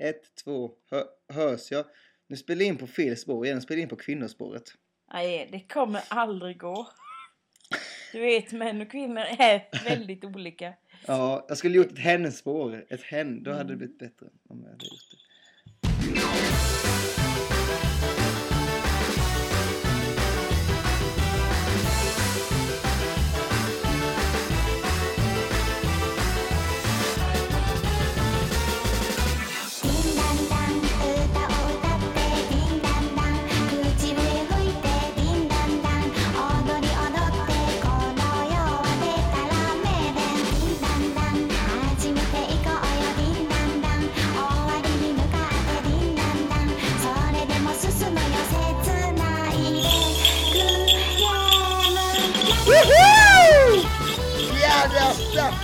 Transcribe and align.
Ett, 0.00 0.34
två, 0.44 0.70
hö, 0.90 1.04
hörs 1.28 1.70
jag? 1.70 1.84
Nu 2.28 2.36
spelar 2.36 2.60
jag 2.60 2.68
in 2.68 2.76
på 2.76 2.86
fel 2.86 3.16
spår 3.16 3.46
igen, 3.46 3.62
spelar 3.62 3.82
in 3.82 3.88
på 3.88 3.96
kvinnospåret. 3.96 4.74
Nej, 5.12 5.48
det 5.52 5.60
kommer 5.60 6.02
aldrig 6.08 6.58
gå. 6.58 6.88
Du 8.12 8.20
vet, 8.20 8.52
män 8.52 8.80
och 8.80 8.90
kvinnor 8.90 9.22
är 9.38 9.84
väldigt 9.84 10.24
olika. 10.24 10.74
Ja, 11.06 11.46
jag 11.48 11.58
skulle 11.58 11.76
gjort 11.76 11.92
ett 11.92 11.98
hen-spår. 11.98 12.86
Ett 12.88 13.02
hen, 13.02 13.42
då 13.42 13.52
hade 13.52 13.72
det 13.72 13.76
blivit 13.76 13.98
bättre. 13.98 14.26
Om 14.48 14.62
jag 14.62 14.70
hade 14.70 14.84
gjort 14.84 15.10
det.「 15.10 15.29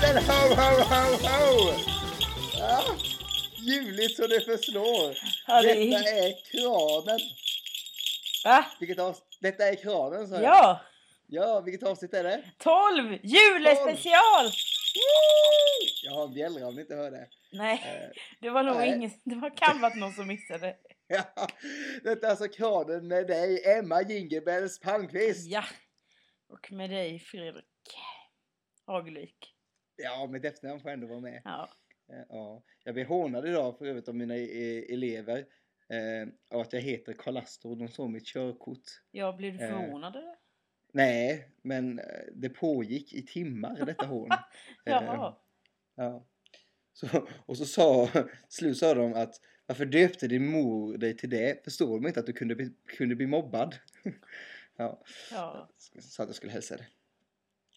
den! 0.00 0.16
Ho, 0.16 0.54
ho, 0.54 0.70
ho, 0.92 1.16
ho! 1.26 1.72
Ja, 2.58 2.82
ljuvligt 3.56 4.16
så 4.16 4.26
det 4.26 4.40
förslår. 4.40 5.16
Ja, 5.46 5.62
det 5.62 5.74
Detta 5.74 6.10
är... 6.10 6.50
kranen. 6.50 7.18
Va? 8.44 8.64
Vilket? 8.80 8.98
Detta 9.40 9.68
är 9.68 9.74
kranen, 9.74 10.28
sa. 10.28 10.40
Ja! 10.40 10.80
Ja, 11.26 11.60
vilket 11.60 11.88
avsnitt 11.88 12.14
är 12.14 12.24
det? 12.24 12.44
12! 12.58 13.18
Julespecial! 13.22 14.50
Jag 16.04 16.12
har 16.12 16.24
en 16.24 16.34
bjällra 16.34 16.66
om 16.66 16.74
ni 16.74 16.80
inte 16.80 16.94
hör 16.94 17.10
det. 17.10 17.28
Nej, 17.52 17.82
Eh, 17.84 18.10
det 18.40 18.50
var 18.50 18.62
nog 18.62 18.82
ingen... 18.82 19.10
Det 19.24 19.34
var 19.36 19.56
kan 19.56 19.80
varit 19.80 19.96
någon 19.96 20.12
som 20.12 20.26
missade. 20.26 20.76
Ja, 21.08 21.48
detta 22.02 22.26
är 22.26 22.30
alltså 22.30 22.48
kranen 22.48 23.08
med 23.08 23.26
dig, 23.26 23.64
Emma 23.78 24.02
Jingelbells 24.02 24.80
Palmqvist. 24.80 25.50
Ja. 25.50 25.64
Och 26.48 26.72
med 26.72 26.90
dig 26.90 27.18
Fredrik 27.18 27.64
Hagelvik. 28.86 29.55
Ja, 29.96 30.26
mitt 30.26 30.44
efternamn 30.44 30.80
får 30.80 30.88
ändå 30.90 31.06
vara 31.06 31.20
med. 31.20 31.42
Ja. 31.44 31.68
Eh, 32.12 32.24
Ja, 32.28 32.62
jag 32.84 32.94
blev 32.94 33.06
hånad 33.06 33.46
idag 33.48 33.78
för 33.78 33.86
övrigt 33.86 34.08
av 34.08 34.14
mina 34.14 34.34
eh, 34.36 34.84
elever. 34.92 35.38
Eh, 35.88 36.28
av 36.50 36.60
att 36.60 36.72
jag 36.72 36.80
heter 36.80 37.12
Karl 37.12 37.36
Astor 37.36 37.70
och 37.70 37.76
de 37.76 37.88
såg 37.88 38.10
mitt 38.10 38.26
körkort. 38.26 38.82
Jag 39.10 39.36
blev 39.36 39.52
du 39.52 39.58
förvånad 39.58 40.16
eller? 40.16 40.34
Nej, 40.92 41.48
men 41.62 42.00
det 42.32 42.48
pågick 42.48 43.12
i 43.12 43.26
timmar 43.26 43.84
detta 43.86 44.06
hån. 44.06 44.28
Jaha. 44.84 45.36
Ja. 45.94 46.26
Så, 46.92 47.26
och 47.46 47.56
så 47.56 47.64
sa, 47.64 48.08
slut 48.48 48.76
sa 48.78 48.94
de 48.94 49.14
att 49.14 49.34
varför 49.66 49.86
döpte 49.86 50.28
din 50.28 50.46
mor 50.50 50.98
dig 50.98 51.16
till 51.16 51.30
det? 51.30 51.64
Förstår 51.64 52.00
de 52.00 52.06
inte 52.06 52.20
att 52.20 52.26
du 52.26 52.32
kunde 52.32 52.54
bli, 52.54 52.72
kunde 52.86 53.14
bli 53.16 53.26
mobbad? 53.26 53.74
ja, 54.76 55.02
Ja. 55.32 55.68
sa 56.00 56.22
att 56.22 56.28
jag 56.28 56.36
skulle 56.36 56.52
hälsa 56.52 56.76
det. 56.76 56.86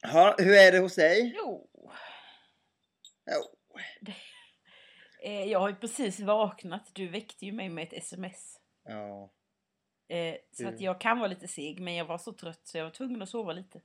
Ja, 0.01 0.35
hur 0.39 0.53
är 0.53 0.71
det 0.71 0.79
hos 0.79 0.95
dig? 0.95 1.33
Jo. 1.37 1.69
Jo. 3.31 3.43
Eh, 5.23 5.43
jag 5.43 5.59
har 5.59 5.69
ju 5.69 5.75
precis 5.75 6.19
vaknat. 6.19 6.91
Du 6.93 7.07
väckte 7.07 7.45
ju 7.45 7.51
mig 7.51 7.69
med 7.69 7.83
ett 7.83 7.93
sms. 7.93 8.59
Ja, 8.83 9.33
Eh, 10.07 10.35
så 10.51 10.67
att 10.67 10.81
jag 10.81 11.01
kan 11.01 11.17
vara 11.19 11.27
lite 11.27 11.47
seg 11.47 11.79
men 11.79 11.95
jag 11.95 12.05
var 12.05 12.17
så 12.17 12.33
trött 12.33 12.61
så 12.63 12.77
jag 12.77 12.83
var 12.85 12.91
tvungen 12.91 13.21
att 13.21 13.29
sova 13.29 13.53
lite. 13.53 13.81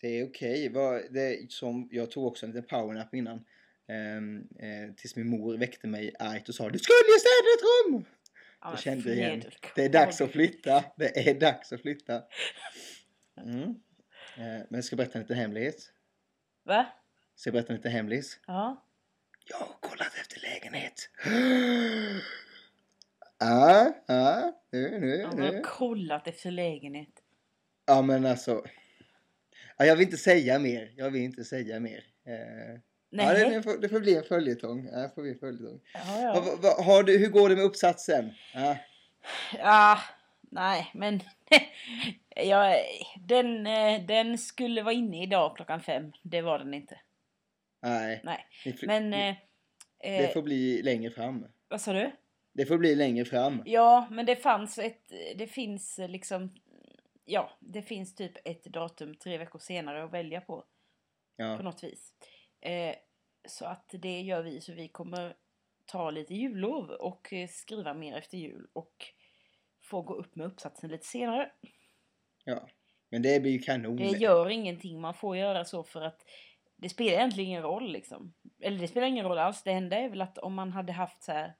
det 0.00 0.08
är 0.08 0.28
okej. 0.28 0.68
Det- 1.10 1.52
som- 1.52 1.88
Jag 1.92 2.10
tog 2.10 2.26
också 2.26 2.46
en 2.46 2.52
liten 2.52 2.68
powernap 2.68 3.14
innan. 3.14 3.44
Ehm, 3.88 4.38
eh, 4.38 4.94
tills 4.96 5.16
min 5.16 5.28
mor 5.28 5.56
väckte 5.58 5.86
mig 5.86 6.14
argt 6.18 6.48
och 6.48 6.54
sa 6.54 6.68
Du 6.70 6.78
skulle 6.78 6.96
städa 7.18 7.48
ett 7.56 7.92
rum! 7.92 8.04
Ja, 8.60 8.70
Jag 8.70 8.78
kände 8.80 9.14
igen. 9.14 9.42
Det 9.74 9.84
är 9.84 9.88
dags 9.88 10.20
att 10.20 10.30
flytta. 10.30 10.84
Det 10.96 11.28
är 11.28 11.40
dags 11.40 11.72
att 11.72 11.80
flytta. 11.80 12.22
Mm. 13.44 13.74
Eh, 14.38 14.44
Men 14.44 14.66
jag 14.70 14.84
ska 14.84 14.96
berätta 14.96 15.12
en 15.18 15.22
liten 15.22 15.36
hemlighet. 15.36 15.92
Va? 16.64 16.86
Ska 17.36 17.48
jag 17.48 17.52
berätta 17.52 17.72
en 17.72 17.76
liten 17.76 17.92
hemlis? 17.92 18.40
Ja. 18.46 18.84
Jag 19.50 19.56
har 19.56 19.74
kollat 19.80 20.14
efter 20.20 20.40
lägenhet. 20.40 21.10
Ja, 23.40 23.92
ja, 24.06 24.52
nu, 24.72 24.98
nu, 25.00 25.24
Han 25.24 25.40
har 25.42 25.52
nu. 25.52 25.60
kollat 25.64 26.28
efter 26.28 26.50
lägenhet. 26.50 27.08
Ja, 27.86 28.02
men 28.02 28.26
alltså. 28.26 28.64
Ja, 29.76 29.84
jag 29.84 29.96
vill 29.96 30.04
inte 30.04 30.16
säga 30.16 30.58
mer. 30.58 30.92
Jag 30.96 31.10
vill 31.10 31.22
inte 31.22 31.44
säga 31.44 31.80
mer. 31.80 32.04
Eh, 32.26 32.34
Nej. 33.10 33.26
Ja, 33.26 33.32
det, 33.34 33.54
det, 33.54 33.62
får, 33.62 33.78
det 33.78 33.88
får 33.88 34.00
bli 34.00 34.16
en 34.16 34.24
följetong. 34.24 34.88
Ja, 34.92 34.98
det 34.98 35.10
får 35.14 35.22
bli 35.22 35.30
en 35.30 35.38
följetong. 35.38 35.80
Ja, 35.94 36.20
ja. 36.22 36.56
va, 36.62 36.82
har 36.82 37.02
du, 37.02 37.18
hur 37.18 37.28
går 37.28 37.48
det 37.48 37.56
med 37.56 37.64
uppsatsen? 37.64 38.32
Ja, 38.54 38.76
ja. 39.58 39.98
Nej, 40.50 40.90
men 40.94 41.20
ja, 42.36 42.74
den, 43.18 43.66
eh, 43.66 44.06
den 44.06 44.38
skulle 44.38 44.82
vara 44.82 44.94
inne 44.94 45.22
idag 45.22 45.56
klockan 45.56 45.80
fem. 45.80 46.12
Det 46.22 46.40
var 46.42 46.58
den 46.58 46.74
inte. 46.74 47.00
nej. 47.82 48.20
Nej, 48.24 48.46
men... 48.82 49.10
ni- 49.10 49.36
Eh, 50.00 50.10
det 50.18 50.24
eh, 50.26 50.32
får 50.32 50.42
bli 50.42 50.82
längre 50.82 51.10
fram. 51.10 51.46
Vad 51.68 51.80
sa 51.80 51.92
du? 51.92 52.10
Det 52.52 52.66
får 52.66 52.78
bli 52.78 52.94
längre 52.94 53.24
fram. 53.24 53.62
Ja, 53.66 54.08
men 54.10 54.26
det 54.26 54.36
fanns 54.36 54.78
ett... 54.78 55.08
Det 55.36 55.46
finns 55.46 55.98
liksom... 56.08 56.54
Ja, 57.24 57.50
det 57.60 57.82
finns 57.82 58.14
typ 58.14 58.32
ett 58.48 58.64
datum 58.64 59.14
tre 59.14 59.38
veckor 59.38 59.58
senare 59.58 60.04
att 60.04 60.12
välja 60.12 60.40
på. 60.40 60.56
På 60.56 60.66
Ja, 61.36 61.62
något 61.62 61.84
vis. 61.84 62.12
Eh, 62.60 62.94
så 63.48 63.64
att 63.64 63.94
det 63.98 64.20
gör 64.20 64.42
vi. 64.42 64.60
Så 64.60 64.72
vi 64.72 64.88
kommer 64.88 65.36
ta 65.86 66.10
lite 66.10 66.34
jullov 66.34 66.90
och 66.90 67.32
skriva 67.50 67.94
mer 67.94 68.16
efter 68.16 68.38
jul. 68.38 68.68
Och 68.72 69.06
få 69.88 70.02
gå 70.02 70.14
upp 70.14 70.36
med 70.36 70.46
uppsatsen 70.46 70.90
lite 70.90 71.06
senare. 71.06 71.50
ja. 72.44 72.68
Men 73.10 73.22
det 73.22 73.40
blir 73.42 73.52
ju 73.52 73.58
kanon. 73.58 73.96
Det 73.96 74.04
gör 74.04 74.48
ingenting. 74.50 75.00
Man 75.00 75.14
får 75.14 75.36
göra 75.36 75.64
så 75.64 75.84
för 75.84 76.02
att 76.02 76.20
det 76.76 76.88
spelar 76.88 77.12
egentligen 77.12 77.48
ingen 77.48 77.62
roll 77.62 77.92
liksom. 77.92 78.34
Eller 78.60 78.78
det 78.78 78.88
spelar 78.88 79.06
ingen 79.06 79.24
roll 79.24 79.38
alls. 79.38 79.62
Det 79.62 79.72
enda 79.72 79.96
är 79.96 80.08
väl 80.08 80.20
att 80.20 80.38
om 80.38 80.54
man 80.54 80.72
hade 80.72 80.92
haft 80.92 81.22
så 81.22 81.32
här 81.32 81.54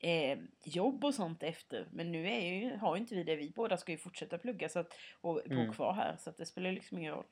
eh, 0.00 0.38
jobb 0.64 1.04
och 1.04 1.14
sånt 1.14 1.42
efter. 1.42 1.88
Men 1.92 2.12
nu 2.12 2.28
är 2.28 2.40
ju, 2.40 2.76
har 2.76 2.96
ju 2.96 3.00
inte 3.00 3.14
vi 3.14 3.24
det. 3.24 3.36
Vi 3.36 3.50
båda 3.50 3.76
ska 3.76 3.92
ju 3.92 3.98
fortsätta 3.98 4.38
plugga 4.38 4.68
så 4.68 4.78
att, 4.78 4.94
och 5.20 5.34
bo 5.34 5.54
Mm. 5.54 5.72
kvar 5.72 5.92
här. 5.92 6.16
Så 6.16 6.30
att 6.30 6.36
det 6.36 6.46
spelar 6.46 6.72
liksom 6.72 6.98
ingen 6.98 7.14
roll. 7.14 7.26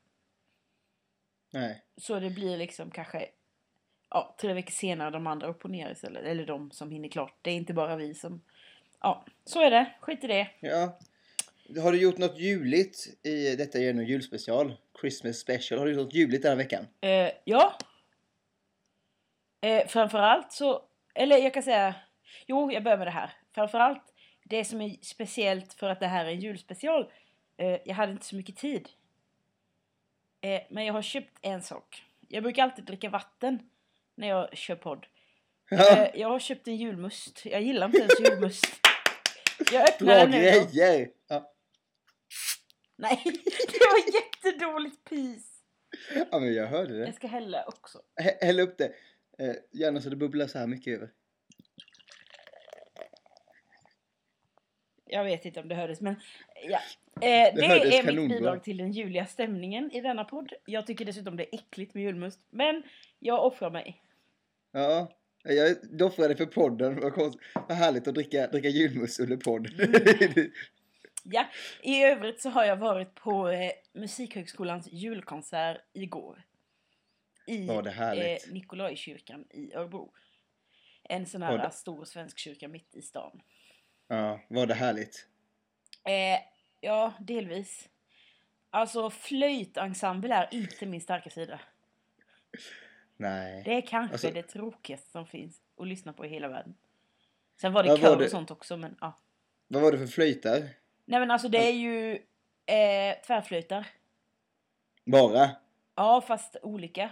Nej. 1.52 1.82
Så 1.96 2.20
det 2.20 2.30
blir 2.30 2.56
liksom 2.56 2.90
kanske 2.90 3.28
ja, 4.10 4.36
tre 4.40 4.52
veckor 4.54 4.72
senare 4.72 5.10
de 5.10 5.26
andra 5.26 5.46
upp 5.46 5.64
och 5.64 5.70
ner 5.70 5.90
istället. 5.90 6.24
Eller 6.24 6.46
de 6.46 6.70
som 6.70 6.90
hinner 6.90 7.08
klart. 7.08 7.38
Det 7.42 7.50
är 7.50 7.54
inte 7.54 7.74
bara 7.74 7.96
vi 7.96 8.14
som... 8.14 8.44
Ja, 9.02 9.24
så 9.44 9.60
är 9.60 9.70
det. 9.70 9.94
Skit 10.00 10.24
i 10.24 10.26
det. 10.26 10.48
Ja. 10.60 10.98
Har 11.82 11.92
du 11.92 12.00
gjort 12.00 12.18
något 12.18 12.38
juligt 12.38 13.26
i 13.26 13.56
detta 13.56 13.78
är 13.78 14.02
julspecial? 14.02 14.74
Christmas 15.00 15.38
special. 15.38 15.78
Har 15.78 15.86
du 15.86 15.92
gjort 15.92 16.04
något 16.04 16.14
juligt 16.14 16.42
den 16.42 16.50
här 16.50 16.56
veckan? 16.56 16.86
Eh, 17.00 17.30
ja. 17.44 17.78
Eh, 19.60 19.86
framförallt 19.86 20.52
så, 20.52 20.82
eller 21.14 21.36
jag 21.36 21.54
kan 21.54 21.62
säga, 21.62 21.94
jo 22.46 22.72
jag 22.72 22.82
börjar 22.82 22.98
med 22.98 23.06
det 23.06 23.10
här. 23.10 23.30
Framförallt 23.54 24.02
det 24.44 24.64
som 24.64 24.80
är 24.80 24.96
speciellt 25.02 25.72
för 25.72 25.90
att 25.90 26.00
det 26.00 26.06
här 26.06 26.24
är 26.24 26.30
en 26.30 26.40
julspecial. 26.40 27.10
Eh, 27.56 27.78
jag 27.84 27.94
hade 27.94 28.12
inte 28.12 28.24
så 28.24 28.36
mycket 28.36 28.56
tid. 28.56 28.88
Eh, 30.40 30.60
men 30.70 30.84
jag 30.84 30.94
har 30.94 31.02
köpt 31.02 31.38
en 31.42 31.62
sak. 31.62 32.04
Jag 32.28 32.42
brukar 32.42 32.62
alltid 32.62 32.84
dricka 32.84 33.10
vatten 33.10 33.58
när 34.14 34.28
jag 34.28 34.56
kör 34.56 34.76
podd. 34.76 35.06
Ja. 35.70 35.96
Eh, 35.96 36.20
jag 36.20 36.28
har 36.28 36.38
köpt 36.38 36.68
en 36.68 36.76
julmust. 36.76 37.46
Jag 37.46 37.62
gillar 37.62 37.86
inte 37.86 37.98
ens 37.98 38.20
julmust. 38.20 38.66
Jag 39.72 39.88
öppnar 39.88 40.06
Bra 40.06 40.14
den 40.16 40.30
nu. 40.30 40.50
då. 40.60 40.66
grejer! 40.72 41.10
Ja. 41.28 41.52
Nej, 42.96 43.20
det 43.24 43.78
var 43.90 44.14
jättedåligt 44.14 45.04
pis. 45.04 45.62
ja, 46.30 46.38
men 46.40 46.54
jag 46.54 46.66
hörde 46.66 46.98
det. 46.98 47.04
Jag 47.04 47.14
ska 47.14 47.26
hälla 47.26 47.64
också. 47.64 48.02
Hä- 48.22 48.38
Häll 48.46 48.60
upp 48.60 48.78
det. 48.78 48.92
Eh, 49.38 49.54
gärna 49.72 50.00
så 50.00 50.10
det 50.10 50.16
bubblar 50.16 50.46
så 50.46 50.58
här 50.58 50.66
mycket 50.66 50.94
över. 50.96 51.10
Jag 55.04 55.24
vet 55.24 55.44
inte 55.44 55.60
om 55.60 55.68
det 55.68 55.74
hördes 55.74 56.00
men 56.00 56.14
ja. 56.68 56.78
Eh, 57.20 57.54
det 57.54 57.66
hördes 57.66 57.94
är 57.94 58.02
mitt 58.02 58.06
kanonbra. 58.06 58.36
bidrag 58.38 58.64
till 58.64 58.76
den 58.76 58.92
juliga 58.92 59.26
stämningen 59.26 59.90
i 59.92 60.00
denna 60.00 60.24
podd. 60.24 60.52
Jag 60.64 60.86
tycker 60.86 61.04
dessutom 61.04 61.36
det 61.36 61.54
är 61.54 61.58
äckligt 61.58 61.94
med 61.94 62.02
julmust. 62.04 62.40
Men 62.50 62.82
jag 63.18 63.46
offrar 63.46 63.70
mig. 63.70 64.02
Ja. 64.72 65.12
Jag 65.42 66.02
offrade 66.02 66.36
för 66.36 66.46
podden. 66.46 67.00
Vad, 67.00 67.14
konst... 67.14 67.38
Vad 67.54 67.76
härligt 67.76 68.08
att 68.08 68.14
dricka, 68.14 68.46
dricka 68.46 68.68
julmust 68.68 69.20
under 69.20 69.36
podd. 69.36 69.80
Mm. 69.80 70.50
Ja, 71.24 71.48
i 71.82 72.02
övrigt 72.02 72.40
så 72.40 72.50
har 72.50 72.64
jag 72.64 72.76
varit 72.76 73.14
på 73.14 73.48
eh, 73.48 73.72
Musikhögskolans 73.92 74.92
julkonsert 74.92 75.80
igår. 75.92 76.42
I 77.46 77.66
härligt? 77.66 78.46
eh, 78.46 78.52
Nikolajkyrkan 78.52 79.44
i 79.50 79.74
Örebro. 79.74 80.12
en 81.02 81.26
sån 81.26 81.42
här 81.42 81.58
det- 81.58 81.70
stor 81.70 82.04
svensk 82.04 82.38
kyrka 82.38 82.68
mitt 82.68 82.94
i 82.94 83.02
stan. 83.02 83.42
Ja, 84.08 84.40
var 84.48 84.66
det 84.66 84.74
härligt? 84.74 85.26
Eh, 86.04 86.40
ja, 86.80 87.12
delvis. 87.20 87.88
Alltså 88.70 89.10
flöjtensemble 89.10 90.34
är 90.34 90.48
inte 90.54 90.86
min 90.86 91.00
starka 91.00 91.30
sida. 91.30 91.60
Nej. 93.16 93.62
Det 93.64 93.74
är 93.74 93.80
kanske 93.80 94.14
Alltså- 94.14 94.30
det 94.30 94.42
tråkigaste 94.42 95.10
som 95.10 95.26
finns 95.26 95.60
att 95.76 95.86
lyssna 95.86 96.12
på 96.12 96.26
i 96.26 96.28
hela 96.28 96.48
världen. 96.48 96.74
Sen 97.60 97.72
var 97.72 97.82
det 97.82 97.96
kör 97.96 98.22
och 98.24 98.30
sånt 98.30 98.50
också 98.50 98.76
men 98.76 98.96
ja. 99.00 99.18
Vad 99.68 99.82
var 99.82 99.92
det 99.92 99.98
för 99.98 100.06
flöjtar? 100.06 100.68
Nej 101.04 101.20
men 101.20 101.30
alltså 101.30 101.48
det 101.48 101.68
är 101.68 101.72
ju 101.72 102.12
eh, 102.66 103.16
tvärflöjtar. 103.26 103.86
Bara? 105.04 105.50
Ja 105.94 106.20
fast 106.20 106.56
olika. 106.62 107.10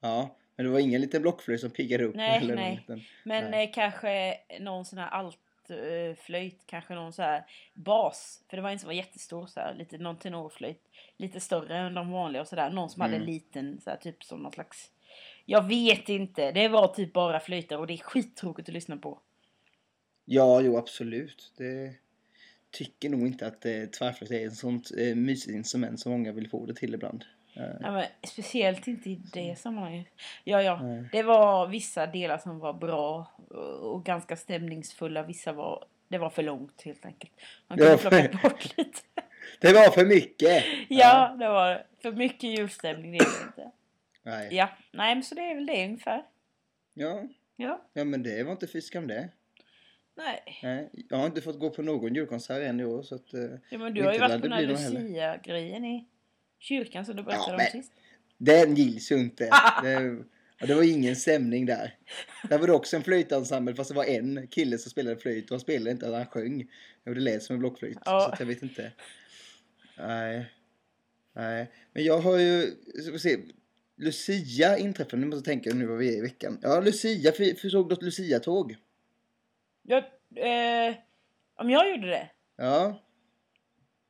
Ja. 0.00 0.36
Men 0.56 0.66
det 0.66 0.72
var 0.72 0.78
ingen 0.78 1.00
liten 1.00 1.22
blockflöjt 1.22 1.60
som 1.60 1.70
piggade 1.70 2.04
upp? 2.04 2.14
Nej, 2.14 2.38
eller 2.38 2.54
nej. 2.54 2.76
Liten... 2.76 3.00
Men 3.24 3.50
Nej. 3.50 3.64
eh, 3.68 3.74
kanske 3.74 4.38
någon 4.60 4.84
sån 4.84 4.98
här 4.98 5.08
altflöjt, 5.70 6.62
kanske 6.66 6.94
någon 6.94 7.12
så 7.12 7.22
här 7.22 7.44
bas. 7.74 8.44
För 8.48 8.56
det 8.56 8.62
var 8.62 8.70
en 8.70 8.78
som 8.78 8.86
var 8.86 8.94
jättestor 8.94 9.46
så 9.46 9.60
här, 9.60 9.74
lite 9.74 9.98
någon 9.98 10.18
tenorflöjt. 10.18 10.82
Lite 11.16 11.40
större 11.40 11.76
än 11.76 11.94
de 11.94 12.10
vanliga 12.10 12.42
och 12.42 12.48
sådär. 12.48 12.70
Någon 12.70 12.90
som 12.90 13.00
hade 13.00 13.14
en 13.16 13.22
Mm. 13.22 13.34
liten 13.34 13.80
så 13.80 13.90
här, 13.90 13.96
typ 13.96 14.24
som 14.24 14.40
någon 14.42 14.52
slags. 14.52 14.90
Jag 15.44 15.68
vet 15.68 16.08
inte. 16.08 16.52
Det 16.52 16.68
var 16.68 16.88
typ 16.88 17.12
bara 17.12 17.40
flöjtar 17.40 17.78
och 17.78 17.86
det 17.86 17.94
är 17.94 17.98
skittråkigt 17.98 18.68
att 18.68 18.72
lyssna 18.74 18.96
på. 18.96 19.18
Ja, 20.24 20.60
jo 20.60 20.76
absolut. 20.76 21.52
Det 21.56 21.94
tycker 22.70 23.08
nog 23.08 23.26
inte 23.26 23.46
att 23.46 23.66
eh, 23.66 23.84
tvärflöjt 23.84 24.30
är 24.30 24.46
ett 24.46 24.56
sånt 24.56 24.90
eh, 24.98 25.14
mysigt 25.14 25.56
instrument 25.56 26.00
som 26.00 26.12
många 26.12 26.32
vill 26.32 26.48
få 26.50 26.66
det 26.66 26.74
till 26.74 26.94
ibland. 26.94 27.24
Ja, 27.52 27.92
men 27.92 28.04
speciellt 28.24 28.88
inte 28.88 29.10
i 29.10 29.14
det 29.32 29.58
sammanhanget. 29.58 30.06
Ja, 30.44 30.62
ja. 30.62 30.82
Nej. 30.82 31.08
Det 31.12 31.22
var 31.22 31.66
vissa 31.66 32.06
delar 32.06 32.38
som 32.38 32.58
var 32.58 32.72
bra 32.72 33.32
och 33.80 34.04
ganska 34.04 34.36
stämningsfulla. 34.36 35.22
Vissa 35.22 35.52
var... 35.52 35.84
Det 36.08 36.18
var 36.18 36.30
för 36.30 36.42
långt 36.42 36.82
helt 36.82 37.04
enkelt. 37.06 37.32
Man 37.66 37.78
kunde 37.78 37.96
plocka 37.98 38.16
för- 38.38 38.42
bort 38.48 38.64
lite. 38.78 38.98
Det 39.60 39.72
var 39.72 39.90
för 39.90 40.06
mycket! 40.06 40.64
Ja, 40.88 41.36
det 41.38 41.48
var. 41.48 41.86
För 42.02 42.12
mycket 42.12 42.42
julstämning, 42.58 43.12
det 43.12 43.18
är 43.18 43.24
det 43.40 43.46
inte. 43.46 43.70
Nej. 44.22 44.48
Ja, 44.56 44.68
nej 44.92 45.14
men 45.14 45.24
så 45.24 45.34
det 45.34 45.40
är 45.50 45.54
väl 45.54 45.66
det 45.66 45.84
ungefär. 45.84 46.22
Ja. 46.94 47.22
Ja, 47.56 47.82
ja, 47.92 48.04
men 48.04 48.22
det 48.22 48.42
var 48.44 48.52
inte 48.52 48.66
fy 48.66 48.80
skam 48.80 49.06
det. 49.06 49.28
nej. 50.16 50.42
Nej. 50.62 50.90
Jag 51.08 51.18
har 51.18 51.26
inte 51.26 51.40
fått 51.40 51.58
gå 51.58 51.70
på 51.70 51.82
någon 51.82 52.14
julkonsert 52.14 52.62
än 52.62 52.80
i 52.80 52.84
år 52.84 53.02
så 53.02 53.14
att... 53.14 53.34
Eh, 53.34 53.40
Ja, 53.70 53.78
men 53.78 53.94
du 53.94 54.04
har 54.04 54.12
ju 54.12 54.18
varit 54.18 54.42
på 54.42 54.48
den 54.48 54.52
här. 54.52 54.62
Lucia-grejen 54.62 55.84
i 55.84 56.06
kyrkan 56.58 57.04
som 57.04 57.16
du 57.16 57.22
berättade 57.22 57.62
Ja, 57.62 57.64
om 57.72 57.82
sist. 57.82 57.92
Den 58.38 58.74
gills 58.74 59.12
ju 59.12 59.16
inte. 59.16 59.44
Det, 59.82 60.24
ja, 60.58 60.66
det 60.66 60.74
var 60.74 60.82
ingen 60.82 61.16
stämning 61.16 61.66
där. 61.66 61.94
Där 62.48 62.58
var 62.58 62.66
det 62.66 62.72
också 62.72 62.96
en 62.96 63.02
flöjtensemble 63.02 63.74
fast 63.74 63.90
det 63.90 63.96
var 63.96 64.04
en 64.04 64.46
kille 64.46 64.78
som 64.78 64.90
spelade 64.90 65.16
flöjt 65.16 65.44
och 65.44 65.50
han 65.50 65.60
spelade 65.60 65.90
inte, 65.90 66.06
han 66.06 66.26
sjöng. 66.26 66.70
Och 67.06 67.14
det 67.14 67.20
lät 67.20 67.42
som 67.42 67.54
en 67.54 67.60
blockflöjt. 67.60 67.98
Ja. 68.04 68.34
Så 68.36 68.42
jag 68.42 68.46
vet 68.46 68.62
inte. 68.62 68.92
Nej. 69.98 70.52
Nej. 71.32 71.72
Men 71.92 72.04
jag 72.04 72.18
har 72.18 72.38
ju, 72.38 72.70
ska 73.06 73.18
se. 73.18 73.38
Lucia 73.96 74.78
inträffade, 74.78 75.16
nu 75.16 75.26
måste 75.26 75.38
jag 75.38 75.44
tänka 75.44 75.78
nu 75.78 75.86
vad 75.86 75.98
vi 75.98 76.14
är 76.14 76.18
i 76.18 76.20
veckan. 76.20 76.58
Ja, 76.62 76.80
Lucia, 76.80 77.32
för, 77.32 77.68
såg 77.68 77.88
du 77.88 77.94
ett 77.94 78.02
Lucia-tåg? 78.02 78.76
Jag, 79.82 79.98
eh, 80.36 80.94
om 81.56 81.70
jag 81.70 81.90
gjorde 81.90 82.06
det? 82.06 82.30
Ja. 82.56 83.02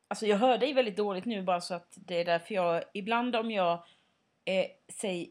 Alltså 0.08 0.26
jag 0.26 0.36
hör 0.36 0.58
dig 0.58 0.72
väldigt 0.72 0.96
dåligt 0.96 1.24
nu 1.24 1.42
bara 1.42 1.60
så 1.60 1.74
att 1.74 1.92
det 1.96 2.20
är 2.20 2.24
därför 2.24 2.54
jag 2.54 2.84
ibland 2.94 3.36
om 3.36 3.50
jag 3.50 3.72
eh, 4.44 4.66
säger 5.00 5.28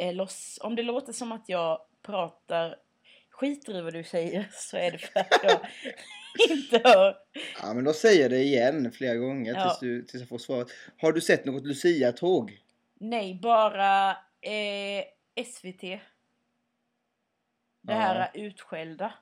eh, 0.00 0.14
loss, 0.14 0.58
om 0.62 0.76
det 0.76 0.82
låter 0.82 1.12
som 1.12 1.32
att 1.32 1.48
jag 1.48 1.80
pratar 2.02 2.76
skiter 3.30 3.78
i 3.78 3.80
vad 3.80 3.92
du 3.92 4.04
säger 4.04 4.48
så 4.52 4.76
är 4.76 4.90
det 4.90 4.98
för 4.98 5.20
att 5.20 5.40
jag 5.42 5.60
inte 6.50 6.80
hör. 6.84 7.16
Ja, 7.62 7.74
men 7.74 7.84
då 7.84 7.92
säger 7.92 8.22
jag 8.22 8.30
det 8.30 8.42
igen 8.42 8.92
flera 8.92 9.14
gånger 9.14 9.54
Ja. 9.54 9.62
tills, 9.68 9.78
du, 9.80 10.02
tills 10.02 10.20
jag 10.22 10.28
får 10.28 10.38
svaret. 10.38 10.68
Har 10.98 11.12
du 11.12 11.20
sett 11.20 11.44
något 11.44 11.66
Lucia-tåg? 11.66 12.60
Nej, 12.94 13.34
bara 13.42 14.10
eh, 14.40 15.44
SVT. 15.44 15.80
Det 15.80 16.00
Ja. 17.92 17.94
här 17.94 18.30
utskällda. 18.34 19.12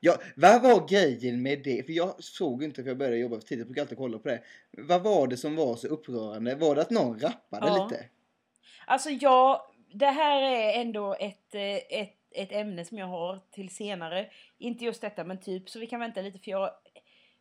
Ja, 0.00 0.16
vad 0.36 0.62
var 0.62 0.88
grejen 0.88 1.42
med 1.42 1.62
det? 1.64 1.86
För 1.86 1.92
jag 1.92 2.24
såg 2.24 2.62
inte 2.64 2.82
för 2.82 2.90
jag 2.90 2.98
började 2.98 3.16
jobba 3.16 3.36
för 3.36 3.42
tidigt, 3.42 3.58
jag 3.58 3.66
brukar 3.66 3.82
alltid 3.82 3.98
kolla 3.98 4.18
på 4.18 4.28
det. 4.28 4.42
Vad 4.70 5.02
var 5.02 5.26
det 5.26 5.36
som 5.36 5.56
var 5.56 5.76
så 5.76 5.86
upprörande? 5.86 6.54
Var 6.54 6.74
det 6.74 6.80
att 6.80 6.90
någon 6.90 7.18
rappade 7.20 7.66
Ja. 7.66 7.88
lite? 7.90 8.04
Alltså 8.86 9.10
ja, 9.10 9.70
det 9.92 10.06
här 10.06 10.42
är 10.42 10.80
ändå 10.80 11.14
ett, 11.14 11.54
eh, 11.54 12.00
ett, 12.00 12.16
ett 12.30 12.52
ämne 12.52 12.84
som 12.84 12.98
jag 12.98 13.06
har 13.06 13.40
till 13.50 13.68
senare. 13.74 14.30
Inte 14.58 14.84
just 14.84 15.00
detta 15.00 15.24
men 15.24 15.40
typ, 15.40 15.70
så 15.70 15.78
vi 15.78 15.86
kan 15.86 16.00
vänta 16.00 16.20
lite 16.20 16.38
för 16.38 16.50
jag... 16.50 16.70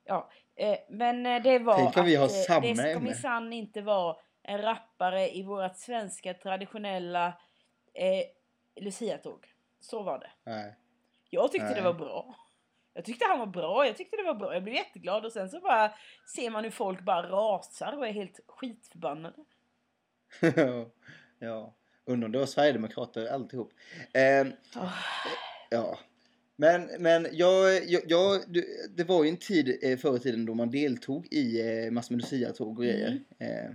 Ja, 0.06 0.30
eh, 0.56 0.78
men 0.90 1.26
eh, 1.26 1.44
det 1.44 1.60
var 1.60 1.76
Tänk 1.78 1.98
om 1.98 2.06
vi 2.06 2.16
har 2.16 2.26
att, 2.26 2.32
samma 2.32 2.68
det 2.68 2.76
ska 2.76 3.00
minsann 3.00 3.54
inte 3.54 3.82
vara 3.82 4.16
en 4.44 4.62
rappare 4.62 5.36
i 5.36 5.44
vårt 5.44 5.78
svenska 5.78 6.34
traditionella 6.34 7.28
eh, 7.94 8.24
Lucia-tåg. 8.84 9.46
Så 9.80 10.04
var 10.04 10.20
det. 10.20 10.32
Nej. 10.44 10.76
Jag 11.30 11.52
tyckte 11.52 11.68
det 11.68 11.74
Nej. 11.74 11.84
var 11.84 11.94
bra. 11.94 12.36
Jag 13.00 13.06
tyckte 13.06 13.26
han 13.26 13.40
var 13.40 13.46
bra, 13.48 13.86
jag 13.86 13.98
tyckte 13.98 14.18
det 14.18 14.24
var 14.24 14.34
bra. 14.34 14.54
Jag 14.54 14.64
blev 14.64 14.76
jätteglad 14.76 15.26
och 15.26 15.32
sen 15.32 15.50
så 15.50 15.60
bara 15.60 15.92
ser 16.36 16.50
man 16.50 16.64
hur 16.64 16.72
folk 16.72 17.02
bara 17.02 17.30
rasar 17.30 17.98
och 17.98 18.08
är 18.08 18.12
helt 18.12 18.40
skitförbannade. 18.48 19.36
ja, 21.40 21.76
undrar 22.06 22.40
var 22.40 22.46
Sverigedemokrater 22.46 23.28
alltihop. 23.28 23.74
Ehm, 24.14 24.52
Åh. 24.76 24.94
ja. 25.70 26.00
Men, 26.56 26.90
men 27.00 27.28
jag, 27.32 27.90
jag, 27.90 28.02
jag, 28.08 28.42
det 28.98 29.04
var 29.04 29.24
ju 29.24 29.30
en 29.30 29.38
tid 29.38 29.80
eh, 29.84 29.98
förr 29.98 30.16
i 30.16 30.20
tiden 30.20 30.46
då 30.46 30.54
man 30.54 30.72
deltog 30.72 31.28
i 31.32 31.62
eh, 31.62 31.92
massor 31.92 32.16
med 32.16 32.22
Lucia-tåg 32.22 32.78
och 32.78 32.84
grejer. 32.84 33.20
Eh, 33.40 33.72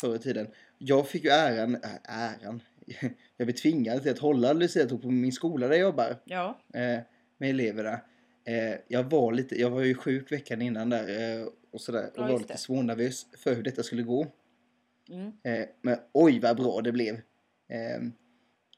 förr 0.00 0.14
i 0.14 0.18
tiden. 0.18 0.46
Jag 0.78 1.08
fick 1.08 1.24
ju 1.24 1.30
äran, 1.30 1.74
äh, 1.74 1.90
äran, 2.04 2.62
jag 3.36 3.46
blev 3.46 3.56
tvingad 3.56 4.02
till 4.02 4.12
att 4.12 4.18
hålla 4.18 4.52
Lucia-tåg 4.52 5.02
på 5.02 5.10
min 5.10 5.32
skola 5.32 5.68
där 5.68 5.74
jag 5.74 5.82
jobbar. 5.82 6.16
Ja. 6.24 6.58
eh, 6.74 7.00
med 7.38 7.50
eleverna. 7.50 8.00
Eh, 8.44 8.74
jag 8.88 9.10
var 9.10 9.32
lite, 9.32 9.60
jag 9.60 9.70
var 9.70 9.82
ju 9.82 9.94
sjuk 9.94 10.32
veckan 10.32 10.62
innan 10.62 10.90
där 10.90 11.38
eh, 11.40 11.46
och 11.70 11.80
sådär 11.80 12.10
och 12.16 12.28
var 12.28 12.38
lite 12.38 12.52
det. 12.52 12.58
smånervös 12.58 13.26
för 13.36 13.54
hur 13.54 13.62
detta 13.62 13.82
skulle 13.82 14.02
gå. 14.02 14.26
Mm. 15.08 15.32
Eh, 15.42 15.68
men 15.82 15.98
oj 16.12 16.40
vad 16.40 16.56
bra 16.56 16.80
det 16.80 16.92
blev. 16.92 17.14
Eh, 17.68 18.02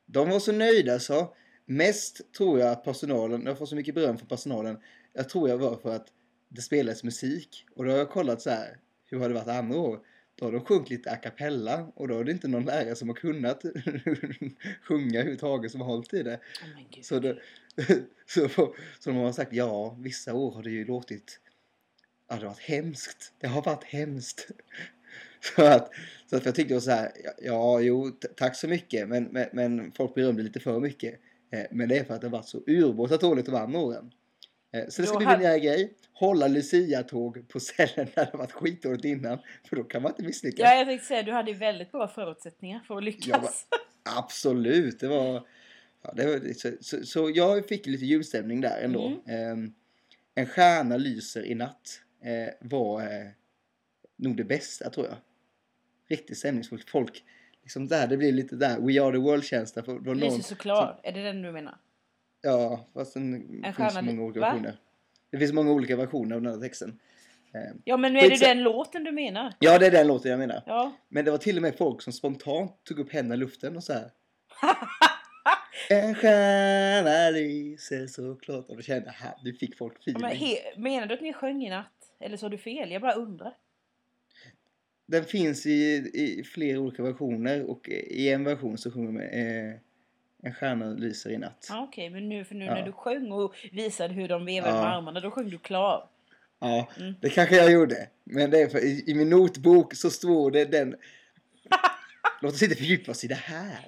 de 0.06 0.31
var 0.31 0.40
så 0.40 0.52
nöjda 0.52 0.99
så. 0.99 1.34
Mest 1.66 2.32
tror 2.32 2.61
jag 2.61 2.70
att 2.70 2.84
personalen, 2.84 3.46
jag 3.46 3.58
får 3.58 3.66
så 3.66 3.76
mycket 3.76 3.94
beröm 3.94 4.18
från 4.18 4.28
personalen. 4.28 4.78
Jag 5.12 5.28
tror 5.28 5.49
jag 5.49 5.59
var 5.59 5.76
för 5.76 5.97
att 5.97 6.06
det 6.49 6.62
spelades 6.62 7.04
musik 7.04 7.66
och 7.76 7.85
då 7.85 7.90
har 7.90 7.99
jag 7.99 8.11
kollat 8.11 8.42
så 8.42 8.50
här. 8.50 8.76
Hur 9.04 9.18
har 9.18 9.28
det 9.28 9.35
varit 9.35 9.49
andra 9.49 9.78
år? 9.78 10.00
Då 10.35 10.44
har 10.44 10.52
de 10.52 10.64
sjungit 10.64 10.90
lite 10.90 11.11
a 11.11 11.16
cappella 11.16 11.92
och 11.94 12.09
då 12.09 12.18
är 12.18 12.25
det 12.25 12.33
inte 12.33 12.49
någon 12.49 12.64
lärare 12.64 12.94
som 12.94 13.09
har 13.09 13.14
kunnat 13.14 13.62
sjunga 14.83 15.18
överhuvudtaget 15.18 15.71
som 15.71 15.80
har 15.80 15.88
hållit 15.88 16.14
i 16.14 16.23
det. 16.23 16.35
Oh. 16.35 17.02
Så, 17.02 17.35
så, 18.26 18.49
så 18.49 19.11
de 19.11 19.16
har 19.16 19.33
sagt 19.33 19.52
ja, 19.52 19.97
vissa 20.00 20.35
år 20.35 20.52
har 20.54 20.62
det 20.62 20.71
ju 20.71 20.85
låtit, 20.85 21.40
ja 22.28 22.37
det 22.37 22.43
har 22.43 22.49
varit 22.49 22.61
hemskt. 22.61 23.33
Det 23.40 23.47
har 23.47 23.62
varit 23.62 23.85
hemskt. 23.85 24.50
Så 25.57 25.64
att, 25.64 25.90
så 26.31 26.37
att 26.37 26.45
jag 26.45 26.54
tyckte 26.54 26.81
så 26.81 26.90
här, 26.90 27.12
ja, 27.25 27.33
ja 27.38 27.81
jo 27.81 28.11
tack 28.37 28.57
så 28.57 28.69
mycket 28.69 29.09
men, 29.09 29.25
men, 29.25 29.49
men 29.52 29.93
folk 29.93 30.14
berömde 30.14 30.43
lite 30.43 30.61
för 30.61 30.81
mycket. 30.81 31.21
Eh, 31.52 31.66
men 31.71 31.88
det 31.88 31.99
är 31.99 32.04
för 32.04 32.14
att 32.14 32.21
det 32.21 32.26
har 32.26 32.33
varit 32.33 32.49
så 32.49 32.62
urbåtat 32.66 33.21
dåligt 33.21 33.47
de 33.47 33.54
andra 33.54 33.78
åren. 33.78 34.12
Eh, 34.75 34.88
så 34.88 35.02
det 35.02 35.09
ska 35.09 35.19
bli 35.19 35.26
min 35.26 35.38
nya 35.38 35.59
grej. 35.59 35.95
Hålla 36.12 36.49
Lucia-tåg 36.49 37.49
på 37.49 37.61
ställen 37.61 37.88
där 37.97 38.11
det 38.14 38.31
har 38.33 38.38
varit 38.38 38.52
skitdåligt 38.52 39.04
innan. 39.04 39.38
För 39.69 39.76
då 39.76 39.85
kan 39.85 40.02
man 40.02 40.11
inte 40.12 40.23
misslyckas. 40.23 40.61
Ja, 40.61 40.75
jag 40.75 40.87
tänkte 40.87 41.07
säga 41.07 41.23
du 41.23 41.33
hade 41.33 41.52
väldigt 41.52 41.93
bra 41.93 42.09
förutsättningar 42.09 42.81
för 42.81 42.97
att 42.97 43.04
lyckas. 43.04 43.66
Absolut, 44.02 45.00
det 45.00 45.09
var... 45.09 45.47
Ja, 46.04 46.12
det 46.16 46.26
var 46.26 46.52
så, 46.54 46.70
så, 46.80 47.06
så 47.06 47.30
jag 47.34 47.68
fick 47.68 47.87
lite 47.87 48.04
julstämning 48.04 48.61
där 48.61 48.80
ändå. 48.80 49.06
Mm. 49.06 49.20
Ehm, 49.26 49.75
en 50.34 50.46
stjärna 50.46 50.96
lyser 50.96 51.44
i 51.46 51.54
natt 51.54 52.00
eh, 52.23 52.54
var 52.61 53.00
eh, 53.02 53.26
nog 54.16 54.37
det 54.37 54.44
bästa 54.44 54.90
tror 54.90 55.06
jag. 55.06 55.16
Riktigt 56.08 56.38
stämningsfullt. 56.38 56.90
Folk, 56.90 57.25
liksom 57.62 57.88
där, 57.88 58.06
det 58.06 58.16
blir 58.16 58.32
lite 58.32 58.56
där 58.56 58.80
We 58.80 59.02
are 59.02 59.12
the 59.12 59.18
world-känsla. 59.18 59.82
Lyser 60.14 60.42
såklart. 60.42 61.00
Är 61.02 61.12
det 61.12 61.23
den 61.23 61.42
du 61.42 61.52
menar? 61.52 61.78
Ja, 62.42 62.87
fast 62.94 63.14
den 63.14 63.49
finns 63.62 63.76
stjärna 63.76 64.02
många 64.02 64.23
olika 64.23 64.40
va? 64.40 64.46
versioner. 64.46 64.76
Det 65.30 65.38
finns 65.38 65.52
många 65.52 65.73
olika 65.73 65.96
versioner 65.96 66.37
av 66.37 66.42
den 66.42 66.52
här 66.54 66.61
texten. 66.61 67.00
Ehm, 67.54 67.82
Ja, 67.84 67.96
men 67.96 68.12
nu 68.12 68.18
är 68.18 68.28
det 68.30 68.34
Skitsa- 68.37 68.49
den 68.49 68.62
låten 68.62 69.04
du 69.04 69.12
menar. 69.12 69.54
ja, 69.58 69.78
det 69.78 69.87
är 69.87 69.90
den 69.90 70.06
låten 70.06 70.30
jag 70.30 70.38
menar. 70.38 70.62
Ja. 70.66 70.92
Men 71.08 71.25
det 71.25 71.30
var 71.30 71.38
till 71.38 71.56
och 71.56 71.62
med 71.62 71.76
folk 71.76 72.02
som 72.02 72.12
spontant 72.12 72.84
tog 72.84 72.99
upp 72.99 73.12
händerna 73.12 73.34
i 73.34 73.38
luften 73.38 73.76
och 73.76 73.84
så 73.84 73.92
här. 73.92 74.11
En 75.91 76.14
stjärna 76.14 77.31
lyser 77.31 78.07
såklart. 78.07 78.69
Och 78.69 78.76
då 78.76 78.83
kände 78.83 79.07
jag, 79.07 79.12
här, 79.12 79.35
du 79.43 79.55
fick 79.55 79.76
folk 79.76 79.95
men 80.07 80.17
feeling. 80.25 80.49
he- 80.49 80.79
menar 80.81 81.07
du 81.07 81.14
att 81.14 81.21
ni 81.21 81.33
sjöng 81.33 81.62
i 81.67 81.71
natt? 81.71 81.87
Eller 82.21 82.37
sa 82.37 82.49
du 82.49 82.59
fel? 82.59 82.91
Jag 82.91 83.03
bara 83.03 83.12
undrar. 83.14 83.55
Den 85.07 85.25
finns 85.25 85.67
i, 85.67 85.95
i 86.14 86.45
flera 86.45 86.81
olika 86.81 87.03
versioner 87.03 87.62
och 87.71 87.88
i 87.88 88.29
en 88.31 88.45
version 88.45 88.79
så 88.79 88.91
sjunger 88.91 89.12
man 89.12 89.23
eh, 89.23 89.75
En 90.43 90.55
stjärna 90.55 90.87
lyser 90.87 91.31
i 91.31 91.38
natt. 91.38 91.67
Ja, 91.71 91.83
Okej, 91.88 92.11
men 92.11 92.29
nu, 92.29 92.45
för 92.45 92.55
nu 92.55 92.64
Ja. 92.64 92.75
när 92.75 92.83
du 92.87 92.93
sjöng 92.93 93.33
och 93.33 93.55
visade 93.73 94.14
hur 94.14 94.29
de 94.29 94.45
vevade 94.47 94.75
Ja. 94.76 94.83
med 94.83 94.93
armarna, 94.97 95.21
då 95.21 95.31
sjöng 95.31 95.50
du 95.50 95.59
klar. 95.59 96.09
Ja, 96.59 96.88
Mm. 97.00 97.14
det 97.21 97.29
kanske 97.31 97.57
jag 97.57 97.73
gjorde. 97.73 98.09
Men 98.25 98.50
det 98.50 98.62
är 98.62 98.69
för, 98.69 98.79
i, 98.85 99.05
i 99.07 99.14
min 99.14 99.31
notbok 99.31 99.95
så 99.95 100.11
står 100.11 100.50
det 100.50 100.64
den... 100.64 100.97
Låt 102.43 102.53
oss 102.55 102.62
inte 102.62 102.75
fördjupa 102.76 103.11
oss 103.11 103.25
i 103.25 103.29
det 103.29 103.35
här. 103.35 103.87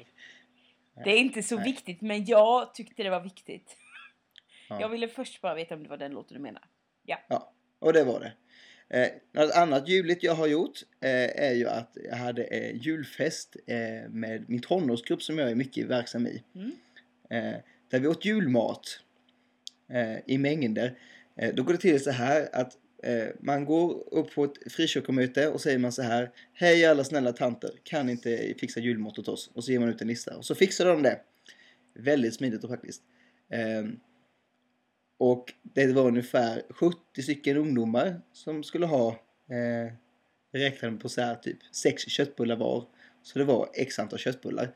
Det 1.05 1.11
är 1.11 1.19
inte 1.19 1.43
så 1.43 1.57
Nej. 1.57 1.65
viktigt, 1.65 2.01
men 2.01 2.25
jag 2.25 2.75
tyckte 2.75 3.03
det 3.03 3.11
var 3.11 3.21
viktigt. 3.21 3.77
Ja. 4.69 4.81
Jag 4.81 4.89
ville 4.89 5.09
först 5.09 5.41
bara 5.41 5.55
veta 5.55 5.75
om 5.75 5.83
det 5.83 5.89
var 5.89 5.97
den 5.97 6.13
låten 6.13 6.37
du 6.37 6.43
menar. 6.43 6.63
Ja, 7.05 7.53
och 7.79 7.93
det 7.93 8.05
var 8.05 8.21
det. 8.21 8.33
Eh, 8.89 9.09
något 9.33 9.55
annat 9.55 9.89
juligt 9.89 10.23
jag 10.23 10.35
har 10.35 10.47
gjort 10.47 10.83
eh, 11.01 11.45
är 11.45 11.55
ju 11.55 11.69
att 11.69 11.97
jag 12.11 12.17
hade 12.17 12.45
eh, 12.45 12.77
julfest 12.77 13.57
eh, 13.67 14.09
med 14.11 14.45
min 14.49 14.61
tonårsgrupp 14.61 15.23
som 15.23 15.39
jag 15.39 15.51
är 15.51 15.55
mycket 15.55 15.87
verksam 15.87 16.27
i. 16.27 16.43
Mm. 16.55 16.73
Eh, 17.31 17.61
där 17.91 18.01
vi 18.01 18.09
åt 18.09 18.25
julmat 18.25 19.01
eh, 19.89 20.19
i 20.27 20.39
mängder. 20.39 20.99
Eh, 21.37 21.55
då 21.55 21.63
går 21.63 21.73
det 21.73 21.79
till 21.79 22.03
så 22.03 22.11
här 22.11 22.49
att 22.53 22.79
man 23.41 23.65
går 23.65 24.15
upp 24.15 24.35
på 24.35 24.45
ett 24.45 24.73
frikyrkomöte 24.73 25.49
och 25.49 25.61
säger 25.61 25.79
man 25.79 25.93
så 25.93 26.03
här. 26.03 26.31
Hej 26.53 26.87
alla 26.87 27.05
snälla 27.05 27.33
tanter, 27.33 27.71
kan 27.83 28.11
inte 28.11 28.55
fixa 28.59 28.81
julmat 28.81 29.19
åt 29.19 29.29
oss? 29.29 29.51
Och 29.55 29.65
så 29.65 29.73
ger 29.73 29.79
man 29.79 29.89
ut 29.89 30.01
en 30.01 30.09
lista 30.09 30.37
och 30.37 30.45
så 30.45 30.55
fixar 30.55 30.87
de 30.87 31.03
det. 31.03 31.21
Väldigt 31.95 32.35
smidigt 32.35 32.65
och 32.65 32.71
praktiskt. 32.71 33.03
Ehm, 33.51 34.01
och 35.19 35.53
det 35.63 35.93
var 35.93 36.07
ungefär 36.07 36.63
70 36.71 37.23
stycken 37.23 37.57
ungdomar 37.57 38.21
som 38.33 38.63
skulle 38.63 38.87
ha, 38.87 39.09
eh, 39.51 39.93
räknade 40.53 40.97
på 40.97 41.09
så 41.09 41.21
här 41.21 41.35
typ, 41.35 41.59
sex 41.73 42.03
köttbullar 42.03 42.57
var. 42.57 42.85
Så 43.23 43.39
det 43.39 43.45
var 43.45 43.69
x 43.75 43.99
antal 43.99 44.19
köttbullar. 44.19 44.75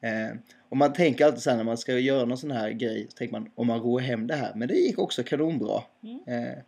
Eh, 0.00 0.36
och 0.68 0.76
man 0.76 0.92
tänker 0.92 1.24
alltid 1.24 1.42
så 1.42 1.50
här 1.50 1.56
när 1.56 1.64
man 1.64 1.78
ska 1.78 1.98
göra 1.98 2.24
någon 2.24 2.38
sån 2.38 2.50
här 2.50 2.70
grej, 2.70 3.06
så 3.10 3.16
tänker 3.16 3.32
man 3.32 3.50
om 3.54 3.66
man 3.66 3.80
rår 3.80 4.00
hem 4.00 4.26
det 4.26 4.34
här. 4.34 4.54
Men 4.54 4.68
det 4.68 4.74
gick 4.74 4.98
också 4.98 5.22
kanonbra. 5.22 5.82
Mm. 6.02 6.20
Eh, 6.26 6.58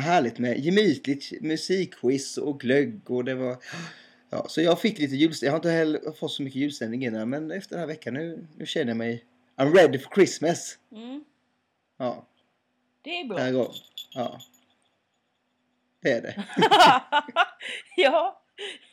härligt 0.00 0.38
med 0.38 0.58
gemytligt 0.58 1.32
musikquiz 1.42 2.38
och 2.38 2.60
glögg 2.60 3.10
och 3.10 3.24
det 3.24 3.34
var... 3.34 3.56
Ja, 4.30 4.46
så 4.48 4.60
jag 4.62 4.80
fick 4.80 4.98
lite 4.98 5.16
julstämning. 5.16 5.46
Jag 5.46 5.52
har 5.52 5.58
inte 5.58 5.70
heller 5.70 6.12
fått 6.12 6.32
så 6.32 6.42
mycket 6.42 6.60
julstämning 6.60 7.04
innan 7.04 7.30
men 7.30 7.50
efter 7.50 7.70
den 7.70 7.80
här 7.80 7.86
veckan 7.86 8.14
nu, 8.14 8.46
nu 8.56 8.66
känner 8.66 8.86
jag 8.90 8.96
mig... 8.96 9.24
I'm 9.56 9.72
ready 9.74 9.98
for 9.98 10.14
Christmas! 10.14 10.78
Mm. 10.92 11.24
Ja, 11.96 12.26
Det 13.02 13.10
är 13.10 13.22
det 13.22 13.28
bra. 13.28 13.38
här 13.38 13.52
går. 13.52 13.74
Ja. 14.14 14.40
Det 16.02 16.10
är 16.12 16.22
det. 16.22 16.44
ja. 17.96 18.42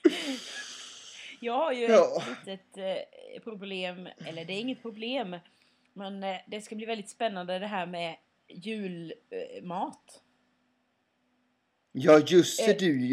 Jag 1.39 1.53
har 1.53 1.71
ju 1.73 1.85
Ja. 1.85 2.23
ett 2.31 2.47
litet 2.47 2.77
eh, 2.77 3.43
problem, 3.43 4.07
eller 4.25 4.45
det 4.45 4.53
är 4.53 4.59
inget 4.59 4.81
problem. 4.81 5.35
Men 5.93 6.23
eh, 6.23 6.35
det 6.47 6.61
ska 6.61 6.75
bli 6.75 6.85
väldigt 6.85 7.09
spännande 7.09 7.59
det 7.59 7.67
här 7.67 7.85
med 7.85 8.15
julmat. 8.49 10.21
Ja 11.95 12.19
just 12.27 12.65
det, 12.65 12.71
Eh. 12.71 12.77
du 12.77 13.11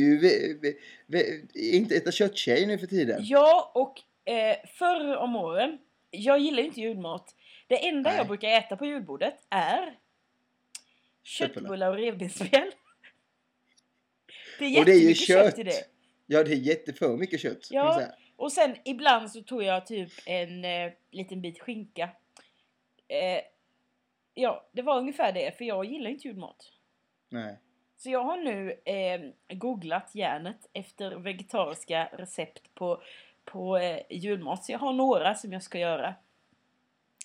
är 1.19 1.23
ju 1.23 1.73
inte 1.77 1.97
äta 1.97 2.13
kötttjej 2.13 2.67
nu 2.67 2.79
för 2.79 2.87
tiden. 2.87 3.21
Ja, 3.25 3.73
och 3.75 4.03
eh, 4.33 4.57
förr 4.79 5.17
om 5.17 5.37
åren, 5.37 5.79
jag 6.11 6.39
gillar 6.39 6.63
inte 6.63 6.81
julmat. 6.81 7.35
Det 7.67 7.89
enda 7.89 8.11
Nej. 8.11 8.17
jag 8.19 8.27
brukar 8.27 8.49
äta 8.49 8.77
på 8.77 8.87
julbordet 8.87 9.35
är 9.51 9.99
köttbullar 11.23 11.91
och 11.91 11.97
revbensspjäll. 11.97 12.71
Det 14.59 14.65
är 14.65 14.79
Och 14.79 14.85
det 14.85 14.93
är 14.93 14.95
ju 14.95 15.01
jättemycket 15.01 15.27
kött. 15.27 15.45
kött. 15.51 15.59
i 15.59 15.63
det. 15.63 15.85
Ja 16.27 16.45
det 16.45 16.51
är 16.53 16.57
jätteför 16.57 17.17
mycket 17.17 17.41
kött. 17.41 17.69
Ja. 17.71 18.03
Och 18.37 18.53
sen 18.53 18.77
ibland 18.85 19.31
så 19.31 19.43
tog 19.43 19.63
jag 19.63 19.87
typ 19.87 20.13
en 20.27 20.65
eh, 20.65 20.93
liten 21.11 21.41
bit 21.43 21.61
skinka. 21.61 22.03
Eh, 23.09 23.41
ja, 24.35 24.69
det 24.73 24.83
var 24.83 24.99
ungefär 24.99 25.33
det, 25.33 25.59
för 25.59 25.65
jag 25.65 25.85
gillar 25.85 26.11
inte 26.11 26.29
julmat. 26.29 26.73
Nej. 27.29 27.59
Så 28.03 28.11
jag 28.11 28.25
har 28.25 28.37
nu 28.37 28.81
eh, 28.85 29.21
googlat 29.57 30.15
järnet 30.15 30.69
efter 30.73 31.17
vegetariska 31.17 32.09
recept 32.13 32.75
på, 32.75 33.03
på 33.45 33.77
eh, 33.79 34.01
julmat. 34.11 34.65
Så 34.65 34.73
jag 34.73 34.79
har 34.79 34.93
några 34.93 35.35
som 35.35 35.53
jag 35.53 35.63
ska 35.63 35.79
göra. 35.79 36.15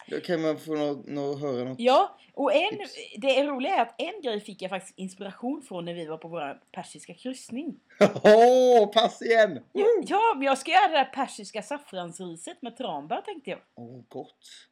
Då 0.08 0.20
kan 0.20 0.42
man 0.42 0.58
få 0.58 0.76
nå, 0.76 1.04
nå, 1.06 1.36
höra 1.36 1.64
något. 1.64 1.80
Ja, 1.80 2.18
och 2.34 2.54
en, 2.54 2.78
Tips. 2.78 2.96
det 3.18 3.40
är 3.40 3.46
roliga 3.46 3.76
är 3.76 3.82
att 3.82 4.02
en 4.02 4.22
grej 4.22 4.42
fick 4.42 4.62
jag 4.62 4.70
faktiskt 4.70 4.98
inspiration 4.98 5.62
från 5.62 5.86
när 5.86 5.94
vi 5.94 6.06
var 6.06 6.18
på 6.18 6.28
vår 6.28 6.62
persiska 6.72 7.14
kryssning. 7.14 7.80
Åh, 8.24 8.92
pass 8.92 9.22
igen! 9.22 9.64
Ja, 9.74 9.86
ja, 10.08 10.34
men 10.36 10.44
jag 10.44 10.58
ska 10.58 10.72
göra 10.72 10.88
det 10.88 10.98
där 10.98 11.06
persiska 11.06 11.62
saffransriset 11.62 12.62
med 12.62 12.78
tranbär 12.78 13.22
tänkte 13.22 13.50
jag. 13.50 13.60
Åh, 13.76 14.02
gott. 14.10 14.68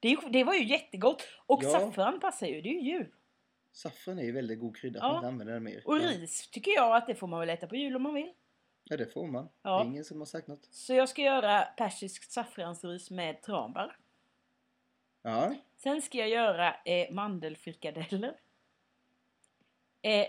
Det, 0.00 0.18
det 0.30 0.44
var 0.44 0.54
ju 0.54 0.64
jättegott. 0.64 1.22
Och 1.46 1.64
Ja. 1.64 1.70
saffran 1.70 2.20
passar 2.20 2.46
ju, 2.46 2.60
det 2.60 2.68
är 2.68 2.72
ju 2.72 2.92
jul. 2.92 3.06
Saffran 3.72 4.18
är 4.18 4.22
ju 4.22 4.32
väldigt 4.32 4.60
god 4.60 4.76
krydda. 4.76 4.98
Ja. 5.02 5.12
Man 5.12 5.24
använder 5.24 5.54
den 5.54 5.62
mer. 5.64 5.82
Och 5.86 6.00
ris 6.00 6.50
tycker 6.50 6.70
jag 6.70 6.96
att 6.96 7.06
det 7.06 7.14
får 7.14 7.26
man 7.26 7.40
väl 7.40 7.48
äta 7.50 7.66
på 7.66 7.76
jul 7.76 7.96
om 7.96 8.02
man 8.02 8.14
vill. 8.14 8.32
ja, 8.84 8.96
det 8.96 9.06
får 9.06 9.26
man. 9.26 9.48
Ja. 9.62 9.78
Det 9.78 9.84
är 9.84 9.86
ingen 9.86 10.04
som 10.04 10.18
har 10.18 10.26
sagt 10.26 10.46
något. 10.48 10.64
Så 10.70 10.94
jag 10.94 11.08
ska 11.08 11.22
göra 11.22 11.62
persiskt 11.62 12.32
saffransris 12.32 13.10
med 13.10 13.42
tranbär. 13.42 13.96
Ja. 15.22 15.54
Sen 15.76 16.02
ska 16.02 16.18
jag 16.18 16.28
göra 16.28 16.74
eh, 16.84 17.12
mandelfrikadeller. 17.12 18.34
Eh, 20.02 20.26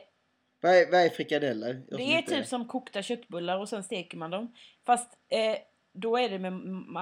Vad 0.62 0.72
är, 0.76 0.92
vad 0.92 1.02
är 1.02 1.10
frikadeller? 1.10 1.82
Jag 1.90 2.00
det 2.00 2.04
är 2.04 2.18
inte- 2.18 2.32
typ 2.36 2.48
som 2.48 2.68
kokta 2.68 3.02
köttbullar 3.02 3.58
och 3.60 3.70
sen 3.70 3.84
steker 3.84 4.18
man 4.18 4.32
dem. 4.32 4.54
Fast 4.86 5.18
eh, 5.30 5.58
då 5.94 6.18
är 6.18 6.30
det 6.30 6.40
med 6.40 6.54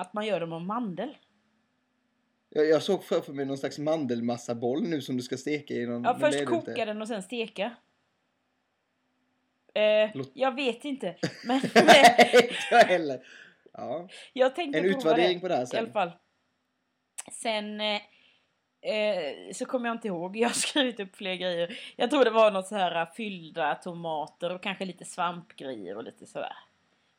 att 0.02 0.14
man 0.14 0.26
gör 0.26 0.40
dem 0.40 0.54
av 0.54 0.62
mandel. 0.62 1.18
Jag, 2.50 2.66
jag 2.68 2.84
såg 2.84 3.04
framför 3.04 3.34
mig 3.34 3.46
någon 3.46 3.58
slags 3.58 3.80
mandelmassaboll 3.80 4.84
nu 4.84 5.02
som 5.02 5.18
du 5.18 5.24
ska 5.24 5.38
steka 5.38 5.74
i 5.74 5.86
någon... 5.86 6.04
Ja, 6.04 6.18
först 6.20 6.34
det 6.34 6.40
det 6.40 6.46
koka 6.46 6.72
inte. 6.72 6.86
den 6.86 7.02
och 7.02 7.08
sen 7.08 7.24
steka. 7.24 7.76
Eh, 9.74 10.22
jag 10.34 10.56
vet 10.56 10.86
inte. 10.86 11.16
Men 11.46 11.62
Nej, 11.76 12.52
jag 12.72 12.80
heller. 12.80 13.26
Ja. 13.74 14.08
jag 14.34 14.56
tänkte 14.56 14.80
En 14.80 14.86
utvärdering 14.86 15.40
på 15.40 15.48
det 15.48 15.56
här 15.56 15.64
I 15.64 15.68
sen. 15.68 15.80
alla 15.80 15.92
fall. 15.92 16.12
Sen 17.32 17.82
eh, 17.82 18.02
eh, 18.82 19.52
så 19.54 19.66
kommer 19.66 19.90
jag 19.90 19.96
inte 19.96 20.08
ihåg. 20.08 20.38
Jag 20.38 20.50
har 20.50 20.54
skrivit 20.54 21.00
upp 21.00 21.16
fler 21.16 21.36
grejer. 21.36 21.80
Jag 21.96 22.10
tror 22.10 22.26
det 22.26 22.32
var 22.32 22.52
något 22.52 22.68
så 22.68 22.76
här 22.76 23.02
eh, 23.02 23.14
fyllda 23.14 23.76
tomater 23.76 24.50
och 24.56 24.64
kanske 24.64 24.86
lite 24.86 25.06
svampgrejer 25.06 25.98
och 25.98 26.04
lite 26.04 26.26
sådär. 26.26 26.58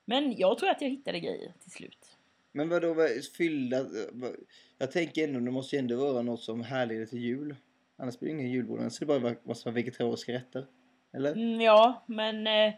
Men 0.04 0.36
jag 0.36 0.58
tror 0.58 0.70
att 0.70 0.80
jag 0.82 0.88
hittade 0.88 1.20
grejer 1.20 1.52
till 1.62 1.70
slut. 1.70 2.09
Men 2.52 2.68
vadå, 2.68 2.94
vad, 2.94 3.08
fyllda... 3.36 3.86
vad- 4.12 4.36
Jag 4.78 4.90
tänker 4.92 5.24
ändå, 5.24 5.40
det 5.40 5.50
måste 5.50 5.76
ju 5.76 5.80
ändå 5.80 6.12
vara 6.12 6.22
något 6.22 6.40
som 6.42 6.62
härleder 6.62 7.06
till 7.06 7.18
jul. 7.18 7.56
Annars 7.98 8.18
blir 8.18 8.28
det 8.28 8.34
ingen 8.40 8.50
julbord. 8.50 8.80
Annars 8.80 9.02
är 9.02 9.06
det 9.06 9.20
bara 9.20 9.30
är 9.30 9.70
vegetariska 9.70 10.32
rätter. 10.32 10.66
Eller? 11.14 11.32
Mm, 11.32 11.60
ja, 11.60 12.04
men 12.06 12.46
eh, 12.46 12.74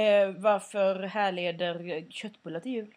eh, 0.00 0.30
varför 0.36 1.02
härleder 1.02 2.06
köttbullar 2.10 2.60
till 2.60 2.72
jul? 2.72 2.94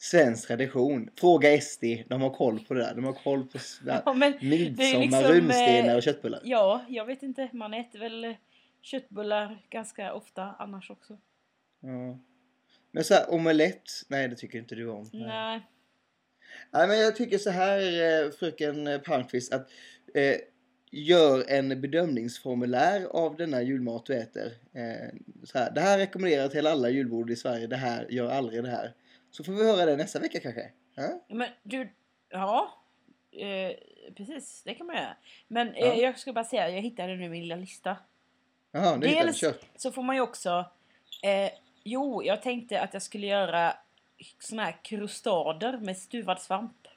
Svensk 0.00 0.46
tradition. 0.48 1.10
Fråga 1.16 1.60
SD. 1.60 1.84
De 2.08 2.22
har 2.22 2.30
koll 2.30 2.60
på 2.60 2.74
det 2.74 2.80
där. 2.80 2.94
De 2.94 3.04
har 3.04 3.12
koll 3.12 3.46
på 3.46 3.58
Ja, 3.86 4.14
midsommar, 4.14 5.00
liksom, 5.00 5.22
runstenar 5.22 5.90
eh, 5.90 5.96
och 5.96 6.02
köttbullar. 6.02 6.40
Ja, 6.44 6.84
jag 6.88 7.04
vet 7.06 7.22
inte. 7.22 7.48
Man 7.52 7.74
äter 7.74 7.98
väl 7.98 8.24
eh, 8.24 8.34
köttbullar 8.82 9.66
ganska 9.70 10.14
ofta 10.14 10.54
annars 10.58 10.90
också. 10.90 11.18
Ja. 11.80 12.18
Men 12.92 13.04
så 13.04 13.14
här, 13.14 13.30
omelett? 13.30 13.90
Nej, 14.08 14.28
det 14.28 14.36
tycker 14.36 14.58
inte 14.58 14.74
du 14.74 14.88
om. 14.88 15.10
Nej. 15.12 15.60
Nej, 16.70 16.88
men 16.88 16.98
jag 16.98 17.16
tycker 17.16 17.38
så 17.38 17.50
här, 17.50 17.78
eh, 17.80 18.30
fröken 18.30 18.86
eh, 18.86 19.00
Palmqvist, 19.00 19.52
att 19.54 19.70
eh, 20.14 20.36
gör 20.90 21.44
en 21.48 21.80
bedömningsformulär 21.80 23.04
av 23.04 23.36
denna 23.36 23.62
julmat 23.62 24.06
du 24.06 24.14
äter. 24.14 24.52
Eh, 24.72 25.08
så 25.44 25.58
här, 25.58 25.70
det 25.70 25.80
här 25.80 25.98
rekommenderar 25.98 26.48
till 26.48 26.66
alla 26.66 26.88
julbord 26.88 27.30
i 27.30 27.36
Sverige, 27.36 27.66
det 27.66 27.76
här 27.76 28.06
gör 28.10 28.30
aldrig 28.30 28.64
det 28.64 28.70
här. 28.70 28.92
Så 29.30 29.44
får 29.44 29.52
vi 29.52 29.64
höra 29.64 29.86
det 29.86 29.96
nästa 29.96 30.18
vecka 30.18 30.40
kanske. 30.40 30.70
Ja? 30.94 31.24
Men 31.28 31.48
du, 31.62 31.92
ja. 32.30 32.78
Eh, 33.32 33.72
precis, 34.16 34.62
det 34.64 34.74
kan 34.74 34.86
man 34.86 34.96
göra. 34.96 35.16
Men 35.48 35.68
eh, 35.74 35.86
Ja. 35.86 35.94
jag 35.94 36.18
ska 36.18 36.32
bara 36.32 36.44
säga, 36.44 36.70
jag 36.70 36.82
hittade 36.82 37.16
nu 37.16 37.28
min 37.28 37.42
lilla 37.42 37.56
lista. 37.56 37.96
Jaha, 38.72 38.96
du. 38.96 39.06
Dels 39.06 39.44
så 39.76 39.92
får 39.92 40.02
man 40.02 40.16
ju 40.16 40.22
också... 40.22 40.66
Jo, 41.84 42.22
jag 42.24 42.42
tänkte 42.42 42.80
att 42.80 42.92
jag 42.92 43.02
skulle 43.02 43.26
göra 43.26 43.76
såna 44.38 44.64
här 44.64 44.76
krustader 44.82 45.78
med 45.78 45.96
stuvad 45.96 46.40
svamp. 46.40 46.88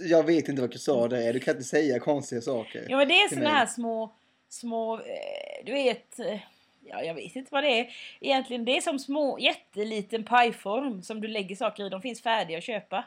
Jag 0.00 0.26
vet 0.26 0.48
inte 0.48 0.62
vad 0.62 0.72
kusader 0.72 1.16
är, 1.16 1.32
du 1.32 1.40
kan 1.40 1.54
inte 1.54 1.64
säga 1.64 1.98
konstiga 1.98 2.40
saker. 2.40 2.86
Ja 2.88 2.96
men 2.96 3.08
det 3.08 3.14
är 3.14 3.28
såna 3.28 3.40
mig. 3.40 3.52
här 3.52 3.66
små, 3.66 4.14
små, 4.48 4.94
eh, 4.94 5.64
du 5.64 5.72
vet, 5.72 6.18
eh, 6.18 6.40
ja 6.84 7.02
jag 7.02 7.14
vet 7.14 7.36
inte 7.36 7.48
vad 7.52 7.64
det 7.64 7.80
är. 7.80 7.96
Egentligen 8.20 8.64
det 8.64 8.76
är 8.76 8.80
som 8.80 8.98
små, 8.98 9.38
jätteliten 9.38 10.24
pajform 10.24 11.02
som 11.02 11.20
du 11.20 11.28
lägger 11.28 11.56
saker 11.56 11.86
i. 11.86 11.88
De 11.88 12.02
finns 12.02 12.22
färdiga 12.22 12.58
att 12.58 12.64
köpa. 12.64 13.04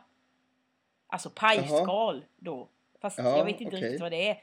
Alltså 1.07 1.29
pajskal 1.29 2.25
då. 2.37 2.67
Fast 3.01 3.17
Ja, 3.17 3.37
jag 3.37 3.45
vet 3.45 3.61
inte 3.61 3.75
okej. 3.75 3.81
riktigt 3.81 4.01
vad 4.01 4.11
det 4.11 4.27
är 4.29 4.41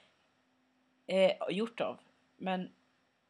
eh, 1.07 1.33
gjort 1.51 1.81
av. 1.81 1.99
Men, 2.37 2.71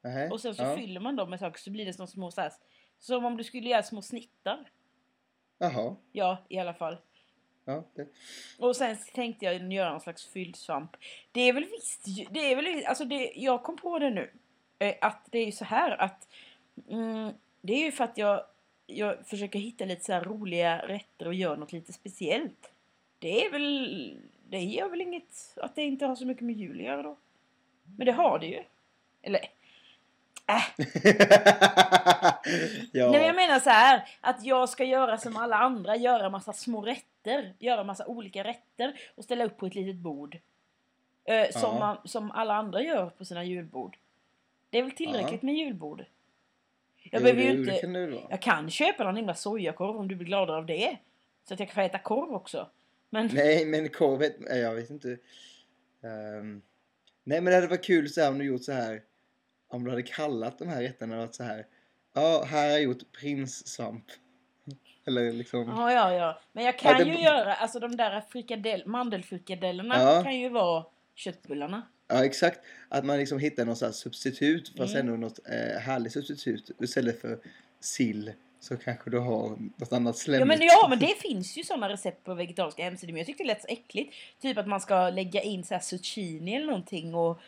Nähä, 0.03 0.29
och 0.29 0.41
sen 0.41 0.55
så 0.55 0.77
fyller 0.77 1.01
man 1.01 1.17
dem 1.17 1.31
med 1.31 1.41
saker 1.41 1.61
så 1.61 1.71
blir 1.71 1.87
det 1.87 1.93
som 1.93 2.07
små 2.07 2.31
så 2.31 2.41
här, 2.41 2.53
som 2.99 3.25
om 3.25 3.37
du 3.37 3.45
skulle 3.45 3.69
göra 3.69 3.83
små 3.83 4.03
snittar. 4.03 4.71
Jaha. 5.59 5.97
Ja, 6.13 6.39
i 6.49 6.59
alla 6.59 6.75
fall. 6.75 6.97
Ja, 7.65 7.85
det. 7.95 8.07
Och 8.59 8.77
sen 8.77 8.97
tänkte 9.15 9.45
jag 9.45 9.73
göra 9.73 9.95
en 9.95 10.01
slags 10.01 10.27
fyldsvamp. 10.27 10.97
Det 11.33 11.41
är 11.41 11.53
väl 11.53 11.65
visst, 11.65 12.05
det 12.31 12.53
är 12.53 12.57
väl, 12.57 12.87
alltså 12.87 13.05
det, 13.05 13.33
jag 13.37 13.63
kom 13.63 13.77
på 13.77 13.99
det 13.99 14.11
nu. 14.11 14.31
eh, 14.79 14.95
Att 15.01 15.29
det 15.31 15.39
är 15.39 15.47
ju 15.47 15.53
så 15.53 15.65
här 15.65 15.91
att 16.03 16.29
mm, 16.89 17.33
det 17.61 17.73
är 17.73 17.85
ju 17.85 17.93
för 17.93 18.05
att 18.05 18.19
jag, 18.19 18.45
jag 18.87 19.27
försöker 19.27 19.59
hitta 19.59 19.85
lite 19.85 20.05
så 20.05 20.13
här 20.13 20.25
roliga 20.25 20.89
rätter 20.89 21.27
och 21.27 21.35
gör 21.35 21.57
något 21.57 21.73
lite 21.73 21.93
speciellt. 21.93 22.73
Det 23.19 23.47
är 23.47 23.51
väl, 23.51 24.21
det 24.49 24.59
gör 24.61 24.89
väl 24.89 25.01
inget 25.01 25.55
att 25.57 25.75
det 25.75 25.83
inte 25.83 26.07
har 26.07 26.17
så 26.17 26.27
mycket 26.27 26.43
med 26.45 26.57
jul 26.57 26.79
att 26.81 26.87
göra 26.87 27.03
då. 27.03 27.17
Men 27.97 28.07
det 28.07 28.13
har 28.13 28.39
det 28.39 28.47
ju. 28.47 28.63
Eller, 29.23 29.41
äh, 30.49 30.63
ja. 32.93 33.11
Nej 33.11 33.19
men 33.19 33.27
jag 33.27 33.37
menar 33.37 33.61
så 33.61 33.71
här 33.71 34.09
att 34.21 34.45
jag 34.45 34.69
ska 34.69 34.85
göra 34.85 35.19
som 35.19 35.37
alla 35.37 35.57
andra, 35.57 35.97
göra 35.97 36.31
massa 36.31 36.53
små 36.53 36.83
rätter, 36.83 37.53
göra 37.59 37.85
massa 37.85 38.07
olika 38.07 38.45
rätter 38.45 39.01
och 39.15 39.25
ställa 39.25 39.45
upp 39.45 39.57
på 39.57 39.67
ett 39.67 39.75
litet 39.75 39.97
bord. 39.97 40.39
Eh, 41.25 41.51
som, 41.51 41.75
Ja. 41.75 41.79
man, 41.79 42.09
som 42.09 42.31
alla 42.31 42.55
andra 42.55 42.83
gör 42.83 43.07
på 43.11 43.25
sina 43.25 43.45
julbord. 43.45 43.97
Det 44.71 44.79
är 44.79 44.83
väl 44.83 44.93
tillräckligt 44.93 45.43
med 45.43 45.55
julbord? 45.55 46.05
Jag 47.03 47.21
Jo, 47.21 47.25
behöver 47.25 47.43
ju 47.43 47.51
inte... 47.51 47.81
kan. 47.81 48.27
Jag 48.31 48.43
kan 48.43 48.71
köpa 48.71 49.05
någon 49.05 49.17
himla 49.17 49.35
sojakorv 49.35 49.97
om 49.97 50.09
du 50.09 50.15
blir 50.15 50.27
gladare 50.27 50.57
av 50.57 50.67
det. 50.67 50.97
Så 51.49 51.55
att 51.55 51.61
jag 51.61 51.69
kan 51.69 51.75
få 51.75 51.81
äta 51.81 51.99
korv 51.99 52.35
också. 52.35 52.69
Men 53.11 53.31
Nej, 53.33 53.67
men 53.67 53.89
korv 53.89 54.23
jag 54.49 54.75
vet 54.75 54.91
inte. 54.91 55.09
Ehm, 56.03 56.63
nej, 57.25 57.41
men 57.41 57.45
det 57.45 57.55
hade 57.55 57.67
varit 57.67 57.85
kul 57.85 58.09
så 58.11 58.21
här 58.21 58.29
om 58.29 58.39
du 58.39 58.45
gjort 58.45 58.63
så 58.65 58.73
här. 58.73 59.03
Om 59.69 59.85
du 59.85 59.91
hade 59.91 60.03
kallat 60.03 60.59
de 60.59 60.69
här 60.69 60.83
rätterna 60.83 61.17
varit 61.17 61.35
så 61.35 61.43
här. 61.43 61.67
Ja, 62.15 62.45
här 62.49 62.63
har 62.65 62.71
jag 62.71 62.83
gjort 62.83 63.13
prinssvamp. 63.21 64.05
Eller 65.07 65.33
liksom. 65.33 65.69
ja, 65.69 65.93
ja, 65.93 66.15
ja. 66.15 66.41
Men 66.53 66.65
jag 66.65 66.79
kan 66.79 66.93
Ja, 66.99 67.05
det- 67.05 67.11
ju 67.11 67.19
göra, 67.23 67.55
alltså 67.55 67.79
de 67.81 67.97
där 67.97 68.21
frikadell, 68.21 68.83
mandelfrikadellerna 68.87 70.01
Ja. 70.03 70.23
kan 70.23 70.39
ju 70.39 70.49
vara 70.49 70.85
köttbullarna. 71.15 71.83
Ja, 72.09 72.25
exakt. 72.25 72.61
Att 72.89 73.05
man 73.05 73.19
liksom 73.19 73.39
hittar 73.39 73.65
något 73.65 73.79
så 73.79 73.93
substitut. 73.93 74.73
Fast 74.77 74.95
Mm. 74.95 75.07
ändå 75.07 75.27
något 75.27 75.39
eh, 75.49 75.81
härligt 75.81 76.13
substitut. 76.13 76.71
Istället 76.81 77.21
för 77.21 77.39
sill. 77.81 78.33
Så 78.61 78.77
kanske 78.77 79.11
du 79.11 79.19
har 79.19 79.59
något 79.77 79.93
annat 79.93 80.17
slemmigt. 80.19 80.41
Ja 80.41 80.59
men, 80.59 80.67
ja 80.67 80.89
men 80.89 80.99
det 80.99 81.15
finns 81.21 81.59
ju 81.59 81.63
sådana 81.65 81.89
recept 81.89 82.25
på 82.25 82.35
vegetariska 82.35 82.85
hemsidor 82.85 83.13
men 83.13 83.19
jag 83.19 83.27
tyckte 83.27 83.43
det 83.43 83.47
lät 83.47 83.63
så 83.63 83.69
äckligt. 83.69 84.15
Typ 84.43 84.59
att 84.59 84.69
man 84.69 84.81
ska 84.81 85.11
lägga 85.11 85.43
in 85.43 85.65
så 85.65 85.75
här 85.75 85.81
zucchini 85.81 86.57
eller 86.57 86.67
någonting 86.67 87.15
och, 87.15 87.41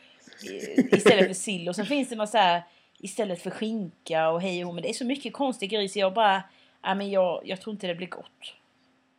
istället 0.92 1.26
för 1.26 1.33
sill 1.35 1.68
och 1.68 1.76
sen 1.76 1.87
finns 1.87 2.09
det 2.09 2.28
här 2.38 2.62
istället 2.99 3.42
för 3.42 3.50
skinka 3.50 4.28
och 4.30 4.42
hej 4.42 4.64
och 4.64 4.75
men 4.75 4.83
det 4.83 4.88
är 4.88 4.92
så 4.92 5.04
mycket 5.04 5.33
konstiga 5.33 5.76
grejer 5.76 5.88
så 5.88 5.99
jag 5.99 6.14
bara, 6.14 6.42
ja 6.83 6.95
men 6.95 7.11
jag, 7.11 7.42
jag 7.45 7.61
tror 7.61 7.73
inte 7.75 7.87
det 7.87 7.95
blir 7.95 8.07
gott. 8.07 8.54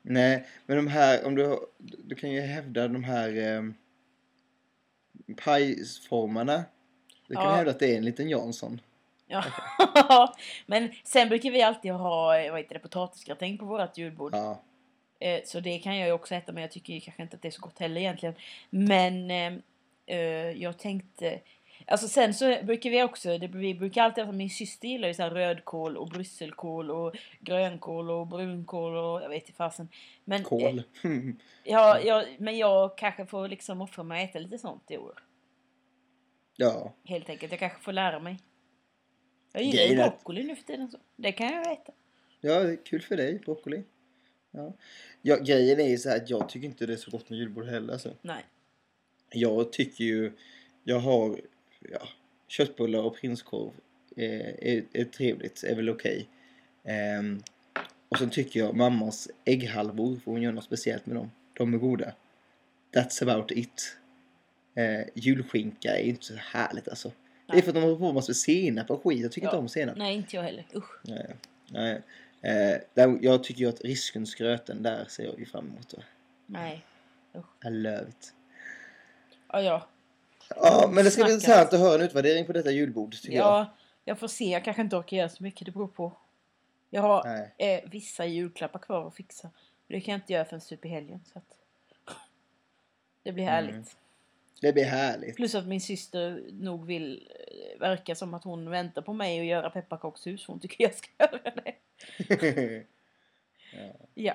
Nej, 0.01 0.45
men 0.65 0.75
de 0.77 0.87
här, 0.87 1.25
om 1.25 1.35
du, 1.35 1.59
du 1.77 2.15
kan 2.15 2.31
ju 2.31 2.41
hävda 2.41 2.87
de 2.87 3.03
här 3.03 3.37
eh, 3.37 3.61
pajsformarna. 5.43 6.63
Du 7.27 7.35
kan 7.35 7.43
Ja. 7.43 7.55
hävda 7.55 7.71
att 7.71 7.79
det 7.79 7.93
är 7.93 7.97
en 7.97 8.05
liten 8.05 8.29
Jansson. 8.29 8.81
Ja. 9.27 9.43
men 10.65 10.91
sen 11.03 11.29
brukar 11.29 11.51
vi 11.51 11.61
alltid 11.61 11.91
ha 11.91 12.39
eh, 12.39 12.51
vad 12.51 12.59
heter 12.59 12.73
det, 12.73 12.79
potatisgratäng 12.79 13.57
på 13.57 13.65
vårt 13.65 13.97
julbord. 13.97 14.35
Ja. 14.35 14.61
Eh, 15.19 15.39
Så 15.45 15.59
det 15.59 15.79
kan 15.79 15.97
jag 15.97 16.07
ju 16.07 16.13
också 16.13 16.35
äta 16.35 16.51
men 16.51 16.61
jag 16.61 16.71
tycker 16.71 16.93
ju 16.93 16.99
kanske 16.99 17.23
inte 17.23 17.35
att 17.35 17.41
det 17.41 17.47
är 17.47 17.51
så 17.51 17.61
gott 17.61 17.79
heller 17.79 18.01
egentligen. 18.01 18.35
Men 18.69 19.31
eh, 19.31 19.37
eh, 19.47 19.53
jag 20.55 20.77
tänkte... 20.77 21.39
Alltså 21.87 22.07
sen 22.07 22.33
så 22.33 22.57
brukar 22.63 22.89
vi 22.89 23.03
också, 23.03 23.37
det, 23.37 23.47
vi 23.47 23.75
brukar 23.75 24.03
alltid, 24.03 24.21
alltså 24.21 24.35
min 24.35 24.49
syster 24.49 24.87
gillar 24.87 25.07
ju 25.07 25.13
så 25.13 25.23
här 25.23 25.29
rödkål 25.29 25.97
och 25.97 26.09
brysselkål 26.09 26.91
och 26.91 27.15
grönkål 27.39 28.11
och 28.11 28.27
brunkål 28.27 28.95
och 28.95 29.21
jag 29.21 29.29
vet 29.29 29.43
inte 29.43 29.53
fasen. 29.53 29.89
Men, 30.25 30.41
eh, 30.41 30.47
Kål. 30.47 30.83
ja, 31.63 31.99
ja, 31.99 32.25
men 32.37 32.57
jag 32.57 32.97
kanske 32.97 33.25
får 33.25 33.47
liksom 33.47 33.81
offra 33.81 34.03
mig 34.03 34.23
och 34.23 34.29
äta 34.29 34.39
lite 34.39 34.57
sånt 34.57 34.91
i 34.91 34.97
år. 34.97 35.23
ja. 36.55 36.93
Helt 37.05 37.29
enkelt, 37.29 37.51
jag 37.51 37.59
kanske 37.59 37.79
får 37.81 37.93
lära 37.93 38.19
mig. 38.19 38.37
Jag 39.51 39.63
gillar 39.63 39.83
ju 39.83 39.95
broccoli 39.95 40.43
nu 40.43 40.55
för 40.55 40.63
tiden 40.63 40.91
så. 40.91 40.97
Det 41.15 41.31
kan 41.31 41.47
jag 41.47 41.71
äta. 41.71 41.93
Ja, 42.41 42.75
kul 42.85 43.01
för 43.01 43.17
dig, 43.17 43.39
broccoli. 43.39 43.83
Ja. 44.51 44.73
ja, 45.21 45.37
grejen 45.37 45.79
är 45.79 45.87
ju 45.87 45.97
så 45.97 46.09
här 46.09 46.17
att 46.17 46.29
jag 46.29 46.49
tycker 46.49 46.67
inte 46.67 46.85
det 46.85 46.93
är 46.93 46.97
så 46.97 47.11
gott 47.11 47.29
med 47.29 47.39
julbord 47.39 47.65
heller. 47.65 47.93
Alltså. 47.93 48.13
Nej. 48.21 48.45
Jag 49.31 49.71
tycker 49.73 50.03
ju, 50.03 50.31
jag 50.83 50.99
har 50.99 51.41
ja, 51.79 52.07
köttbullar 52.47 52.99
och 53.01 53.15
prinskorv 53.15 53.71
eh, 54.15 54.47
är, 54.47 54.83
är 54.93 55.05
trevligt, 55.05 55.63
är 55.63 55.75
väl 55.75 55.89
okej. 55.89 56.27
Ehm, 56.83 57.43
och 58.09 58.17
sen 58.17 58.29
tycker 58.29 58.59
jag 58.59 58.75
mammas 58.75 59.29
ägghalvor, 59.45 60.19
får 60.25 60.31
hon 60.31 60.41
göra 60.41 60.53
något 60.53 60.63
speciellt 60.63 61.05
med 61.05 61.15
dem. 61.15 61.31
De 61.53 61.73
är 61.73 61.77
goda. 61.77 62.13
That's 62.93 63.23
about 63.23 63.51
it. 63.51 63.97
Eh, 64.75 65.01
julskinka 65.13 65.97
är 65.97 66.03
inte 66.03 66.25
så 66.25 66.35
härligt 66.35 66.87
alltså. 66.87 67.11
Det 67.47 67.51
är 67.51 67.55
Nej. 67.55 67.61
för 67.61 67.69
att 67.69 67.75
de 67.75 67.83
har 67.83 67.95
på 67.95 68.13
massor 68.13 68.31
med 68.31 68.35
senap 68.37 68.91
och 68.91 69.03
skit. 69.03 69.21
Jag 69.21 69.31
tycker 69.31 69.47
Ja. 69.47 69.51
inte 69.51 69.59
om 69.59 69.69
senap. 69.69 69.97
Nej, 69.97 70.15
inte 70.15 70.35
jag 70.35 70.43
heller. 70.43 70.65
Usch. 70.75 70.99
Nej. 71.03 71.35
Nej. 71.71 72.01
Eh, 72.41 72.77
där, 72.93 73.17
jag 73.21 73.43
tycker 73.43 73.61
ju 73.61 73.69
att 73.69 73.81
riskensgröten, 73.81 74.83
där 74.83 75.05
ser 75.07 75.23
jag 75.23 75.39
ju 75.39 75.45
fram 75.45 75.67
emot. 75.67 75.93
Nej. 76.45 76.85
I 77.65 77.69
love 77.69 78.05
it. 78.09 78.33
Ja, 79.53 79.61
ja. 79.61 79.87
Ja, 80.55 80.89
men 80.91 81.05
det 81.05 81.11
ska 81.11 81.23
bli 81.23 81.33
intressant 81.33 81.73
att 81.73 81.79
höra 81.79 81.95
en 81.95 82.01
utvärdering 82.01 82.45
på 82.45 82.53
detta 82.53 82.71
julbord, 82.71 83.11
tycker 83.21 83.37
jag. 83.37 83.45
Ja, 83.47 83.73
jag 84.05 84.19
får 84.19 84.27
se. 84.27 84.45
Jag 84.45 84.63
kanske 84.63 84.81
inte 84.81 84.95
orkar 84.95 85.17
göra 85.17 85.29
så 85.29 85.43
mycket. 85.43 85.65
Det 85.65 85.71
beror 85.71 85.87
på. 85.87 86.13
Jag 86.89 87.01
har 87.01 87.49
eh, 87.57 87.79
vissa 87.85 88.25
julklappar 88.25 88.79
kvar 88.79 89.07
att 89.07 89.15
fixa. 89.15 89.49
Det 89.87 90.01
kan 90.01 90.11
jag 90.11 90.17
inte 90.17 90.33
göra 90.33 90.45
förrän 90.45 90.61
typ 90.61 90.85
i 90.85 90.87
helgen. 90.87 91.19
Så 91.33 91.39
att... 91.39 91.55
Det 93.23 93.31
blir 93.31 93.45
härligt. 93.45 93.73
Mm. 93.73 93.85
Det 94.61 94.73
blir 94.73 94.85
härligt. 94.85 95.35
Plus 95.35 95.55
att 95.55 95.67
min 95.67 95.81
syster 95.81 96.43
nog 96.51 96.85
vill 96.85 97.29
eh, 97.29 97.79
verka 97.79 98.15
som 98.15 98.33
att 98.33 98.43
hon 98.43 98.69
väntar 98.69 99.01
på 99.01 99.13
mig 99.13 99.39
att 99.39 99.45
göra 99.45 99.69
pepparkakshus. 99.69 100.47
Hon 100.47 100.59
tycker 100.59 100.83
jag 100.83 100.95
ska 100.95 101.09
göra 101.19 101.53
det. 101.55 102.83
Ja. 104.13 104.33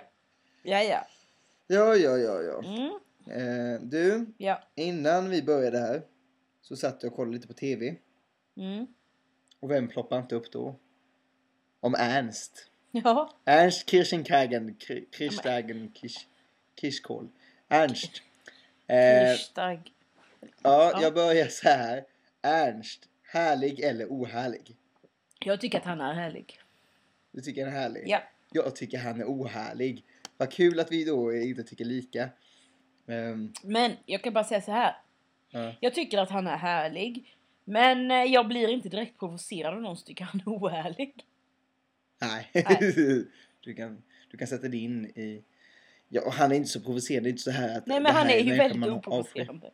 Ja, 0.62 0.82
ja. 0.82 1.06
ja, 1.66 1.96
ja, 1.96 2.18
ja, 2.18 2.42
ja. 2.42 2.62
Mm. 2.64 2.98
Eh, 3.26 3.80
du, 3.82 4.26
Ja. 4.38 4.62
innan 4.74 5.30
vi 5.30 5.42
började 5.42 5.78
här 5.78 6.02
så 6.62 6.76
satt 6.76 7.02
jag 7.02 7.10
och 7.12 7.16
kollade 7.16 7.34
lite 7.36 7.46
på 7.48 7.52
TV. 7.54 7.96
Mm. 8.56 8.86
Och 9.60 9.70
vem 9.70 9.88
ploppar 9.88 10.18
inte 10.18 10.34
upp 10.34 10.52
då? 10.52 10.74
Om 11.80 11.94
Ernst. 11.98 12.70
Ja. 12.90 13.34
Ernst 13.44 13.90
Kirchenkagen, 13.90 14.74
Kri- 14.78 15.06
Kirchtagen, 15.12 15.92
Kirch, 15.94 16.26
Kirchkohl. 16.80 17.28
Ernst. 17.68 18.22
Eh, 18.86 18.96
Kirstag. 19.36 19.92
ja, 20.40 20.50
Ja. 20.62 21.02
jag 21.02 21.14
börjar 21.14 21.46
så 21.48 21.68
här. 21.68 22.04
Ernst, 22.42 23.08
härlig 23.22 23.80
eller 23.80 24.06
ohärlig? 24.06 24.76
Jag 25.38 25.60
tycker 25.60 25.78
att 25.78 25.84
han 25.84 26.00
är 26.00 26.14
härlig. 26.14 26.60
Du 27.32 27.40
tycker 27.40 27.64
han 27.64 27.74
är 27.74 27.78
härlig? 27.80 28.04
Ja. 28.06 28.22
Jag 28.52 28.76
tycker 28.76 28.98
han 28.98 29.20
är 29.20 29.24
ohärlig. 29.24 30.04
Vad 30.36 30.52
kul 30.52 30.80
att 30.80 30.92
vi 30.92 31.04
då 31.04 31.34
inte 31.34 31.62
tycker 31.62 31.84
lika. 31.84 32.28
Ehm, 33.06 33.52
Men 33.62 33.92
jag 34.06 34.22
kan 34.22 34.32
bara 34.32 34.44
säga 34.44 34.60
så 34.60 34.72
här. 34.72 34.96
ja. 35.50 35.74
Jag 35.80 35.94
tycker 35.94 36.18
att 36.18 36.30
han 36.30 36.46
är 36.46 36.56
härlig. 36.56 37.36
Men 37.64 38.10
eh, 38.10 38.24
jag 38.24 38.48
blir 38.48 38.68
inte 38.68 38.88
direkt 38.88 39.18
provocerad 39.18 39.74
av 39.74 39.82
någon 39.82 39.96
som 39.96 40.06
tycker 40.06 40.24
han 40.24 40.40
är 40.40 40.50
ohärlig. 40.50 41.14
Nej. 42.20 42.50
Nej. 42.52 42.78
du, 43.60 43.74
kan, 43.74 44.02
du 44.30 44.36
kan 44.36 44.48
sätta 44.48 44.68
dig 44.68 44.80
in 44.84 45.06
i... 45.06 45.42
Ja, 46.08 46.22
och 46.26 46.32
han 46.32 46.52
är 46.52 46.56
inte 46.56 46.68
så 46.68 46.80
provocerande. 46.80 47.28
Det 47.28 47.28
är 47.28 47.32
inte 47.32 47.42
så 47.42 47.50
här 47.50 47.78
att 47.78 47.86
Nej 47.86 48.00
men 48.00 48.14
han 48.14 48.30
är 48.30 48.38
ju 48.38 48.54
väldigt 48.54 48.90
oprovocerande. 48.90 49.70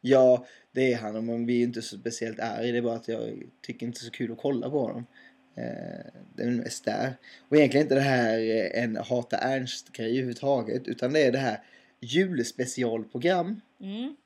Ja, 0.00 0.46
det 0.72 0.92
är 0.92 0.98
han. 0.98 1.26
Men 1.26 1.46
vi 1.46 1.60
är 1.60 1.62
inte 1.62 1.82
så 1.82 1.98
speciellt 1.98 2.40
arga. 2.40 2.72
Det 2.72 2.78
är 2.78 2.82
bara 2.82 2.96
att 2.96 3.08
jag 3.08 3.42
tycker 3.60 3.86
inte 3.86 4.00
så 4.00 4.10
kul 4.10 4.32
att 4.32 4.38
kolla 4.38 4.70
på 4.70 4.80
honom. 4.80 5.06
Eh, 5.54 6.12
det 6.34 6.42
är 6.42 6.50
mest 6.50 6.84
där. 6.84 7.12
Och 7.48 7.56
egentligen 7.56 7.84
inte 7.84 7.94
det 7.94 8.00
här 8.00 8.38
eh, 8.38 8.82
en 8.84 8.96
hata 8.96 9.36
Ernst-grej 9.36 10.10
överhuvudtaget. 10.10 10.88
Utan 10.88 11.12
det 11.12 11.20
är 11.20 11.32
det 11.32 11.38
här 11.38 11.58
julspecialprogram. 12.02 13.60
Mm. 13.80 14.16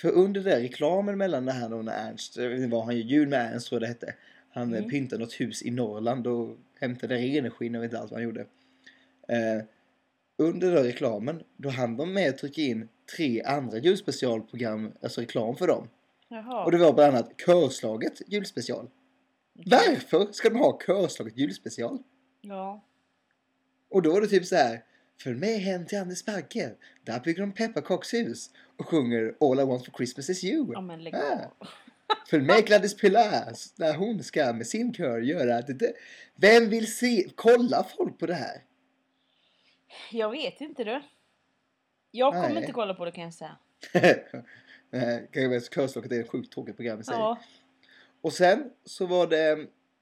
För 0.00 0.10
under 0.10 0.40
den 0.40 0.60
reklamen 0.60 1.18
mellan 1.18 1.44
det 1.44 1.52
här 1.52 1.68
då 1.68 1.76
när 1.76 2.08
Ernst, 2.08 2.36
jag 2.36 2.48
vet 2.48 2.58
inte 2.60 2.76
vad 2.76 2.84
han 2.84 2.96
gör, 2.96 3.04
Jul 3.04 3.28
med 3.28 3.52
Ernst 3.52 3.68
tror 3.68 3.76
jag 3.76 3.82
det 3.82 3.92
hette. 3.92 4.14
Han 4.50 4.74
Mm. 4.74 4.90
pyntade 4.90 5.22
något 5.22 5.40
hus 5.40 5.62
i 5.62 5.70
Norrland 5.70 6.26
och 6.26 6.56
hämtade 6.80 7.14
renskinn, 7.16 7.74
jag 7.74 7.80
vet 7.80 7.88
inte 7.88 7.98
allt 8.00 8.10
vad 8.10 8.20
han 8.20 8.24
gjorde. 8.24 8.40
Eh, 9.28 9.64
under 10.36 10.72
den 10.72 10.84
reklamen, 10.84 11.42
då 11.56 11.68
hann 11.68 11.96
de 11.96 12.12
med 12.12 12.28
att 12.28 12.38
trycka 12.38 12.60
in 12.62 12.88
tre 13.16 13.42
andra 13.42 13.78
julspecialprogram, 13.78 14.92
alltså 15.02 15.20
reklam 15.20 15.56
för 15.56 15.66
dem. 15.66 15.88
Jaha. 16.28 16.64
Och 16.64 16.70
det 16.72 16.78
var 16.78 16.92
bland 16.92 17.14
annat 17.16 17.36
Körslaget 17.46 18.22
julspecial. 18.26 18.90
Varför 19.52 20.32
ska 20.32 20.48
de 20.48 20.58
ha 20.58 20.78
Körslaget 20.86 21.36
julspecial? 21.38 21.98
Ja. 22.40 22.84
Och 23.88 24.02
då 24.02 24.12
var 24.12 24.20
det 24.20 24.26
typ 24.26 24.46
så 24.46 24.56
här. 24.56 24.84
Följ 25.22 25.36
med 25.36 25.60
hem 25.60 25.86
till 25.86 25.98
Anders 25.98 26.24
Bagge. 26.24 26.74
Där 27.04 27.20
bygger 27.20 27.40
de 27.40 27.52
pepparkakshus 27.52 28.50
och 28.76 28.88
sjunger 28.88 29.34
All 29.40 29.60
I 29.60 29.64
want 29.64 29.84
for 29.84 29.92
Christmas 29.92 30.30
is 30.30 30.44
you. 30.44 30.70
Ja 30.72 30.80
men 30.80 31.04
lägg 31.04 31.14
Ah. 31.14 31.50
Följ 32.30 32.42
med 32.44 32.66
Gladys 32.66 32.96
Pilar 32.96 33.52
när 33.76 33.94
hon 33.94 34.22
ska 34.22 34.52
med 34.52 34.66
sin 34.66 34.94
kör 34.94 35.20
göra 35.20 35.60
det. 35.62 35.74
det. 35.74 35.92
Vem 36.34 36.70
vill 36.70 36.94
se, 36.94 37.28
kolla 37.34 37.84
folk 37.96 38.18
på 38.18 38.26
det 38.26 38.34
här? 38.34 38.62
Jag 40.12 40.30
vet 40.30 40.60
inte 40.60 40.84
du. 40.84 41.02
Jag 42.10 42.32
kommer 42.32 42.48
Nej. 42.48 42.58
inte 42.58 42.72
kolla 42.72 42.94
på 42.94 43.04
det 43.04 43.12
kan 43.12 43.24
jag 43.24 43.34
säga. 43.34 43.56
Körslocket 45.74 46.12
är 46.12 46.20
ett 46.20 46.30
sjukt 46.30 46.52
tråkigt 46.52 46.76
program 46.76 47.00
i 47.00 47.04
sig. 47.04 47.14
Ja. 47.14 47.38
Och 48.20 48.32
sen 48.32 48.70
så 48.84 49.06
var 49.06 49.26
det, 49.26 49.50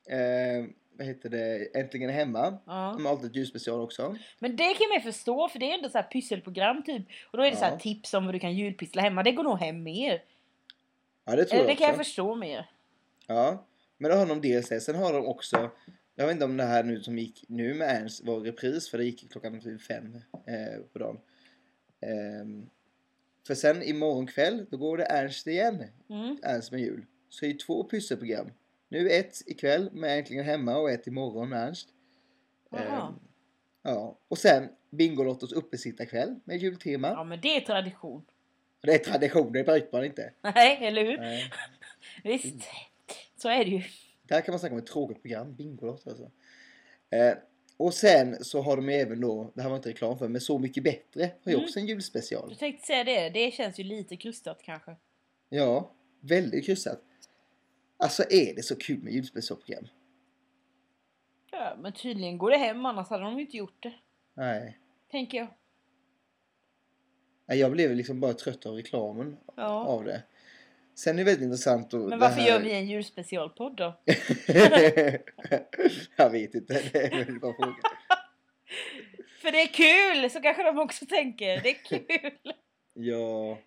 eh, 0.08 0.66
vad 0.98 1.06
heter 1.06 1.28
det, 1.28 1.76
Äntligen 1.78 2.10
hemma. 2.10 2.58
ja. 2.66 2.92
De 2.96 3.04
har 3.04 3.12
alltid 3.12 3.30
ett 3.30 3.36
julspecial 3.36 3.80
också. 3.80 4.16
Men 4.38 4.56
det 4.56 4.74
kan 4.74 4.88
man 4.88 4.96
ju 4.98 5.00
förstå 5.12 5.48
för 5.48 5.58
det 5.58 5.70
är 5.70 5.74
ändå 5.74 5.88
så 5.88 5.98
här 5.98 6.02
pysselprogram 6.12 6.82
typ. 6.82 7.06
Och 7.30 7.38
då 7.38 7.44
är 7.44 7.50
det 7.50 7.56
så 7.56 7.64
här 7.64 7.72
Ja. 7.72 7.78
tips 7.78 8.14
om 8.14 8.24
hur 8.26 8.32
du 8.32 8.38
kan 8.38 8.54
julpyssla 8.56 9.02
hemma. 9.02 9.22
Det 9.22 9.32
går 9.32 9.42
nog 9.44 9.58
hem 9.58 9.82
mer. 9.82 10.22
Ja, 11.24 11.36
det 11.36 11.44
tror 11.44 11.54
Eller 11.58 11.66
det 11.66 11.70
jag 11.72 11.78
kan 11.78 11.86
jag 11.86 11.94
också. 11.94 12.04
förstå 12.04 12.34
mer. 12.34 12.70
Ja, 13.26 13.66
men 13.98 14.10
då 14.10 14.16
har 14.16 14.26
de 14.26 14.40
dels 14.40 14.68
det. 14.68 14.80
Sen 14.80 14.94
har 14.94 15.12
de 15.12 15.26
också, 15.26 15.70
jag 16.14 16.26
vet 16.26 16.32
inte 16.34 16.44
om 16.44 16.56
det 16.56 16.64
här 16.64 16.82
nu 16.84 17.00
som 17.02 17.18
gick 17.18 17.44
nu 17.48 17.74
med 17.74 17.88
Ernst 17.96 18.24
var 18.24 18.40
repris 18.40 18.90
för 18.90 18.98
det 18.98 19.04
gick 19.04 19.30
klockan 19.32 19.60
typ 19.60 19.82
fem 19.82 20.14
eh, 20.46 20.82
på 20.92 20.98
dagen. 20.98 21.18
Ehm, 22.00 22.66
för 23.46 23.54
sen 23.54 23.82
imorgon 23.82 24.26
kväll 24.26 24.66
då 24.70 24.76
går 24.76 24.96
det 24.96 25.04
Ernst 25.04 25.46
igen. 25.46 25.84
Mm. 26.10 26.36
Ernst 26.42 26.72
med 26.72 26.80
jul. 26.80 27.06
Så 27.28 27.44
det 27.44 27.50
är 27.50 27.58
två 27.58 27.84
pysselprogram. 27.84 28.50
Nu 28.92 29.10
ett 29.10 29.42
ikväll 29.46 29.90
med 29.92 30.18
Äntligen 30.18 30.44
Hemma 30.44 30.76
och 30.76 30.90
ett 30.90 31.06
imorgon 31.06 31.48
med 31.48 31.66
Ernst. 31.68 31.88
Ehm, 32.72 33.14
ja, 33.82 34.18
och 34.28 34.38
sen 34.38 34.68
Bingolottos 34.90 35.52
uppesittarkväll 35.52 36.40
med 36.44 36.56
jultema. 36.58 37.08
Ja 37.08 37.24
men 37.24 37.40
det 37.40 37.56
är 37.56 37.60
tradition. 37.60 38.24
Det 38.82 38.94
är 38.94 38.98
tradition, 38.98 39.52
det 39.52 39.64
bryter 39.64 39.88
man 39.92 40.04
inte. 40.04 40.32
Nej, 40.42 40.86
eller 40.86 41.04
hur? 41.04 41.18
Nej. 41.18 41.50
Visst. 42.24 42.56
Så 43.36 43.48
är 43.48 43.64
det 43.64 43.70
ju. 43.70 43.82
Där 44.22 44.40
kan 44.40 44.52
man 44.52 44.58
snacka 44.58 44.74
om 44.74 44.78
ett 44.78 44.86
tråkigt 44.86 45.22
program, 45.22 45.54
Bingolotto 45.54 46.10
alltså. 46.10 46.30
Eh, 47.10 47.34
och 47.76 47.94
sen 47.94 48.44
så 48.44 48.60
har 48.62 48.76
de 48.76 48.88
även 48.88 49.20
då, 49.20 49.52
det 49.54 49.62
här 49.62 49.68
var 49.68 49.76
inte 49.76 49.88
reklam 49.88 50.18
för, 50.18 50.28
men 50.28 50.40
Så 50.40 50.58
mycket 50.58 50.84
bättre 50.84 51.22
har 51.44 51.52
ju 51.52 51.56
Mm. 51.56 51.64
också 51.64 51.78
en 51.78 51.86
julspecial. 51.86 52.46
Jag 52.48 52.58
tänkte 52.58 52.86
säga 52.86 53.04
det. 53.04 53.28
Det 53.30 53.50
känns 53.54 53.78
ju 53.80 53.84
lite 53.84 54.16
krystat 54.16 54.60
kanske. 54.62 54.96
Ja, 55.48 55.92
väldigt 56.20 56.66
kryssat. 56.66 57.02
Alltså 58.02 58.24
är 58.30 58.54
det 58.54 58.62
så 58.62 58.76
kul 58.76 59.02
med 59.02 59.12
julspecialprogram? 59.12 59.88
Ja, 61.50 61.76
men 61.80 61.92
tydligen 61.92 62.38
går 62.38 62.50
det 62.50 62.56
hem 62.56 62.86
annars 62.86 63.08
hade 63.08 63.24
de 63.24 63.34
ju 63.36 63.40
inte 63.40 63.56
gjort 63.56 63.82
det. 63.82 63.92
Nej. 64.34 64.78
Tänker 65.10 65.38
jag. 65.38 65.46
Nej, 67.46 67.58
Jag 67.58 67.72
blev 67.72 67.94
liksom 67.96 68.20
bara 68.20 68.32
trött 68.34 68.66
av 68.66 68.74
reklamen 68.74 69.36
Ja. 69.56 69.84
av 69.84 70.04
det. 70.04 70.22
Sen 70.94 71.14
är 71.14 71.18
det 71.18 71.24
väldigt 71.24 71.44
intressant 71.44 71.94
att 71.94 72.00
Men 72.08 72.18
varför 72.18 72.40
gör 72.42 72.60
vi 72.60 72.72
en 72.72 72.86
julspecialpodd 72.86 73.76
då? 73.76 74.00
jag 76.16 76.30
vet 76.30 76.54
inte, 76.54 76.82
det 76.92 76.98
är 77.06 77.10
väldigt 77.10 77.40
bra 77.40 77.54
fråga. 77.54 77.74
För 79.42 79.52
det 79.52 79.62
är 79.62 79.66
kul! 79.66 80.30
Så 80.30 80.40
kanske 80.40 80.62
de 80.62 80.78
också 80.78 81.06
tänker. 81.06 81.60
Det 81.62 81.70
är 81.70 81.84
kul! 81.84 82.52
Ja, 82.94 83.58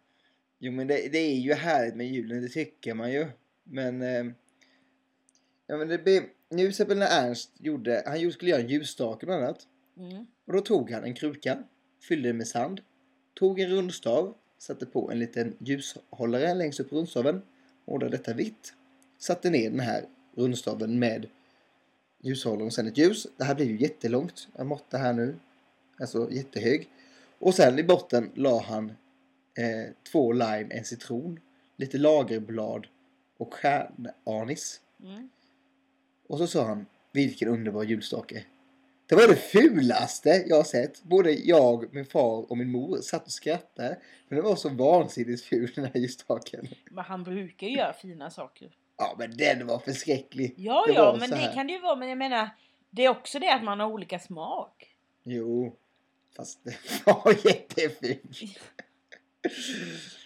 jo 0.60 0.72
men 0.72 0.88
det, 0.88 1.12
det 1.12 1.18
är 1.18 1.36
ju 1.36 1.54
härligt 1.54 1.96
med 1.96 2.08
julen, 2.08 2.42
det 2.42 2.50
tycker 2.50 2.94
man 2.94 3.12
ju. 3.12 3.28
Men, 3.66 4.02
eh, 4.02 4.26
ja 5.68 5.78
men 5.78 5.88
det 5.88 5.98
blir, 5.98 6.24
nu 6.50 6.68
exempel 6.68 6.98
när 6.98 7.28
Ernst 7.28 7.52
gjorde, 7.58 8.04
han 8.06 8.32
skulle 8.32 8.52
göra 8.52 8.62
en 8.62 8.68
ljusstake 8.68 9.26
bland 9.26 9.44
annat. 9.44 9.68
Mm. 9.98 10.28
Och 10.46 10.54
då 10.54 10.62
tog 10.62 10.92
han 10.92 11.04
en 11.04 11.14
kruka, 11.14 11.64
fyllde 12.08 12.30
den 12.30 12.38
med 12.38 12.48
sand, 12.48 12.82
tog 13.34 13.60
en 13.60 13.70
rundstav, 13.70 14.36
satte 14.58 14.86
på 14.86 15.12
en 15.12 15.20
liten 15.20 15.56
ljushållare 15.60 16.54
längst 16.54 16.80
upp 16.80 16.90
på 16.90 16.96
rundstaven, 16.96 17.42
målade 17.86 18.18
detta 18.18 18.34
vitt, 18.34 18.74
satte 19.18 19.50
ner 19.50 19.70
den 19.70 19.80
här 19.80 20.06
rundstaven 20.36 21.00
med 21.00 21.28
ljushållaren 22.22 22.68
och 22.68 22.74
sen 22.74 22.88
ett 22.88 22.98
ljus. 22.98 23.28
Det 23.38 23.44
här 23.44 23.56
blir 23.56 23.66
ju 23.66 23.78
jättelångt, 23.78 24.48
jag 24.56 24.68
måttar 24.68 25.00
här 25.00 25.14
nu, 25.14 25.36
alltså 26.00 26.32
jättehög. 26.32 26.90
Och 27.40 27.54
sen 27.54 27.80
i 27.80 27.84
botten 27.84 28.32
la 28.34 28.62
han 28.62 28.90
eh, 29.58 29.92
två 30.12 30.32
lime, 30.32 30.68
en 30.70 30.86
citron, 30.86 31.40
lite 31.78 31.98
lagerblad 31.98 32.88
och 33.38 33.54
stjärnanis. 33.54 34.82
Mm. 35.04 35.30
Och 36.28 36.38
så 36.38 36.48
sa 36.48 36.66
han, 36.66 36.86
vilken 37.12 37.48
underbar 37.48 37.84
julstake. 37.84 38.46
Det 39.08 39.16
var 39.16 39.28
det 39.28 39.36
fulaste 39.36 40.44
jag 40.48 40.56
har 40.56 40.64
sett. 40.64 41.04
Både 41.04 41.32
jag, 41.32 41.94
min 41.94 42.06
far 42.06 42.52
och 42.52 42.58
min 42.58 42.72
mor 42.72 42.98
satt 42.98 43.26
och 43.26 43.32
skrattade. 43.32 44.00
Men 44.28 44.36
det 44.36 44.42
var 44.42 44.56
så 44.56 44.70
vansinnigt 44.70 45.44
ful 45.44 45.72
den 45.76 45.86
här 45.86 45.98
ljusstaken. 46.00 46.68
Men 46.92 47.04
han 47.04 47.24
brukar 47.24 47.68
ju 47.68 47.78
göra 47.78 47.94
fina 47.94 48.30
saker. 48.30 48.72
Ja 48.98 49.16
men 49.20 49.38
den 49.38 49.68
var 49.68 49.80
förskräcklig. 49.80 50.54
Ja, 50.58 50.86
Det 50.88 50.94
ja, 50.94 51.18
men 51.20 51.30
det 51.30 51.52
kan 51.54 51.68
det 51.68 51.74
ju 51.74 51.80
vara. 51.80 51.96
Men 51.96 52.10
jag 52.10 52.18
menar, 52.18 52.50
det 52.90 53.06
är 53.06 53.10
också 53.10 53.40
det 53.40 53.54
att 53.54 53.64
man 53.64 53.80
har 53.80 53.88
olika 53.88 54.20
smak. 54.20 54.96
Jo, 55.24 55.76
fast 56.36 56.64
det 56.64 56.76
var 57.06 57.48
jätteful. 57.48 58.18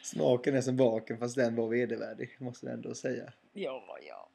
Smaken 0.04 0.56
är 0.56 0.62
som 0.62 0.78
baken 0.78 1.18
fast 1.18 1.36
den 1.36 1.56
var 1.56 1.68
vedervärdig, 1.68 2.36
måste 2.40 2.66
jag 2.66 2.74
ändå 2.74 2.96
säga. 2.96 3.34
Ja, 3.54 3.98
ja. 4.08 4.30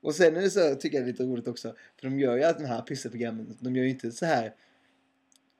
Och 0.00 0.14
sen 0.14 0.36
är 0.36 0.40
det 0.40 0.50
så, 0.50 0.74
tycker 0.74 0.96
jag 0.98 1.06
det 1.06 1.10
är 1.10 1.12
lite 1.12 1.24
roligt 1.24 1.48
också, 1.48 1.74
för 1.96 2.08
de 2.08 2.20
gör 2.20 2.36
ju 2.36 2.42
allt 2.42 2.58
de 2.58 2.64
här 2.64 2.82
pysselprogrammen, 2.82 3.56
de 3.60 3.76
gör 3.76 3.84
ju 3.84 3.90
inte 3.90 4.12
så 4.12 4.26
här 4.26 4.54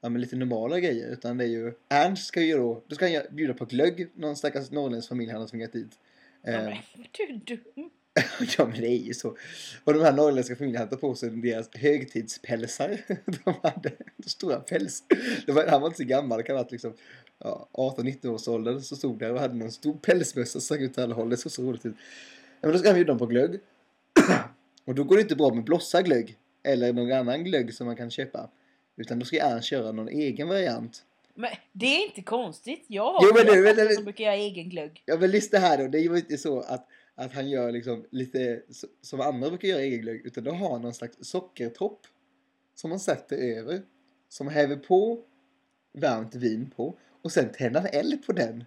ja, 0.01 0.09
men 0.09 0.21
lite 0.21 0.37
normala 0.37 0.81
grejer, 0.81 1.13
utan 1.13 1.39
det 1.39 1.45
är 1.45 1.49
ju, 1.49 1.73
Ernst 1.89 2.27
ska 2.27 2.43
ju 2.43 2.57
då, 2.57 2.83
då 2.87 2.95
ska 2.95 3.09
han 3.09 3.23
bjuda 3.31 3.55
på 3.55 3.65
glögg, 3.65 4.09
någon 4.15 4.37
stackars 4.37 4.71
norrländsk 4.71 5.09
familj 5.09 5.33
han 5.33 5.41
har 5.41 5.49
tvingat 5.49 5.73
dit. 5.73 5.99
ja 6.43 6.53
Eh, 6.53 6.65
men, 6.65 6.77
du 7.13 7.23
är 7.23 7.41
dum. 7.75 7.91
ja 8.59 8.67
men 8.67 8.81
det 8.81 8.87
är 8.89 8.97
ju 8.99 9.15
så. 9.15 9.37
Och 9.85 9.95
de 9.95 10.03
här 10.03 10.13
norrländska 10.13 10.57
familjerna 10.57 10.85
hade 10.85 10.97
på 10.97 11.15
sig 11.15 11.31
deras 11.31 11.71
högtidspälsar. 11.75 13.01
De 13.45 13.55
hade 13.63 13.93
stora 14.27 14.61
päls. 14.61 15.03
Var, 15.47 15.67
han 15.67 15.81
var 15.81 15.89
inte 15.89 15.97
så 15.97 16.05
gammal, 16.05 16.39
det 16.39 16.45
kan 16.45 16.57
ha 16.57 16.63
varit 16.63 16.73
liksom 16.73 16.93
ja, 17.39 17.69
18-19 17.73 18.27
års 18.29 18.49
ålder 18.49 18.79
så 18.79 18.97
stod 18.97 19.19
där 19.19 19.33
och 19.33 19.41
hade 19.41 19.55
någon 19.55 19.73
stor 19.73 19.95
pälsmössa 19.95 20.51
som 20.53 20.61
stack 20.61 20.81
ut 20.81 20.91
åt 20.91 20.99
alla 20.99 21.15
håll. 21.15 21.31
Det 21.31 21.37
såg 21.37 21.53
så 21.53 21.63
roligt 21.63 21.87
ut. 21.87 21.95
Ja, 22.61 22.69
men 22.69 22.73
då 22.73 22.79
ska 22.79 22.89
han 22.89 22.95
bjuda 22.95 23.09
dem 23.09 23.19
på 23.19 23.27
glögg. 23.27 23.61
och 24.85 24.95
då 24.95 25.05
går 25.05 25.17
det 25.17 25.23
inte 25.23 25.37
bra 25.37 25.55
med 25.55 25.65
blossa 25.65 26.03
glögg. 26.03 26.37
Eller 26.65 26.93
någon 26.93 27.13
annan 27.13 27.45
glögg 27.45 27.75
som 27.75 27.87
man 27.87 27.97
kan 27.97 28.11
köpa. 28.11 28.51
Utan 28.97 29.19
då 29.19 29.25
ska 29.25 29.37
Ernst 29.37 29.69
köra 29.69 29.93
någon 29.93 30.09
egen 30.09 30.49
variant. 30.49 31.05
Men 31.35 31.51
det 31.73 31.87
är 31.87 32.07
inte 32.07 32.23
konstigt. 32.23 32.85
Jag 32.87 33.13
har 33.13 33.21
Jo, 33.23 33.31
men 33.35 33.77
men- 33.77 33.95
som 33.95 34.05
brukar 34.05 34.25
göra 34.25 34.35
egen 34.35 34.69
glögg. 34.69 35.03
Ja 35.07 35.17
men 35.21 35.31
lyssna 35.31 35.59
här 35.59 35.79
då, 35.79 35.89
det 35.89 35.99
är 35.99 36.03
ju 36.03 36.17
inte 36.17 36.39
så 36.39 36.61
att, 36.61 36.87
att 37.19 37.35
han 37.35 37.49
gör 37.49 37.73
liksom 37.73 38.05
lite 38.11 38.63
som 39.03 39.21
andra 39.21 39.49
brukar 39.49 39.69
göra 39.69 39.81
egen 39.81 40.01
glögg. 40.01 40.27
Utan 40.27 40.45
då 40.45 40.51
har 40.51 40.71
han 40.71 40.83
någon 40.83 40.95
slags 40.95 41.17
sockertopp. 41.21 42.07
Som 42.75 42.91
man 42.91 43.01
sätter 43.01 43.37
över. 43.37 43.83
Som 44.29 44.49
häver 44.49 44.77
på 44.77 45.23
varmt 45.93 46.35
vin 46.35 46.71
på. 46.77 46.99
Och 47.23 47.33
sen 47.33 47.53
tänder 47.53 47.81
han 47.81 47.91
eld 47.93 48.27
på 48.27 48.33
den. 48.33 48.65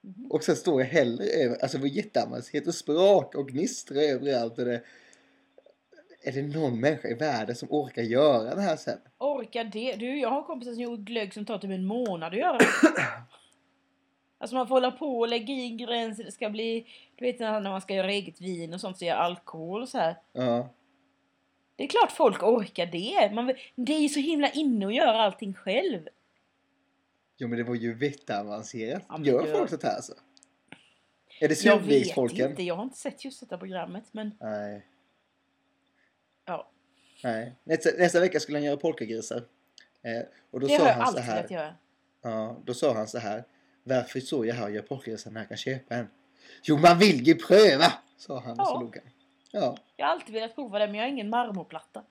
Mhm. 0.00 0.26
Och 0.30 0.44
sen 0.44 0.56
står 0.56 0.80
jag 0.80 0.88
häller 0.88 1.24
över. 1.24 1.56
Alltså 1.62 1.78
det 1.78 1.82
var 1.82 1.88
jätteavancerat 1.88 2.66
och 2.66 2.74
sprak 2.74 3.34
och 3.34 3.48
gnistra 3.48 4.02
överallt. 4.02 4.58
Och 4.58 4.64
det, 4.64 4.82
är 6.22 6.32
det 6.32 6.42
någon 6.42 6.80
människa 6.80 7.08
i 7.08 7.14
världen 7.14 7.56
som 7.56 7.68
orkar 7.70 8.02
göra 8.02 8.54
det 8.54 8.62
här 8.62 8.76
sen? 8.76 8.98
Orkar 9.18 9.64
det? 9.64 9.96
Du, 9.96 10.18
jag 10.18 10.30
har 10.30 10.42
kompisar 10.42 10.72
som 10.72 10.82
gjort 10.82 11.00
glögg 11.00 11.34
som 11.34 11.44
tar 11.44 11.58
typ 11.58 11.70
en 11.70 11.84
månad 11.84 12.32
att 12.32 12.38
göra. 12.38 12.58
Alltså 14.44 14.56
man 14.56 14.68
får 14.68 14.74
hålla 14.74 14.90
på 14.90 15.18
och 15.18 15.28
lägga 15.28 15.54
i 15.54 15.60
ingredienser. 15.60 16.24
Det 16.24 16.32
ska 16.32 16.50
bli... 16.50 16.86
Du 17.16 17.24
vet 17.24 17.38
när 17.38 17.60
man 17.60 17.80
ska 17.80 17.94
göra 17.94 18.12
eget 18.12 18.40
vin 18.40 18.74
och 18.74 18.80
sånt 18.80 18.98
så 18.98 19.04
gör 19.04 19.14
alkohol 19.14 19.82
och 19.82 19.88
så 19.88 19.98
här. 19.98 20.16
Ja. 20.32 20.68
Det 21.76 21.84
är 21.84 21.88
klart 21.88 22.12
folk 22.12 22.42
orkar 22.42 22.86
det. 22.86 23.34
Man, 23.34 23.54
det 23.74 23.92
är 23.92 24.00
ju 24.00 24.08
så 24.08 24.20
himla 24.20 24.50
inne 24.50 24.86
att 24.86 24.94
göra 24.94 25.22
allting 25.22 25.54
själv. 25.54 26.08
Jo 27.36 27.48
men 27.48 27.58
det 27.58 27.64
var 27.64 27.74
ju 27.74 27.98
jätteavancerat. 28.00 29.02
Ja, 29.08 29.20
Gör 29.24 29.52
folk 29.52 29.70
sånt 29.70 29.82
här 29.82 29.96
alltså? 29.96 30.14
Är 31.40 31.48
det 31.48 31.64
Jag 31.64 31.78
vet 31.78 32.16
inte. 32.32 32.62
Jag 32.62 32.74
har 32.74 32.82
inte 32.82 32.98
sett 32.98 33.24
just 33.24 33.40
detta 33.40 33.58
programmet. 33.58 34.04
Men 34.12 34.30
Nej. 34.40 34.86
ja, 36.44 36.70
Nej. 37.22 37.52
Nästa, 37.64 37.90
nästa 37.98 38.20
vecka 38.20 38.40
skulle 38.40 38.58
han 38.58 38.64
göra 38.64 38.76
polkagrisar. 38.76 39.44
Eh, 40.02 40.26
och 40.50 40.60
då 40.60 40.66
det 40.66 40.76
sa 40.76 40.82
har 40.82 40.88
jag 40.88 40.96
han 40.96 41.12
så 41.12 41.18
alltid 41.18 41.34
velat 41.34 41.50
göra. 41.50 41.74
Ja, 42.22 42.56
då 42.64 42.74
sa 42.74 42.94
han 42.94 43.08
så 43.08 43.18
här. 43.18 43.44
Varför 43.84 44.20
står 44.20 44.46
jag 44.46 44.54
här 44.54 44.64
och 44.64 44.70
gör 44.70 44.82
polkagrisar 44.82 45.30
när 45.30 45.40
jag 45.40 45.48
kan 45.48 45.56
köpa 45.56 45.94
en? 45.94 46.08
Jo, 46.62 46.76
man 46.78 46.98
vill 46.98 47.26
ju 47.26 47.34
pröva! 47.34 47.92
Sa 48.16 48.40
han 48.40 48.60
och 48.60 48.66
så 48.66 48.80
log 48.80 48.96
han. 48.96 49.04
Ja, 49.50 49.76
Jag 49.96 50.06
har 50.06 50.12
alltid 50.12 50.34
velat 50.34 50.54
prova 50.54 50.78
det 50.78 50.86
men 50.86 50.94
jag 50.94 51.02
har 51.02 51.08
ingen 51.08 51.30
marmorplatta. 51.30 52.02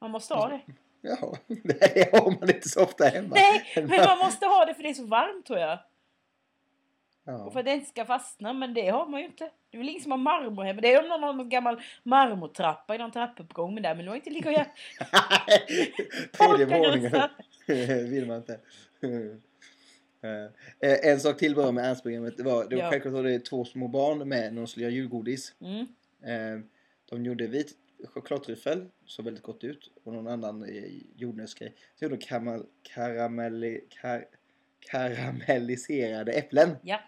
Man 0.00 0.10
måste 0.10 0.34
ha 0.34 0.48
det. 0.48 0.60
ja. 1.00 1.36
Det 1.64 2.12
har 2.12 2.30
man 2.40 2.50
inte 2.50 2.68
så 2.68 2.82
ofta 2.82 3.04
hemma. 3.04 3.34
Nej, 3.34 3.62
men 3.74 3.88
man 4.04 4.18
måste 4.18 4.46
ha 4.46 4.64
det 4.64 4.74
för 4.74 4.82
det 4.82 4.88
är 4.88 4.94
så 4.94 5.06
varmt 5.06 5.46
tror 5.46 5.58
jag. 5.58 5.72
Och 5.72 7.32
Ja. 7.32 7.50
för 7.50 7.58
att 7.60 7.66
det 7.66 7.72
inte 7.72 7.88
ska 7.90 8.04
fastna, 8.04 8.52
men 8.52 8.74
det 8.74 8.88
har 8.88 9.06
man 9.06 9.20
ju 9.20 9.26
inte. 9.26 9.50
Det 9.70 9.76
är 9.76 9.78
väl 9.78 9.88
ingen 9.88 10.02
som 10.02 10.10
har 10.10 10.18
marmor 10.18 10.64
hemma. 10.64 10.80
Det 10.80 10.92
är 10.94 11.02
om 11.02 11.08
någon 11.08 11.22
har 11.22 11.32
någon 11.32 11.48
gammal 11.48 11.80
marmortrappa 12.02 12.94
i 12.94 12.98
någon 12.98 13.10
trappuppgång 13.12 13.82
där, 13.82 13.94
men 13.94 14.04
du 14.04 14.10
har 14.10 14.16
inte 14.16 14.30
ligga 14.30 14.50
och 14.50 14.54
göra 14.56 14.66
Tredje 16.58 16.66
våningen 16.78 17.28
vill 18.10 18.26
man 18.26 18.36
inte. 18.36 18.60
Eh, 20.22 21.10
en 21.10 21.20
sak 21.20 21.38
till 21.38 21.54
bara 21.54 21.72
med 21.72 21.84
Ernst-programmet. 21.84 22.36
Det 22.36 22.42
var, 22.42 22.64
det 22.68 22.76
var 22.76 22.82
Ja. 22.82 22.90
självklart 22.90 23.14
var 23.14 23.22
det 23.22 23.38
två 23.38 23.64
små 23.64 23.88
barn 23.88 24.28
med 24.28 24.54
när 24.54 24.60
de 24.60 24.66
skulle 24.66 24.84
göra 24.84 24.94
julgodis. 24.94 25.54
Mm. 25.60 25.80
Eh, 26.22 26.64
de 27.10 27.24
gjorde 27.24 27.46
vit 27.46 27.72
chokladtryffel. 28.04 28.86
Såg 29.06 29.24
väldigt 29.24 29.42
gott 29.42 29.64
ut. 29.64 29.90
Och 30.04 30.12
någon 30.12 30.28
annan 30.28 30.64
eh, 30.64 30.84
jordnötsgrej. 31.16 31.74
Så 31.98 32.04
gjorde 32.04 32.16
de 32.16 32.24
karamell, 32.24 32.64
karamelli, 32.82 33.80
kar, 33.88 34.24
karamelliserade 34.80 36.32
äpplen. 36.32 36.70
Ja. 36.82 37.00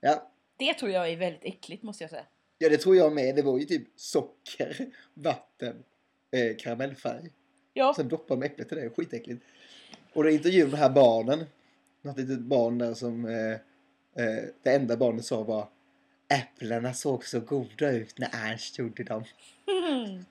Ja. 0.00 0.30
Det 0.58 0.74
tror 0.74 0.90
jag 0.90 1.10
är 1.12 1.16
väldigt 1.16 1.44
äckligt 1.44 1.82
måste 1.82 2.04
jag 2.04 2.10
säga. 2.10 2.24
ja, 2.58 2.68
det 2.68 2.76
tror 2.76 2.96
jag 2.96 3.12
med. 3.12 3.36
Det 3.36 3.42
var 3.42 3.58
ju 3.58 3.64
typ 3.64 3.88
socker, 3.96 4.86
vatten, 5.14 5.84
eh, 6.30 6.56
karamellfärg. 6.56 7.30
Ja. 7.74 7.94
Sen 7.96 8.08
doppade 8.08 8.40
de 8.40 8.46
äpplet 8.46 8.72
i 8.72 8.74
det. 8.74 8.90
Skitäckligt. 8.90 9.42
Och 10.12 10.24
då 10.24 10.30
intervjuade 10.30 10.70
de 10.70 10.76
här 10.76 10.90
barnen. 10.90 11.44
Något 12.02 12.18
litet 12.18 12.40
barn 12.40 12.78
där 12.78 12.94
som... 12.94 13.24
Eh, 13.24 13.52
eh, 14.24 14.44
det 14.62 14.74
enda 14.74 14.96
barnet 14.96 15.24
sa 15.24 15.42
var 15.42 15.68
Äpplena 16.28 16.94
såg 16.94 17.24
så 17.24 17.40
goda 17.40 17.90
ut 17.90 18.18
när 18.18 18.30
Ernst 18.32 18.78
gjorde 18.78 19.04
dem. 19.04 19.24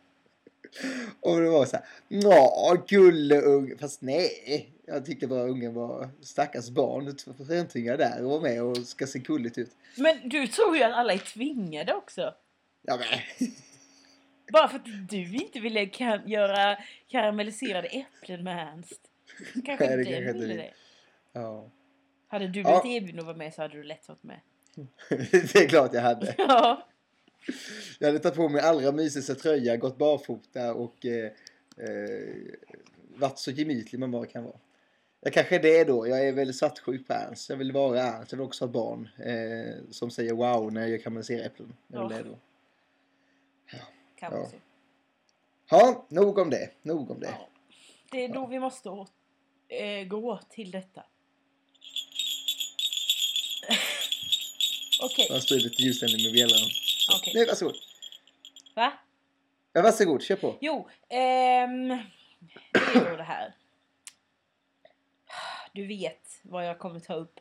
Och 1.20 1.42
det 1.42 1.50
var 1.50 1.66
så 1.66 1.76
här, 1.76 1.86
ja 2.08 2.84
gulleung. 2.88 3.78
Fast 3.80 4.02
nej, 4.02 4.70
jag 4.86 5.06
tyckte 5.06 5.28
bara 5.28 5.44
ungen 5.44 5.74
var 5.74 6.10
stackars 6.22 6.70
barn. 6.70 7.18
Framtvingad 7.48 8.00
där 8.00 8.24
och 8.24 8.30
var 8.30 8.42
med 8.42 8.64
och 8.64 8.78
ska 8.78 9.08
se 9.08 9.20
gulligt 9.20 9.58
ut. 9.58 9.72
Men 9.98 10.30
du 10.30 10.48
tror 10.48 10.78
ju 10.78 10.84
att 10.84 10.94
alla 10.94 11.14
är 11.14 11.18
tvingade 11.18 11.94
också. 11.94 12.34
Ja 12.82 12.98
men. 12.98 13.50
Bara 14.54 14.68
för 14.68 14.76
att 14.76 15.10
du 15.10 15.36
inte 15.36 15.60
ville 15.60 15.86
kan 15.86 16.30
göra 16.30 16.78
karamelliserade 17.08 17.88
äpplen 17.88 18.44
med 18.44 18.68
Ernst. 18.68 19.02
Kanske 19.66 19.88
Nej, 19.88 19.98
det 19.98 20.04
kanske 20.04 20.30
inte 20.30 20.34
ville 20.34 20.54
vi- 20.54 20.60
det. 20.62 20.74
Ja. 21.36 21.70
Hade 22.28 22.48
du 22.48 22.62
Ja. 22.62 22.82
blivit 22.82 23.02
erbjuden 23.02 23.20
att 23.20 23.26
vara 23.26 23.38
med 23.38 23.54
så 23.54 23.62
hade 23.62 23.74
du 23.74 23.84
lätt 23.84 24.08
varit 24.08 24.24
med. 24.24 24.40
det 25.10 25.56
är 25.56 25.68
klart 25.70 25.94
jag 25.94 26.02
hade. 26.02 26.36
Ja. 26.38 26.88
Jag 28.00 28.08
hade 28.08 28.20
tagit 28.20 28.36
på 28.36 28.50
mig 28.50 28.62
allra 28.62 28.92
mysigaste 28.92 29.36
tröja, 29.36 29.78
gått 29.78 29.98
barfota 29.98 30.74
och 30.74 31.06
eh, 31.06 31.26
eh, 31.78 32.36
varit 33.16 33.40
så 33.40 33.52
gemytlig 33.52 34.00
man 34.00 34.12
bara 34.12 34.26
kan 34.26 34.44
vara. 34.44 34.58
Jag 35.22 35.34
kanske 35.34 35.56
är 35.56 35.60
det 35.62 35.84
då. 35.84 36.08
Jag 36.08 36.28
är 36.28 36.34
väldigt 36.34 36.56
svartsjuk 36.56 37.08
på 37.08 37.14
Ernst. 37.14 37.50
Jag 37.50 37.58
vill 37.58 37.72
vara 37.72 38.00
Ernst. 38.02 38.32
Jag 38.32 38.38
vill 38.38 38.46
också 38.48 38.66
ha 38.66 38.72
barn 38.72 39.10
eh, 39.18 39.76
som 39.92 40.12
säger 40.12 40.34
wow 40.34 40.74
när 40.74 40.88
jag 40.88 41.04
karamelliserar 41.04 41.46
äpplen. 41.46 41.74
Jag 41.88 42.08
vill 42.08 42.18
Ja. 42.18 42.24
det 42.24 42.30
då. 42.30 42.38
Ja. 44.22 44.48
så. 44.50 44.56
Ja, 45.70 46.06
nog 46.10 46.38
om 46.38 46.50
det. 46.50 46.70
Nog 46.82 47.12
om 47.12 47.20
det. 47.20 47.28
Ja. 47.40 47.48
Det 48.12 48.24
är 48.26 48.34
då 48.34 48.46
vi 48.48 48.60
måste 48.60 48.90
å- 48.90 49.08
eh, 49.68 50.08
gå 50.08 50.40
till 50.50 50.72
detta. 50.72 51.04
Okej, 55.02 55.28
Jag 55.30 55.44
står 55.44 55.56
lite 55.56 55.82
ljussändning 55.84 56.24
med 56.24 56.34
bjällran. 56.34 56.70
okej. 57.18 57.34
Nej, 57.36 57.46
varsågod. 57.48 57.76
Va? 58.76 58.94
Ja, 59.74 59.82
varsågod, 59.82 60.24
kör 60.24 60.36
på. 60.36 60.58
Jo, 60.62 60.90
ehm, 61.10 61.88
det 62.74 62.80
är 62.96 63.10
då 63.12 63.16
det 63.18 63.24
här. 63.24 63.54
Du 65.74 65.88
vet 65.88 66.40
vad 66.42 66.68
jag 66.68 66.80
kommer 66.80 67.00
ta 67.00 67.14
upp. 67.14 67.40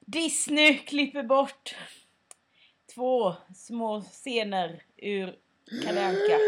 Disney 0.00 0.78
klipper 0.78 1.22
bort 1.22 1.74
två 2.94 3.34
små 3.56 4.02
scener 4.02 4.82
ur 4.96 5.38
Kalle 5.84 6.06
Anka. 6.06 6.38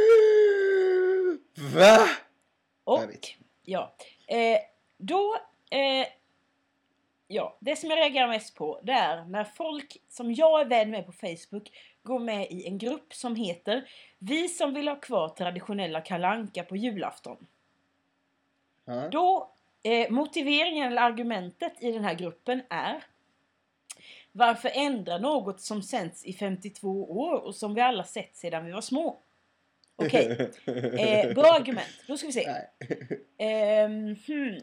Va? 1.75 2.09
Och, 2.85 3.29
ja. 3.63 3.97
Eh, 4.27 4.59
då, 4.99 5.37
eh, 5.71 6.07
ja, 7.27 7.57
det 7.61 7.77
som 7.77 7.91
jag 7.91 7.99
reagerar 7.99 8.29
mest 8.29 8.55
på 8.55 8.81
det 8.83 8.93
är 8.93 9.25
när 9.25 9.45
folk 9.45 9.97
som 10.09 10.33
jag 10.33 10.61
är 10.61 10.65
vän 10.65 10.91
med 10.91 11.07
på 11.07 11.13
Facebook 11.13 11.71
går 12.03 12.19
med 12.19 12.51
i 12.51 12.67
en 12.67 12.79
grupp 12.79 13.15
som 13.15 13.37
heter 13.37 13.89
Vi 14.19 14.49
som 14.49 14.75
vill 14.75 14.89
ha 14.89 14.97
kvar 14.97 15.29
traditionella 15.29 16.01
kalanka 16.01 16.63
på 16.63 16.77
julafton. 16.77 17.47
Ja. 18.85 19.09
Då, 19.09 19.51
eh, 19.83 20.11
motiveringen 20.11 20.87
eller 20.87 21.03
argumentet 21.03 21.73
i 21.81 21.93
den 21.93 22.05
här 22.05 22.15
gruppen 22.15 22.63
är 22.71 23.05
Varför 24.33 24.71
ändra 24.75 25.19
något 25.19 25.61
som 25.61 25.83
sänds 25.83 26.25
i 26.25 26.33
52 26.33 27.11
år 27.11 27.33
och 27.33 27.55
som 27.55 27.75
vi 27.75 27.81
alla 27.81 28.05
sett 28.05 28.37
sedan 28.37 28.67
vi 28.67 28.73
var 28.73 28.81
små? 28.81 29.21
Okej, 29.97 30.51
eh, 30.99 31.35
bra 31.35 31.53
argument. 31.53 32.05
Då 32.07 32.17
ska 32.17 32.27
vi 32.27 32.33
se. 32.33 32.49
Ehm, 33.39 34.17
hmm. 34.27 34.61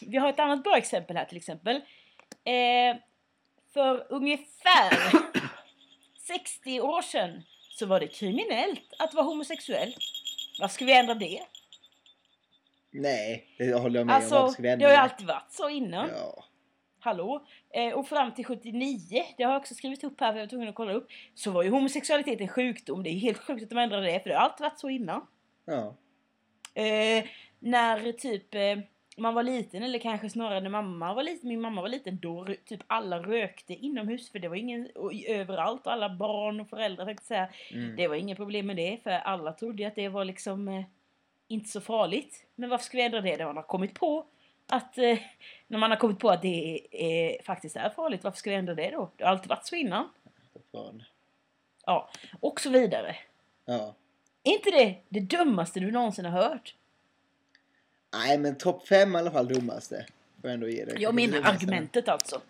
Vi 0.00 0.16
har 0.16 0.28
ett 0.28 0.40
annat 0.40 0.64
bra 0.64 0.76
exempel 0.76 1.16
här 1.16 1.24
till 1.24 1.36
exempel. 1.36 1.76
Eh, 2.44 2.96
för 3.74 4.06
ungefär 4.12 5.12
60 6.26 6.80
år 6.80 7.02
sedan 7.02 7.42
så 7.70 7.86
var 7.86 8.00
det 8.00 8.06
kriminellt 8.06 8.94
att 8.98 9.14
vara 9.14 9.24
homosexuell. 9.24 9.94
Vad 10.60 10.70
ska 10.70 10.84
vi 10.84 10.98
ändra 10.98 11.14
det? 11.14 11.42
Nej, 12.90 13.46
det 13.58 13.74
håller 13.74 14.00
jag 14.00 14.06
med 14.06 14.16
om. 14.16 14.22
Alltså, 14.22 14.48
ska 14.48 14.62
vi 14.62 14.76
det 14.76 14.84
har 14.84 14.92
ju 14.92 14.98
alltid 14.98 15.26
varit 15.26 15.52
så 15.52 15.68
innan. 15.68 16.08
Ja. 16.08 16.44
Hallå? 17.00 17.46
Eh, 17.70 17.92
och 17.92 18.08
fram 18.08 18.34
till 18.34 18.44
79, 18.44 19.24
det 19.36 19.44
har 19.44 19.52
jag 19.52 19.60
också 19.60 19.74
skrivit 19.74 20.04
upp 20.04 20.20
här 20.20 20.32
för 20.32 20.38
jag 20.38 20.46
var 20.46 20.50
tvungen 20.50 20.68
att 20.68 20.74
kolla 20.74 20.92
upp, 20.92 21.08
så 21.34 21.50
var 21.50 21.62
ju 21.62 21.70
homosexualitet 21.70 22.40
en 22.40 22.48
sjukdom. 22.48 23.02
Det 23.02 23.10
är 23.10 23.18
helt 23.18 23.38
sjukt 23.38 23.62
att 23.62 23.70
de 23.70 23.78
ändrade 23.78 24.06
det, 24.06 24.20
för 24.20 24.30
det 24.30 24.36
har 24.36 24.42
alltid 24.42 24.64
varit 24.64 24.78
så 24.78 24.88
innan. 24.88 25.26
Ja. 25.64 25.96
Eh, 26.82 27.24
när 27.58 28.12
typ 28.12 28.54
eh, 28.54 28.78
man 29.16 29.34
var 29.34 29.42
liten, 29.42 29.82
eller 29.82 29.98
kanske 29.98 30.30
snarare 30.30 30.60
när 30.60 30.70
mamma 30.70 31.14
var 31.14 31.22
liten, 31.22 31.48
min 31.48 31.60
mamma 31.60 31.80
var 31.82 31.88
liten, 31.88 32.18
då 32.22 32.46
typ 32.64 32.80
alla 32.86 33.18
rökte 33.18 33.74
inomhus 33.74 34.30
för 34.30 34.38
det 34.38 34.48
var 34.48 34.56
ingen, 34.56 34.88
och 34.94 35.12
överallt, 35.28 35.86
och 35.86 35.92
alla 35.92 36.08
barn 36.08 36.60
och 36.60 36.68
föräldrar 36.68 37.04
tänkte 37.04 37.26
säga, 37.26 37.48
Mm. 37.72 37.96
det 37.96 38.08
var 38.08 38.16
inget 38.16 38.36
problem 38.36 38.66
med 38.66 38.76
det, 38.76 38.98
för 39.02 39.10
alla 39.10 39.52
trodde 39.52 39.82
ju 39.82 39.88
att 39.88 39.94
det 39.94 40.08
var 40.08 40.24
liksom 40.24 40.68
eh, 40.68 40.84
inte 41.48 41.68
så 41.68 41.80
farligt. 41.80 42.44
Men 42.54 42.70
varför 42.70 42.84
ska 42.84 42.96
vi 42.96 43.02
ändra 43.04 43.20
det 43.20 43.36
när 43.36 43.44
man 43.46 43.56
har 43.56 43.62
kommit 43.62 43.94
på 43.94 44.24
att, 44.68 44.98
eh, 44.98 45.18
när 45.66 45.78
man 45.78 45.90
har 45.90 45.98
kommit 45.98 46.18
på 46.18 46.30
att 46.30 46.42
det 46.42 46.80
eh, 46.90 47.42
faktiskt 47.44 47.76
är 47.76 47.90
farligt, 47.90 48.24
varför 48.24 48.38
ska 48.38 48.50
vi 48.50 48.56
ändra 48.56 48.74
det 48.74 48.90
då? 48.90 49.10
Det 49.16 49.24
har 49.24 49.30
alltid 49.30 49.48
varit 49.48 49.66
så 49.66 49.76
innan. 49.76 50.08
Ja, 51.86 52.08
och 52.40 52.60
så 52.60 52.70
vidare. 52.70 53.16
Ja. 53.64 53.94
Är 54.42 54.52
inte 54.52 54.70
det 54.70 54.96
det 55.08 55.20
dummaste 55.20 55.80
du 55.80 55.90
någonsin 55.90 56.24
har 56.24 56.42
hört? 56.42 56.74
Nej, 58.18 58.38
men 58.38 58.58
topp 58.58 58.88
fem 58.88 59.14
i 59.14 59.18
alla 59.18 59.30
fall 59.30 59.48
dummaste. 59.48 60.06
Får 60.40 60.50
jag 60.50 60.54
ändå 60.54 60.68
ge 60.68 60.84
det. 60.84 61.00
Jag 61.00 61.14
menar 61.14 61.40
argumentet 61.42 62.08
alltså. 62.08 62.40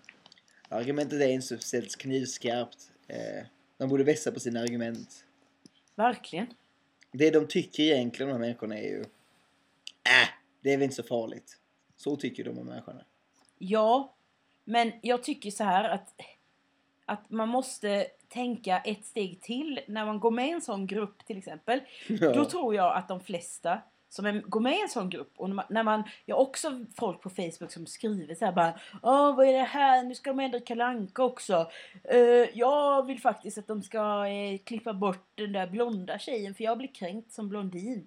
Argumentet 0.68 1.20
är 1.20 1.28
inte 1.28 1.46
speciellt 1.46 1.96
knivskarpt. 1.96 2.90
Eh, 3.08 3.46
de 3.78 3.88
borde 3.88 4.04
vässa 4.04 4.32
på 4.32 4.40
sina 4.40 4.60
argument. 4.60 5.24
Verkligen. 5.94 6.46
Det 7.12 7.30
de 7.30 7.46
tycker 7.46 7.82
egentligen, 7.82 8.28
de 8.28 8.32
här 8.32 8.40
människorna, 8.40 8.78
är 8.78 8.88
ju... 8.88 9.00
Äh, 9.00 10.28
det 10.60 10.72
är 10.72 10.76
väl 10.76 10.84
inte 10.84 10.96
så 10.96 11.02
farligt. 11.02 11.58
Så 11.96 12.16
tycker 12.16 12.44
de 12.44 12.56
här 12.56 12.64
människorna. 12.64 13.04
Ja, 13.58 14.14
men 14.64 14.92
jag 15.02 15.22
tycker 15.22 15.50
så 15.50 15.64
här 15.64 15.84
att, 15.84 16.20
att 17.04 17.30
man 17.30 17.48
måste 17.48 18.06
tänka 18.28 18.78
ett 18.78 19.04
steg 19.04 19.40
till 19.40 19.80
när 19.88 20.06
man 20.06 20.20
går 20.20 20.30
med 20.30 20.48
i 20.48 20.50
en 20.50 20.60
sån 20.60 20.86
grupp 20.86 21.26
till 21.26 21.38
exempel. 21.38 21.80
Ja. 22.08 22.32
Då 22.32 22.44
tror 22.44 22.74
jag 22.74 22.96
att 22.96 23.08
de 23.08 23.20
flesta 23.20 23.82
som 24.08 24.26
är, 24.26 24.40
går 24.40 24.60
med 24.60 24.72
i 24.72 24.82
en 24.82 24.88
sån 24.88 25.10
grupp 25.10 25.32
och 25.36 25.48
när 25.48 25.54
man, 25.54 25.64
när 25.70 25.82
man 25.82 26.02
jag 26.24 26.36
har 26.36 26.42
också 26.42 26.84
folk 26.96 27.20
på 27.20 27.30
Facebook 27.30 27.72
som 27.72 27.86
skriver 27.86 28.34
så 28.34 28.44
här 28.44 28.52
bara 28.52 28.80
Åh 29.02 29.36
vad 29.36 29.48
är 29.48 29.52
det 29.52 29.58
här, 29.62 30.02
nu 30.04 30.14
ska 30.14 30.30
de 30.30 30.40
ändra 30.40 30.60
Kalle 30.60 30.84
Anka 30.84 31.22
också. 31.22 31.70
Eh, 32.04 32.18
jag 32.58 33.06
vill 33.06 33.20
faktiskt 33.20 33.58
att 33.58 33.66
de 33.66 33.82
ska 33.82 34.26
eh, 34.26 34.58
klippa 34.58 34.92
bort 34.92 35.28
den 35.34 35.52
där 35.52 35.66
blonda 35.66 36.18
tjejen 36.18 36.54
för 36.54 36.64
jag 36.64 36.78
blir 36.78 36.94
kränkt 36.94 37.32
som 37.32 37.48
blondin. 37.48 38.06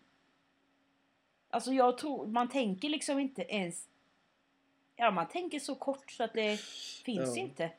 Alltså 1.49 1.71
jag 1.73 1.97
tror, 1.97 2.27
man 2.27 2.49
tänker 2.49 2.89
liksom 2.89 3.19
inte 3.19 3.41
ens 3.41 3.85
Ja, 4.95 5.11
man 5.11 5.27
tänker 5.27 5.59
så 5.59 5.75
kort 5.75 6.11
så 6.11 6.23
att 6.23 6.33
det 6.33 6.59
finns 7.05 7.37
Ja. 7.37 7.41
inte. 7.43 7.69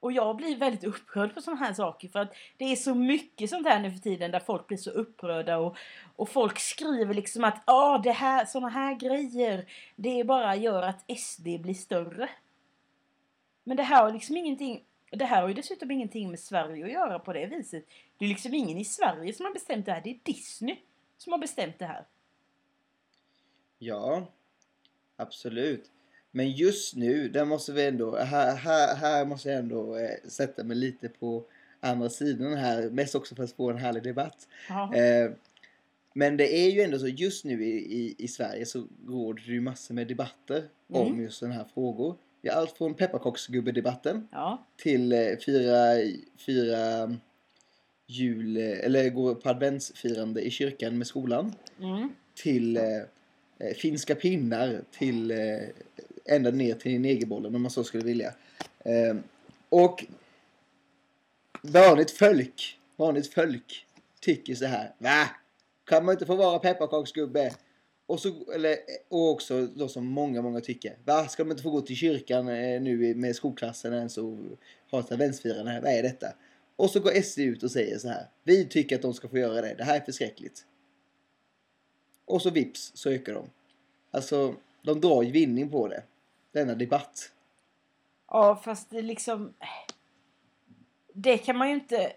Och 0.00 0.12
jag 0.12 0.36
blir 0.36 0.56
väldigt 0.56 0.84
upprörd 0.84 1.34
på 1.34 1.40
sådana 1.40 1.66
här 1.66 1.72
saker 1.72 2.08
för 2.08 2.18
att 2.18 2.34
det 2.56 2.64
är 2.64 2.76
så 2.76 2.94
mycket 2.94 3.50
sånt 3.50 3.66
här 3.66 3.80
nu 3.80 3.90
för 3.90 3.98
tiden 3.98 4.30
där 4.30 4.40
folk 4.40 4.66
blir 4.66 4.78
så 4.78 4.90
upprörda 4.90 5.58
och, 5.58 5.76
och 6.16 6.28
folk 6.28 6.58
skriver 6.58 7.14
liksom 7.14 7.44
att 7.44 7.62
ja 7.66 8.00
det 8.04 8.12
här, 8.12 8.44
sådana 8.44 8.68
här 8.68 8.94
grejer 8.94 9.66
det 9.96 10.24
bara 10.24 10.56
gör 10.56 10.82
att 10.82 11.18
SD 11.18 11.44
blir 11.44 11.74
större. 11.74 12.28
Men 13.64 13.76
det 13.76 13.82
här 13.82 14.02
har 14.04 14.12
liksom 14.12 14.36
ingenting, 14.36 14.84
det 15.10 15.24
här 15.24 15.42
har 15.42 15.48
ju 15.48 15.54
dessutom 15.54 15.90
ingenting 15.90 16.30
med 16.30 16.40
Sverige 16.40 16.84
att 16.84 16.92
göra 16.92 17.18
på 17.18 17.32
det 17.32 17.46
viset. 17.46 17.84
Det 18.18 18.24
är 18.24 18.28
liksom 18.28 18.54
ingen 18.54 18.78
i 18.78 18.84
Sverige 18.84 19.32
som 19.32 19.46
har 19.46 19.52
bestämt 19.52 19.86
det 19.86 19.92
här, 19.92 20.00
det 20.04 20.10
är 20.10 20.18
Disney 20.22 20.76
som 21.18 21.32
har 21.32 21.38
bestämt 21.38 21.78
det 21.78 21.86
här. 21.86 22.06
Ja, 23.78 24.26
absolut. 25.16 25.90
Men 26.30 26.50
just 26.52 26.96
nu, 26.96 27.28
där 27.28 27.44
måste 27.44 27.72
vi 27.72 27.86
ändå, 27.86 28.16
här, 28.16 28.54
här, 28.56 28.94
här 28.96 29.24
måste 29.24 29.48
jag 29.48 29.58
ändå 29.58 29.96
eh, 29.96 30.28
sätta 30.28 30.64
mig 30.64 30.76
lite 30.76 31.08
på 31.08 31.44
andra 31.80 32.10
sidan 32.10 32.54
här. 32.56 32.90
Mest 32.90 33.14
också 33.14 33.34
för 33.34 33.44
att 33.44 33.52
få 33.52 33.70
en 33.70 33.78
härlig 33.78 34.02
debatt. 34.02 34.48
Eh, 34.94 35.30
men 36.14 36.36
det 36.36 36.56
är 36.66 36.70
ju 36.70 36.80
ändå 36.80 36.98
så, 36.98 37.08
just 37.08 37.44
nu 37.44 37.64
i, 37.64 37.76
i, 38.00 38.14
i 38.18 38.28
Sverige 38.28 38.66
så 38.66 38.86
råder 39.08 39.42
det 39.46 39.52
ju 39.52 39.60
massor 39.60 39.94
med 39.94 40.06
debatter 40.06 40.64
om 40.88 41.06
Mm. 41.06 41.22
just 41.22 41.40
den 41.40 41.52
här 41.52 41.64
frågor. 41.74 42.16
Vi 42.42 42.48
har 42.48 42.56
allt 42.56 42.76
från 42.76 42.94
pepparkaksgubbedebatten 42.94 44.28
ja. 44.32 44.66
till 44.76 45.12
eh, 45.12 45.18
fyra, 45.46 45.94
fyra 46.46 47.16
jul, 48.06 48.56
eller 48.56 49.08
går 49.10 49.34
på 49.34 49.48
adventsfirande 49.48 50.40
i 50.42 50.50
kyrkan 50.50 50.98
med 50.98 51.06
skolan 51.06 51.54
Mm. 51.80 52.08
till 52.34 52.76
eh, 52.76 52.84
eh, 53.58 53.74
finska 53.76 54.14
pinnar 54.14 54.80
till 54.98 55.30
eh, 55.30 55.38
ända 56.24 56.50
ner 56.50 56.74
till 56.74 57.00
negerbollen 57.00 57.54
om 57.54 57.62
man 57.62 57.70
så 57.70 57.84
skulle 57.84 58.04
vilja. 58.04 58.34
Eh, 58.84 59.16
och 59.68 60.04
vanligt 61.62 62.10
folk, 62.10 62.78
vanligt 62.96 63.34
folk 63.34 63.86
tycker 64.20 64.54
så 64.54 64.66
här. 64.66 64.94
Va? 64.98 65.30
Kan 65.84 66.04
man 66.04 66.12
inte 66.12 66.26
få 66.26 66.36
vara 66.36 66.58
pepparkaksgubbe? 66.58 67.54
Och, 68.06 68.20
så, 68.20 68.52
eller, 68.54 68.76
och 69.08 69.30
också 69.30 69.66
då 69.66 69.88
som 69.88 70.06
många, 70.06 70.42
många 70.42 70.60
tycker. 70.60 70.96
Va? 71.04 71.28
Ska 71.28 71.44
de 71.44 71.50
inte 71.50 71.62
få 71.62 71.70
gå 71.70 71.80
till 71.80 71.96
kyrkan 71.96 72.48
eh, 72.48 72.80
nu 72.80 73.14
med 73.14 73.36
skolklassen 73.36 73.92
ens 73.92 74.18
och 74.18 74.36
ha 74.90 75.00
ett 75.00 75.12
adventsfirande? 75.12 75.80
Vad 75.82 75.92
är 75.92 76.02
detta? 76.02 76.26
Och 76.76 76.90
så 76.90 77.00
går 77.00 77.22
SD 77.22 77.38
ut 77.38 77.62
och 77.62 77.70
säger 77.70 77.98
så 77.98 78.08
här. 78.08 78.26
Vi 78.44 78.64
tycker 78.64 78.96
att 78.96 79.02
de 79.02 79.14
ska 79.14 79.28
få 79.28 79.38
göra 79.38 79.60
det. 79.60 79.74
Det 79.74 79.84
här 79.84 79.96
är 79.96 80.00
förskräckligt. 80.00 80.64
Och 82.24 82.42
så 82.42 82.50
vips 82.50 82.92
så 82.94 83.10
ökar 83.10 83.34
de. 83.34 83.50
Alltså, 84.10 84.54
de 84.82 85.00
drar 85.00 85.22
ju 85.22 85.30
vinning 85.30 85.70
på 85.70 85.88
det. 85.88 86.02
Denna 86.52 86.74
debatt. 86.74 87.32
Ja, 88.28 88.56
fast 88.56 88.90
det 88.90 89.02
liksom... 89.02 89.54
Det 91.12 91.38
kan 91.38 91.56
man 91.56 91.68
ju 91.68 91.74
inte... 91.74 92.12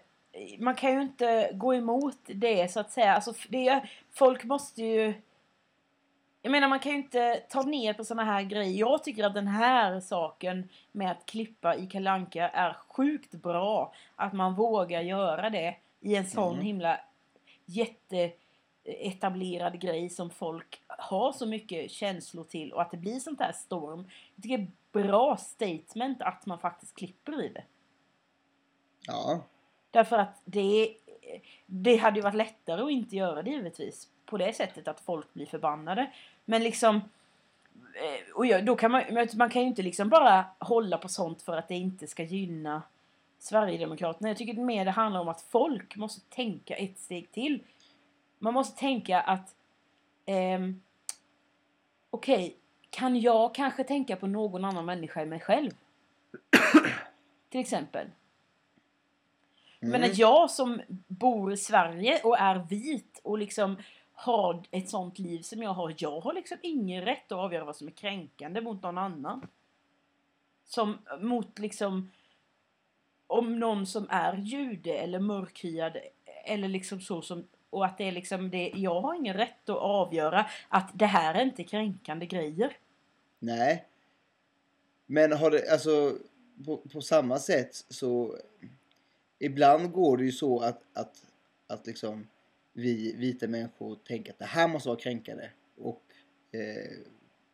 Man 0.58 0.74
kan 0.74 0.92
ju 0.92 1.02
inte 1.02 1.50
gå 1.54 1.74
emot 1.74 2.18
det 2.26 2.72
så 2.72 2.80
att 2.80 2.92
säga. 2.92 3.14
Alltså, 3.14 3.34
det 3.48 3.68
är, 3.68 3.90
folk 4.12 4.44
måste 4.44 4.82
ju... 4.82 5.14
Jag 6.42 6.50
menar 6.50 6.68
man 6.68 6.80
kan 6.80 6.92
ju 6.92 6.98
inte 6.98 7.42
ta 7.48 7.62
ner 7.62 7.94
på 7.94 8.04
såna 8.04 8.24
här 8.24 8.42
grejer. 8.42 8.78
Jag 8.78 9.04
tycker 9.04 9.24
att 9.24 9.34
den 9.34 9.48
här 9.48 10.00
saken 10.00 10.68
med 10.92 11.10
att 11.10 11.26
klippa 11.26 11.76
i 11.76 11.86
Kalanka 11.86 12.48
är 12.48 12.76
sjukt 12.88 13.32
bra. 13.32 13.92
Att 14.16 14.32
man 14.32 14.54
vågar 14.54 15.00
göra 15.00 15.50
det 15.50 15.76
i 16.00 16.16
en 16.16 16.26
sån 16.26 16.52
Mm. 16.52 16.64
himla 16.66 17.00
jätteetablerad 17.64 19.80
grej 19.80 20.10
som 20.10 20.30
folk 20.30 20.80
har 20.98 21.32
så 21.32 21.46
mycket 21.46 21.90
känslor 21.90 22.44
till 22.44 22.72
och 22.72 22.82
att 22.82 22.90
det 22.90 22.96
blir 22.96 23.20
sånt 23.20 23.40
här 23.40 23.52
storm. 23.52 24.10
Jag 24.34 24.42
tycker 24.42 24.58
det 24.58 25.00
är 25.00 25.02
bra 25.06 25.36
statement 25.36 26.22
att 26.22 26.46
man 26.46 26.58
faktiskt 26.58 26.94
klipper 26.96 27.42
i 27.44 27.48
det. 27.48 27.64
Ja, 29.06 29.40
Därför 29.90 30.18
att 30.18 30.40
det, 30.44 30.96
det 31.66 31.96
hade 31.96 32.16
ju 32.16 32.22
varit 32.22 32.34
lättare 32.34 32.82
att 32.82 32.90
inte 32.90 33.16
göra 33.16 33.42
det 33.42 33.50
givetvis. 33.50 34.08
På 34.26 34.36
det 34.38 34.52
sättet 34.52 34.88
att 34.88 35.00
folk 35.00 35.34
blir 35.34 35.46
förbannade. 35.46 36.10
Men 36.44 36.62
liksom... 36.62 36.96
eh, 36.96 38.34
Och 38.34 38.46
jag, 38.46 38.64
då 38.66 38.76
kan 38.76 38.90
man, 38.90 39.02
man 39.34 39.50
kan 39.50 39.62
ju 39.62 39.68
inte 39.68 39.82
liksom 39.82 40.08
bara 40.08 40.44
hålla 40.58 40.98
på 40.98 41.08
sånt 41.08 41.42
för 41.42 41.56
att 41.56 41.68
det 41.68 41.74
inte 41.74 42.06
ska 42.06 42.22
gynna 42.22 42.82
Sverigedemokraterna. 43.38 44.28
Jag 44.28 44.36
tycker 44.36 44.54
mer 44.54 44.84
det 44.84 44.90
handlar 44.90 45.20
om 45.20 45.28
att 45.28 45.40
folk 45.42 45.96
måste 45.96 46.20
tänka 46.34 46.74
ett 46.74 46.98
steg 46.98 47.32
till. 47.32 47.62
Man 48.38 48.54
måste 48.54 48.78
tänka 48.80 49.20
att... 49.20 49.54
ehm, 50.26 50.80
Okej, 52.10 52.56
kan 52.90 53.20
jag 53.20 53.54
kanske 53.54 53.84
tänka 53.84 54.16
på 54.16 54.26
någon 54.26 54.64
annan 54.64 54.84
människa 54.84 55.20
än 55.20 55.28
mig 55.28 55.40
själv? 55.40 55.70
Till 57.50 57.60
exempel. 57.60 58.06
Mm. 59.80 59.92
Men 59.92 60.10
att 60.10 60.18
jag 60.18 60.50
som 60.50 60.80
bor 61.06 61.52
i 61.52 61.56
Sverige 61.56 62.20
och 62.24 62.38
är 62.38 62.58
vit 62.58 63.20
och 63.24 63.38
liksom 63.38 63.76
har 64.12 64.62
ett 64.70 64.90
sånt 64.90 65.18
liv 65.18 65.42
som 65.42 65.62
jag 65.62 65.70
har. 65.70 65.94
Jag 65.98 66.20
har 66.20 66.32
liksom 66.32 66.58
ingen 66.62 67.04
rätt 67.04 67.32
att 67.32 67.38
avgöra 67.38 67.64
vad 67.64 67.76
som 67.76 67.86
är 67.86 67.92
kränkande 67.92 68.60
mot 68.60 68.82
någon 68.82 68.98
annan. 68.98 69.46
Som 70.64 70.98
mot 71.20 71.58
liksom 71.58 72.10
om 73.26 73.58
någon 73.58 73.86
som 73.86 74.06
är 74.10 74.36
jude 74.36 74.92
eller 74.92 75.18
mörkhyad 75.18 75.96
eller 76.44 76.68
liksom 76.68 77.00
så 77.00 77.22
som 77.22 77.46
och 77.74 77.84
att 77.84 77.98
det 77.98 78.04
är 78.08 78.12
liksom 78.12 78.50
det, 78.50 78.72
jag 78.74 79.00
har 79.00 79.14
ingen 79.14 79.34
rätt 79.34 79.68
att 79.68 79.76
avgöra 79.76 80.46
att 80.68 80.90
det 80.94 81.06
här 81.06 81.34
är 81.34 81.42
inte 81.42 81.64
kränkande 81.64 82.26
grejer. 82.26 82.76
Nej. 83.38 83.84
Men 85.06 85.32
har 85.32 85.50
det, 85.50 85.72
alltså 85.72 86.18
på, 86.66 86.76
på 86.76 87.00
samma 87.00 87.38
sätt 87.38 87.84
så 87.88 88.36
ibland 89.38 89.92
går 89.92 90.16
det 90.16 90.24
ju 90.24 90.32
så 90.32 90.60
att, 90.60 90.82
att, 90.92 91.26
att 91.66 91.86
liksom 91.86 92.26
vi 92.72 93.14
vita 93.16 93.46
människor 93.46 93.98
tänker 94.04 94.32
att 94.32 94.38
det 94.38 94.44
här 94.44 94.68
måste 94.68 94.88
vara 94.88 94.98
kränkande 94.98 95.48
och 95.78 96.02
eh, 96.52 96.92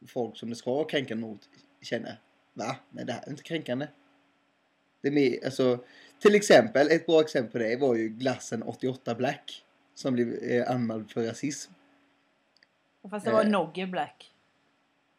folk 0.06 0.36
som 0.36 0.50
det 0.50 0.56
ska 0.56 0.74
vara 0.74 0.84
kränkande 0.84 1.26
mot 1.26 1.48
känner 1.80 2.20
va? 2.52 2.76
Nej 2.90 3.04
det 3.04 3.12
här 3.12 3.22
är 3.26 3.30
inte 3.30 3.42
kränkande. 3.42 3.88
Det 5.00 5.08
är 5.08 5.12
mer, 5.12 5.44
alltså, 5.44 5.84
till 6.18 6.34
exempel, 6.34 6.90
ett 6.90 7.06
bra 7.06 7.20
exempel 7.20 7.52
på 7.52 7.58
det 7.58 7.76
var 7.76 7.94
ju 7.94 8.08
glassen 8.08 8.62
88 8.62 9.14
Black 9.14 9.64
som 10.00 10.14
blev 10.14 10.34
eh, 10.34 10.70
anmäld 10.70 11.10
för 11.10 11.26
rasism. 11.26 11.72
Fast 13.10 13.26
det 13.26 13.32
var 13.32 13.44
Eh. 13.44 13.50
Nogge 13.50 13.86
Black. 13.86 14.32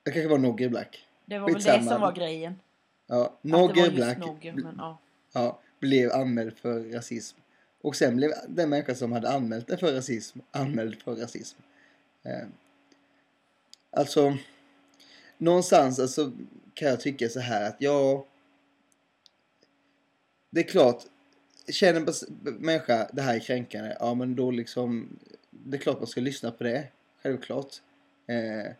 Det 0.03 0.11
kanske 0.11 0.29
var 0.29 0.37
Nogger 0.37 0.69
Black. 0.69 1.05
Det 1.25 1.39
var 1.39 1.47
väl 1.47 1.53
det 1.53 1.59
skitsamma. 1.59 1.91
som 1.91 2.01
var 2.01 2.11
grejen. 2.11 2.59
Ja, 3.07 3.39
just 3.75 3.95
Black 3.95 4.17
Nogge, 4.17 4.53
men 4.53 4.75
ja. 4.77 4.99
ja, 5.33 5.59
blev 5.79 6.11
anmäld 6.11 6.57
för 6.57 6.83
rasism. 6.83 7.37
Och 7.81 7.95
sen 7.95 8.15
blev 8.15 8.31
den 8.47 8.69
människa 8.69 8.95
som 8.95 9.11
hade 9.11 9.29
anmält 9.29 9.67
den 9.67 9.77
för 9.77 9.93
rasism 9.93 10.39
anmäld 10.51 11.01
för 11.01 11.15
rasism. 11.15 11.59
Eh, 12.23 12.47
alltså, 13.91 14.37
någonstans 15.37 15.99
alltså, 15.99 16.31
kan 16.73 16.87
jag 16.87 16.99
tycka 16.99 17.29
så 17.29 17.39
här 17.39 17.67
att 17.69 17.75
ja, 17.79 18.25
det 20.49 20.59
är 20.59 20.67
klart, 20.67 21.03
känner 21.67 21.99
en 21.99 22.07
människa 22.59 23.09
det 23.13 23.21
här 23.21 23.35
är 23.35 23.39
kränkande, 23.39 23.95
ja 23.99 24.13
men 24.13 24.35
då 24.35 24.51
liksom, 24.51 25.19
det 25.49 25.77
är 25.77 25.81
klart 25.81 25.99
man 25.99 26.07
ska 26.07 26.21
lyssna 26.21 26.51
på 26.51 26.63
det, 26.63 26.87
självklart. 27.23 27.75
Eh, 28.27 28.71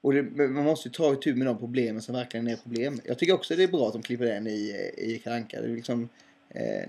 och 0.00 0.12
det, 0.12 0.22
man 0.22 0.64
måste 0.64 0.88
ju 0.88 0.92
ta 0.92 1.12
itu 1.12 1.34
med 1.34 1.46
de 1.46 1.58
problemen 1.58 2.02
som 2.02 2.14
verkligen 2.14 2.48
är 2.48 2.56
problem. 2.56 3.00
Jag 3.04 3.18
tycker 3.18 3.34
också 3.34 3.56
det 3.56 3.62
är 3.62 3.68
bra 3.68 3.86
att 3.86 3.92
de 3.92 4.02
klipper 4.02 4.24
den 4.24 4.46
i, 4.46 4.92
i 4.96 5.20
Kalle 5.24 5.36
Anka. 5.36 5.60
Det 5.60 5.66
är 5.66 5.76
liksom, 5.76 6.08
eh, 6.48 6.88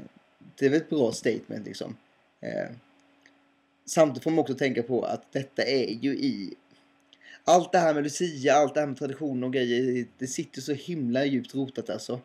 det 0.56 0.66
är 0.66 0.70
väl 0.70 0.82
ett 0.82 0.90
bra 0.90 1.12
statement 1.12 1.66
liksom. 1.66 1.98
Eh, 2.40 2.70
samtidigt 3.86 4.24
får 4.24 4.32
man 4.32 4.40
också 4.40 4.56
tänka 4.56 4.84
på 4.84 5.04
att 5.04 5.32
detta 5.32 5.64
är 5.64 5.90
ju 5.90 6.12
i 6.12 6.56
allt 7.44 7.72
det 7.72 7.80
här 7.80 7.94
med 7.94 8.04
Lucia, 8.04 8.54
allt 8.54 8.74
det 8.74 8.80
här 8.80 8.88
med 8.88 8.98
tradition 8.98 9.44
och 9.44 9.54
grejer, 9.54 10.06
det 10.18 10.28
sitter 10.28 10.62
så 10.62 10.74
himla 10.74 11.26
djupt 11.26 11.56
rotat 11.56 11.90
alltså. 11.90 12.20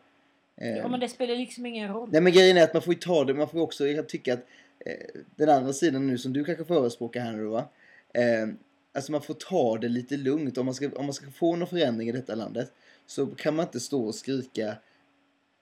Eh, 0.57 0.77
ja, 0.77 0.89
men 0.89 1.01
det 1.01 1.09
spelar 1.09 1.37
liksom 1.37 1.67
ingen 1.67 1.89
roll. 1.89 2.09
Nej 2.13 2.21
men 2.21 2.33
grejen 2.33 2.57
är 2.57 2.63
att 2.63 2.73
man 2.73 2.83
får 2.83 2.95
ju 2.95 3.01
ta 3.01 3.25
det, 3.25 3.35
man 3.35 3.49
får 3.49 3.61
också, 3.61 3.89
jag 3.89 4.09
tycker 4.09 4.33
att 4.33 4.47
eh, 4.87 5.21
den 5.37 5.49
andra 5.49 5.73
sidan 5.73 6.07
nu 6.07 6.19
som 6.19 6.33
du 6.33 6.45
kanske 6.45 6.65
förespråkar 6.65 7.21
här 7.21 7.33
nu 7.33 7.45
då 7.45 7.51
va. 7.51 7.69
Eh, 8.15 8.49
alltså 8.95 9.13
man 9.13 9.23
får 9.23 9.35
ta 9.35 9.79
det 9.79 9.89
lite 9.89 10.17
lugnt 10.17 10.59
om 10.59 10.67
man, 10.67 10.75
ska, 10.75 10.91
om 10.91 11.05
man 11.05 11.15
ska 11.15 11.31
få 11.31 11.57
någon 11.57 11.69
förändring 11.69 12.09
i 12.09 12.13
detta 12.13 12.35
landet. 12.35 12.73
Så 13.07 13.27
kan 13.27 13.57
man 13.57 13.67
inte 13.67 13.81
stå 13.81 14.05
och 14.05 14.15
skrika 14.15 14.77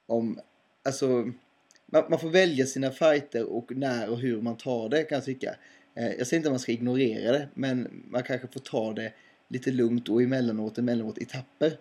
om, 0.07 0.41
alltså 0.85 1.07
man, 1.87 2.05
man 2.11 2.19
får 2.19 2.29
välja 2.29 2.67
sina 2.67 2.91
fighter 2.91 3.53
och 3.53 3.77
när 3.77 4.11
och 4.11 4.19
hur 4.19 4.43
man 4.43 4.57
tar 4.57 4.89
det 4.89 5.03
kan 5.03 5.17
jag 5.17 5.25
tycka. 5.25 5.55
Eh, 5.95 6.13
jag 6.13 6.27
säger 6.27 6.37
inte 6.37 6.49
att 6.49 6.53
man 6.53 6.61
ska 6.61 6.73
ignorera 6.73 7.33
det 7.33 7.49
men 7.55 8.05
man 8.11 8.23
kanske 8.23 8.49
får 8.49 8.61
ta 8.61 8.93
det 8.93 9.13
lite 9.49 9.71
lugnt 9.71 10.09
och 10.09 10.23
emellanåt, 10.23 10.79
emellanåt 10.79 11.19
i 11.19 11.23
etapper. 11.23 11.79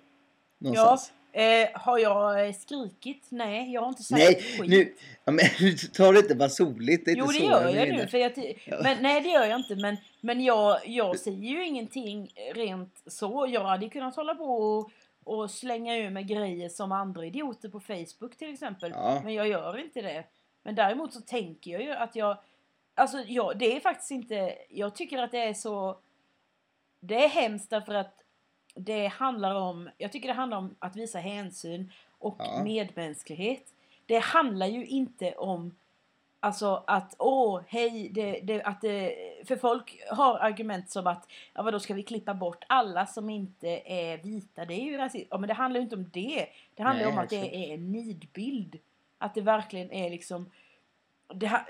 Någonstans. 0.58 1.12
Eh, 1.32 1.68
har 1.74 1.98
jag 1.98 2.48
eh, 2.48 2.54
skrikit? 2.54 3.28
Nej, 3.30 3.74
jag 3.74 3.82
har 3.82 3.90
inte 3.90 4.04
sagt 4.04 4.20
Nej, 4.20 4.36
skit. 4.36 4.70
nu, 4.70 4.94
ja, 5.26 5.32
men, 5.32 5.46
ta 5.94 6.12
det 6.12 6.20
inte 6.20 6.36
bara 6.36 6.50
soligt. 6.50 7.06
Det 7.06 7.12
är 7.12 7.16
Jo, 7.16 7.26
inte 7.26 7.40
det 7.40 7.46
gör 7.46 7.66
jag 7.66 7.88
menar. 7.88 7.98
nu. 7.98 8.08
För 8.08 8.18
jag, 8.18 8.32
men, 8.84 8.98
nej, 9.04 9.22
det 9.22 9.30
gör 9.30 9.46
jag 9.46 9.60
inte. 9.60 9.76
Men, 9.76 9.98
men 10.22 10.44
jag, 10.44 10.88
jag 10.88 11.20
säger 11.20 11.50
ju 11.50 11.66
ingenting 11.66 12.34
rent 12.56 13.02
så. 13.08 13.48
Jag 13.50 13.64
hade 13.64 13.90
kunnat 13.90 14.16
hålla 14.16 14.36
på 14.36 14.44
och, 14.44 14.92
och 15.24 15.52
slänga 15.52 15.98
ur 15.98 16.10
mig 16.10 16.24
grejer 16.24 16.70
som 16.70 16.92
andra 16.92 17.26
idioter 17.26 17.70
på 17.70 17.80
Facebook 17.80 18.38
till 18.38 18.54
exempel. 18.54 18.92
Ja. 18.96 19.22
Men 19.24 19.34
jag 19.34 19.48
gör 19.48 19.78
inte 19.78 20.02
det. 20.02 20.24
Men 20.64 20.76
däremot 20.76 21.14
så 21.14 21.22
tänker 21.22 21.72
jag 21.72 21.82
ju 21.84 21.92
att 21.92 22.16
jag... 22.16 22.38
Alltså, 22.96 23.18
jag, 23.28 23.58
det 23.60 23.76
är 23.76 23.80
faktiskt 23.80 24.12
inte... 24.12 24.56
Jag 24.70 24.96
tycker 24.96 25.18
att 25.18 25.32
det 25.32 25.40
är 25.44 25.54
så... 25.54 26.00
Det 27.00 27.24
är 27.26 27.30
hemskt 27.30 27.70
därför 27.70 27.94
att 27.94 28.24
det 28.76 29.08
handlar 29.08 29.56
om... 29.56 29.90
Jag 29.98 30.12
tycker 30.12 30.28
det 30.28 30.34
handlar 30.34 30.58
om 30.58 30.76
att 30.80 30.96
visa 30.96 31.20
hänsyn 31.20 31.92
och 32.20 32.36
Ja. 32.40 32.64
medmänsklighet. 32.64 33.74
Det 34.06 34.20
handlar 34.20 34.68
ju 34.68 34.86
inte 34.86 35.32
om 35.32 35.76
Alltså 36.42 36.84
att, 36.88 37.16
åh, 37.20 37.62
hej, 37.68 38.10
det, 38.14 38.40
det, 38.44 38.64
att 38.64 38.82
det, 38.82 39.16
för 39.46 39.56
folk 39.56 40.02
har 40.12 40.40
argument 40.40 40.90
som 40.90 41.08
att, 41.08 41.28
ja 41.54 41.62
vadå 41.62 41.80
ska 41.80 41.94
vi 41.94 42.04
klippa 42.04 42.34
bort 42.34 42.64
alla 42.68 43.06
som 43.06 43.30
inte 43.30 43.82
är 43.86 44.18
vita? 44.18 44.66
Det 44.66 44.74
är 44.74 44.84
ju 44.84 44.98
rasism. 44.98 45.28
Ja 45.32 45.38
men 45.38 45.48
det 45.48 45.54
handlar 45.54 45.80
ju 45.80 45.84
inte 45.84 45.96
om 45.96 46.10
det. 46.14 46.48
Det 46.76 46.84
handlar 46.84 47.06
Nej, 47.06 47.14
om 47.14 47.20
att 47.20 47.30
det 47.30 47.56
är 47.56 47.74
en 47.74 47.92
nidbild. 47.92 48.80
Att 49.18 49.34
det 49.36 49.42
verkligen 49.42 49.92
är 49.92 50.10
liksom, 50.10 50.52
det, 51.34 51.62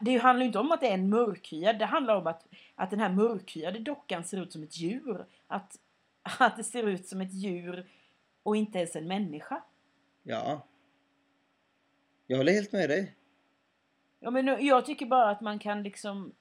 det 0.00 0.16
handlar 0.16 0.42
ju 0.42 0.46
inte 0.46 0.58
om 0.58 0.72
att 0.72 0.80
det 0.80 0.88
är 0.88 0.94
en 0.94 1.08
mörkhyad. 1.08 1.78
Det 1.78 1.86
handlar 1.86 2.16
om 2.16 2.26
att, 2.26 2.46
att 2.74 2.90
den 2.90 3.00
här 3.00 3.10
mörkhyade 3.12 3.78
dockan 3.78 4.24
ser 4.24 4.42
ut 4.42 4.52
som 4.52 4.62
ett 4.62 4.76
djur. 4.78 5.24
Att, 5.46 5.78
att 6.38 6.56
det 6.56 6.64
ser 6.64 6.88
ut 6.88 7.06
som 7.06 7.20
ett 7.20 7.32
djur 7.32 7.90
och 8.42 8.56
inte 8.56 8.78
ens 8.78 8.96
en 8.96 9.08
människa. 9.08 9.62
Ja. 10.22 10.66
Jag 12.26 12.36
håller 12.36 12.52
helt 12.52 12.72
med 12.72 12.88
dig. 12.88 13.16
Ja, 14.20 14.30
men 14.30 14.66
jag 14.66 14.86
tycker 14.86 15.06
bara 15.06 15.30
att 15.30 15.40
man 15.40 15.58
kan 15.58 15.82
liksom... 15.82 16.34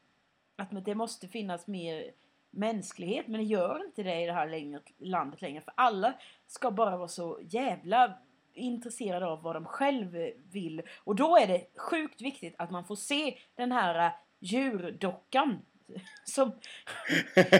Att 0.55 0.86
det 0.86 0.95
måste 0.95 1.27
finnas 1.27 1.67
mer 1.67 2.11
mänsklighet, 2.51 3.27
men 3.27 3.39
det 3.39 3.45
gör 3.45 3.86
inte 3.86 4.03
det 4.03 4.21
i 4.21 4.25
det 4.25 4.34
här 4.34 4.49
längre, 4.49 4.82
landet 4.97 5.41
längre. 5.41 5.61
För 5.61 5.73
alla 5.77 6.13
ska 6.47 6.71
bara 6.71 6.97
vara 6.97 7.07
så 7.07 7.39
jävla 7.43 8.17
intresserade 8.53 9.25
av 9.25 9.41
vad 9.41 9.55
de 9.55 9.65
själv 9.65 10.17
vill. 10.51 10.82
Och 11.03 11.15
då 11.15 11.38
är 11.38 11.47
det 11.47 11.65
sjukt 11.77 12.21
viktigt 12.21 12.55
att 12.57 12.71
man 12.71 12.86
får 12.86 12.95
se 12.95 13.38
den 13.55 13.71
här 13.71 14.05
äh, 14.05 14.13
djurdockan 14.39 15.61
som, 16.24 16.52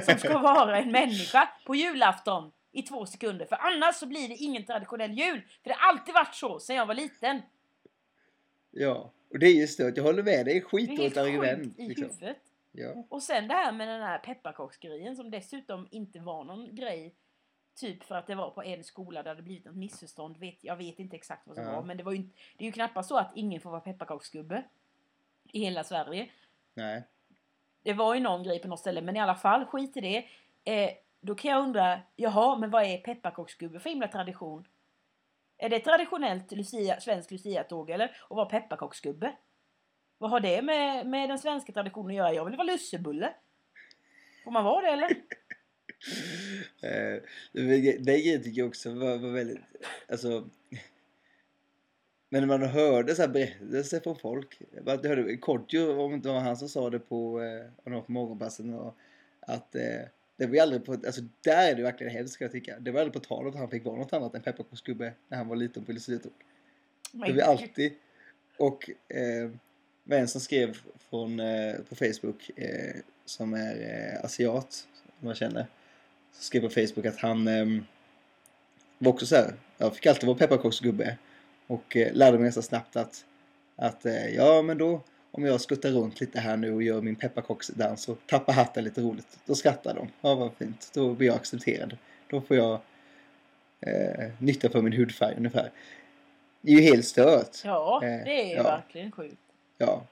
som 0.06 0.18
ska 0.20 0.38
vara 0.40 0.78
en 0.78 0.92
människa 0.92 1.50
på 1.66 1.76
julafton 1.76 2.52
i 2.72 2.82
två 2.82 3.06
sekunder. 3.06 3.46
För 3.46 3.56
annars 3.56 3.96
så 3.96 4.06
blir 4.06 4.28
det 4.30 4.36
ingen 4.36 4.66
traditionell 4.66 5.12
jul. 5.12 5.42
För 5.64 5.70
det 5.70 5.76
har 5.80 5.90
alltid 5.90 6.14
varit 6.14 6.36
så 6.36 6.60
sedan 6.60 6.76
jag 6.76 6.86
var 6.86 6.94
liten. 6.96 7.42
Ja, 8.72 9.12
och 9.30 9.40
det 9.40 9.46
är 9.48 9.54
just 9.54 9.78
det. 9.78 9.88
att 9.88 9.98
Jag 9.98 10.04
håller 10.04 10.24
med. 10.24 10.34
Det 10.34 10.40
är 10.40 10.46
Det 10.46 10.58
är 10.58 10.62
skitdåligt 10.62 11.02
helt 11.04 11.18
argument. 11.18 11.64
sjukt 11.64 11.80
i 11.80 11.88
Liksom. 11.88 12.10
huvudet. 12.10 12.38
Ja. 12.72 13.06
Och 13.10 13.24
sen 13.24 13.48
det 13.48 13.54
här 13.54 13.72
med 13.72 13.88
den 13.88 14.02
här 14.02 14.18
pepparkaksgrejen 14.20 15.16
som 15.16 15.32
dessutom 15.32 15.88
inte 15.92 16.20
var 16.20 16.44
någon 16.44 16.76
grej. 16.76 17.16
Typ 17.76 18.04
för 18.04 18.16
att 18.16 18.28
det 18.28 18.36
var 18.36 18.50
på 18.50 18.64
en 18.64 18.84
skola 18.84 19.24
där 19.24 19.36
det 19.36 19.42
blivit 19.42 19.66
något 19.66 19.76
missförstånd. 19.76 20.38
Vet, 20.38 20.58
jag 20.64 20.76
vet 20.76 21.00
inte 21.00 21.16
exakt 21.16 21.48
vad 21.48 21.56
som 21.56 21.66
Ja. 21.66 21.72
var. 21.72 21.84
Men 21.84 21.98
det, 21.98 22.04
var 22.04 22.12
ju, 22.12 22.18
inte- 22.18 22.38
det 22.58 22.64
är 22.64 22.66
ju 22.66 22.72
knappast 22.72 23.10
så 23.10 23.18
att 23.18 23.32
ingen 23.36 23.62
får 23.62 23.70
vara 23.70 23.82
pepparkaksgubbe. 23.82 24.64
I 25.52 25.60
hela 25.60 25.84
Sverige. 25.84 26.30
Nej. 26.74 27.04
Det 27.84 27.94
var 27.94 28.16
ju 28.16 28.20
någon 28.20 28.44
grej 28.44 28.60
på 28.60 28.68
något 28.68 28.80
ställe. 28.80 29.02
Men 29.02 29.16
i 29.16 29.20
alla 29.20 29.36
fall, 29.36 29.66
skit 29.66 29.98
i 29.98 30.02
det. 30.02 30.26
Eh, 30.64 30.92
då 31.22 31.36
kan 31.36 31.52
jag 31.52 31.64
undra, 31.64 32.00
jaha, 32.16 32.58
men 32.58 32.70
vad 32.70 32.84
är 32.84 32.98
pepparkaksgubbe 32.98 33.80
för 33.80 33.90
himla 33.90 34.08
tradition? 34.08 34.68
Är 35.58 35.70
det 35.70 35.80
traditionellt 35.80 36.52
Lucia, 36.52 37.00
svensk 37.00 37.32
luciatåg 37.32 37.90
eller? 37.90 38.18
Och 38.22 38.36
vara 38.36 38.46
pepparkaksgubbe? 38.46 39.36
Vad 40.18 40.32
har 40.32 40.40
det 40.40 40.62
med, 40.62 41.08
med 41.08 41.30
den 41.30 41.40
svenska 41.40 41.72
traditionen 41.72 42.10
att 42.10 42.16
göra? 42.16 42.34
Jag 42.34 42.46
vill 42.46 42.56
vara 42.56 42.68
lussebulle. 42.68 43.34
Får 44.44 44.52
man 44.52 44.64
vara 44.64 44.82
det 44.82 44.92
eller? 44.92 45.10
det, 47.52 47.98
det 47.98 48.22
grejen 48.22 48.44
tycker 48.44 48.60
jag 48.62 48.68
också 48.68 48.94
var, 48.94 49.18
var 49.18 49.30
väldigt, 49.30 49.60
alltså. 50.10 50.50
Men 52.30 52.48
när 52.48 52.58
man 52.58 52.70
hörde 52.70 53.16
så 53.16 53.22
här 53.22 53.30
berättelser 53.30 54.00
från 54.00 54.16
folk. 54.16 54.62
Jag 54.86 55.06
hörde 55.06 55.38
Kodjo, 55.38 56.02
om 56.02 56.22
det 56.22 56.30
var 56.30 56.40
han 56.40 56.58
som 56.58 56.70
sa 56.70 56.90
det 56.90 57.00
på, 57.00 57.42
eh, 57.42 57.92
var 57.92 58.02
på 58.02 58.12
morgonpassen. 58.12 58.74
Och, 58.74 58.96
att 59.40 59.76
eh, 59.76 60.02
det 60.38 60.48
var 60.48 60.58
aldrig 60.58 60.86
på, 60.86 60.92
alltså 60.94 61.22
där 61.42 61.72
är 61.72 61.76
det 61.76 61.84
verkligen 61.84 62.14
hemskt 62.14 62.34
ska 62.34 62.44
jag 62.44 62.52
tycka. 62.52 62.80
Det 62.80 62.92
var 62.92 63.00
aldrig 63.00 63.14
på 63.24 63.28
tal 63.28 63.44
om 63.44 63.50
att 63.50 63.60
han 63.60 63.70
fick 63.70 63.86
vara 63.86 63.96
något 63.96 64.14
annat 64.14 64.36
än 64.36 64.42
pepparkaksgubbe 64.42 65.14
när 65.28 65.38
han 65.38 65.48
var 65.48 65.56
liten 65.56 65.86
på 65.86 65.92
luciatåg. 65.92 66.32
Det 67.12 67.34
var 67.34 67.42
alltid. 67.42 67.94
Och 68.58 68.90
eh, 69.08 69.52
vem 70.04 70.28
som 70.28 70.42
skrev 70.42 70.78
från, 71.10 71.40
eh, 71.40 71.76
på 71.90 71.96
Facebook 71.96 72.52
eh, 72.56 72.96
som 73.26 73.54
är 73.54 73.76
eh, 73.82 74.26
asiat, 74.26 74.88
som 75.20 75.28
jag 75.28 75.38
känner. 75.38 75.66
Så 76.34 76.44
skrev 76.44 76.62
på 76.62 76.70
Facebook 76.70 77.06
att 77.06 77.20
han 77.20 77.48
eh, 77.48 77.66
var 78.98 79.12
också 79.12 79.26
så 79.26 79.36
här. 79.36 79.54
Jag 79.78 79.96
fick 79.96 80.06
alltid 80.06 80.28
vara 80.28 80.38
pepparkaksgubbe. 80.38 81.18
Och 81.70 81.98
eh, 81.98 82.14
lärde 82.14 82.38
mig 82.38 82.44
ganska 82.44 82.62
snabbt 82.62 82.96
att, 82.96 83.26
att 83.76 84.06
eh, 84.06 84.28
ja 84.36 84.62
men 84.62 84.78
då 84.78 85.02
om 85.32 85.46
jag 85.46 85.62
skuttar 85.62 85.90
runt 85.90 86.20
lite 86.20 86.40
här 86.40 86.58
nu 86.58 86.74
och 86.74 86.84
gör 86.84 87.02
min 87.02 87.16
pepparkaksdans 87.16 88.10
och 88.10 88.18
tappar 88.26 88.54
hatten 88.54 88.84
lite 88.84 89.02
roligt. 89.02 89.40
Då 89.46 89.56
skrattar 89.56 89.96
de. 89.96 90.08
Ja 90.22 90.36
vad 90.36 90.54
fint. 90.54 90.92
Då 90.94 91.14
blir 91.14 91.28
jag 91.28 91.36
accepterad. 91.36 91.98
Då 92.28 92.42
får 92.42 92.58
jag 92.58 92.80
eh, 93.80 94.32
nytta 94.38 94.70
för 94.70 94.82
min 94.82 94.94
hudfärg 94.94 95.36
ungefär. 95.38 95.72
Det 96.62 96.72
är 96.72 96.76
ju 96.76 96.82
helt 96.82 97.06
stört. 97.06 97.58
Ja, 97.64 98.02
Eh, 98.04 98.26
det 98.26 98.42
är 98.42 98.48
ju 98.48 98.56
ja. 98.56 98.64
verkligen 98.64 99.12
sjukt. 99.12 99.42
Ja. 99.78 100.04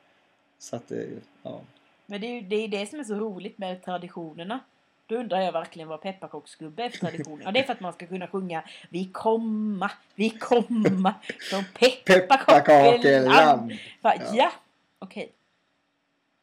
Så 0.60 0.76
att, 0.76 0.92
eh, 0.92 1.04
ja. 1.44 1.62
Men 2.06 2.22
det 2.22 2.28
är 2.28 2.34
ju 2.34 2.42
det, 2.42 2.56
är 2.56 2.68
det 2.68 2.86
som 2.86 3.00
är 3.00 3.04
så 3.04 3.16
roligt 3.16 3.58
med 3.58 3.84
traditionerna. 3.84 4.60
Då 5.08 5.16
undrar 5.16 5.42
jag 5.42 5.52
verkligen 5.52 5.88
vad 5.88 6.02
pepparkaksgubbe 6.02 6.84
är 6.84 6.90
för 6.90 6.98
tradition. 6.98 7.42
Ja, 7.44 7.52
det 7.52 7.60
är 7.60 7.64
för 7.64 7.74
att 7.74 7.80
man 7.80 7.94
ska 7.94 8.08
kunna 8.08 8.28
sjunga 8.28 8.64
Vi 8.90 9.06
komma, 9.06 9.92
vi 10.16 10.30
komma 10.30 11.16
från 11.40 11.64
pepparkakeland. 12.06 13.72
Ja. 14.02 14.16
Ja, 14.34 14.52
okej. 15.00 15.32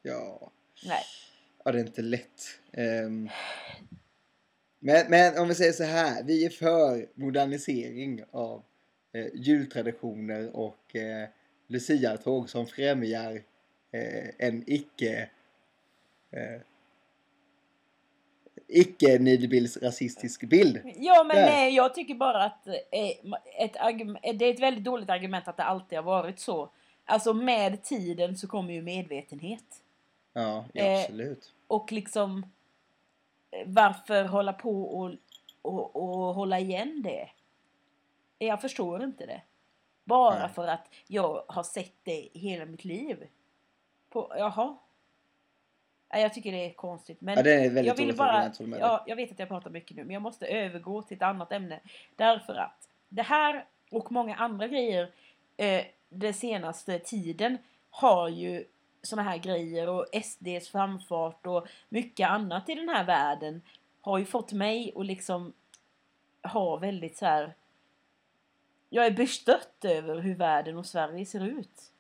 Ja. 0.02 0.50
Nej. 0.86 1.02
ja, 1.64 1.72
det 1.72 1.78
är 1.78 1.84
inte 1.84 2.02
lätt. 2.02 2.60
Ehm, 2.72 3.28
men, 4.78 5.10
men 5.10 5.38
om 5.38 5.48
vi 5.48 5.54
säger 5.54 5.72
så 5.72 5.84
här. 5.84 6.22
Vi 6.22 6.46
är 6.46 6.50
för 6.50 7.06
modernisering 7.14 8.24
av 8.30 8.62
eh, 9.12 9.26
jultraditioner 9.34 10.56
och 10.56 10.96
eh, 10.96 11.28
luciatåg 11.66 12.50
som 12.50 12.66
främjar 12.66 13.42
eh, 13.92 14.28
en 14.38 14.64
icke 14.66 15.30
eh, 16.30 16.60
icke 18.68 19.18
nidbildsrasistisk 19.18 20.44
bild. 20.44 20.80
Ja, 20.96 21.24
men 21.24 21.36
Där. 21.36 21.46
nej, 21.46 21.74
jag 21.74 21.94
tycker 21.94 22.14
bara 22.14 22.44
att 22.44 22.66
eh, 22.66 22.74
ett 23.58 23.72
det 24.38 24.44
är 24.44 24.54
ett 24.54 24.60
väldigt 24.60 24.84
dåligt 24.84 25.10
argument 25.10 25.48
att 25.48 25.56
det 25.56 25.62
alltid 25.62 25.98
har 25.98 26.02
varit 26.02 26.40
så. 26.40 26.70
Alltså 27.04 27.34
med 27.34 27.82
tiden 27.82 28.36
så 28.36 28.46
kommer 28.46 28.74
ju 28.74 28.82
medvetenhet. 28.82 29.82
Ja, 30.32 30.64
ja 30.72 30.84
Eh, 30.84 31.00
absolut. 31.00 31.52
Och 31.66 31.92
liksom 31.92 32.46
eh, 33.50 33.62
varför 33.66 34.24
hålla 34.24 34.52
på 34.52 34.82
och, 34.82 35.12
och, 35.62 35.96
och 35.96 36.34
hålla 36.34 36.58
igen 36.58 37.02
det? 37.02 37.30
Jag 38.38 38.60
förstår 38.60 39.04
inte 39.04 39.26
det. 39.26 39.42
Bara 40.04 40.38
Nej. 40.38 40.48
för 40.48 40.66
att 40.66 40.88
jag 41.06 41.44
har 41.48 41.62
sett 41.62 41.94
det 42.02 42.28
hela 42.32 42.64
mitt 42.64 42.84
liv. 42.84 43.26
På, 44.10 44.32
jaha. 44.38 44.76
Nej, 46.14 46.22
Jag 46.22 46.34
tycker 46.34 46.52
det 46.52 46.66
är 46.66 46.72
konstigt. 46.72 47.20
Men 47.20 47.36
Ja, 47.36 47.42
det 47.42 47.54
är 47.54 47.60
väldigt 47.60 47.86
jag 47.86 47.96
vill 47.96 48.16
bara, 48.16 48.48
dig. 48.48 48.78
ja, 48.80 49.04
jag 49.06 49.16
vet 49.16 49.32
att 49.32 49.38
jag 49.38 49.48
pratar 49.48 49.70
mycket 49.70 49.96
nu, 49.96 50.04
men 50.04 50.14
jag 50.14 50.22
måste 50.22 50.46
övergå 50.46 51.02
till 51.02 51.16
ett 51.16 51.22
annat 51.22 51.52
ämne. 51.52 51.80
Därför 52.16 52.54
att 52.54 52.88
det 53.08 53.22
här 53.22 53.64
och 53.90 54.12
många 54.12 54.34
andra 54.34 54.68
grejer 54.68 55.10
eh, 55.56 55.84
den 56.08 56.34
senaste 56.34 56.98
tiden 56.98 57.58
har 57.90 58.28
ju 58.28 58.64
såna 59.02 59.22
här 59.22 59.36
grejer 59.38 59.88
och 59.88 60.06
SDs 60.24 60.68
framfart 60.68 61.46
och 61.46 61.66
mycket 61.88 62.30
annat 62.30 62.68
i 62.68 62.74
den 62.74 62.88
här 62.88 63.04
världen 63.04 63.62
har 64.00 64.18
ju 64.18 64.24
fått 64.24 64.52
mig 64.52 64.92
att 64.96 65.06
liksom 65.06 65.52
ha 66.42 66.76
väldigt 66.76 67.16
så 67.16 67.26
här. 67.26 67.54
Jag 68.90 69.06
är 69.06 69.10
bestört 69.10 69.84
över 69.84 70.18
hur 70.18 70.34
världen 70.34 70.76
och 70.78 70.86
Sverige 70.86 71.26
ser 71.26 71.44
ut. 71.46 71.90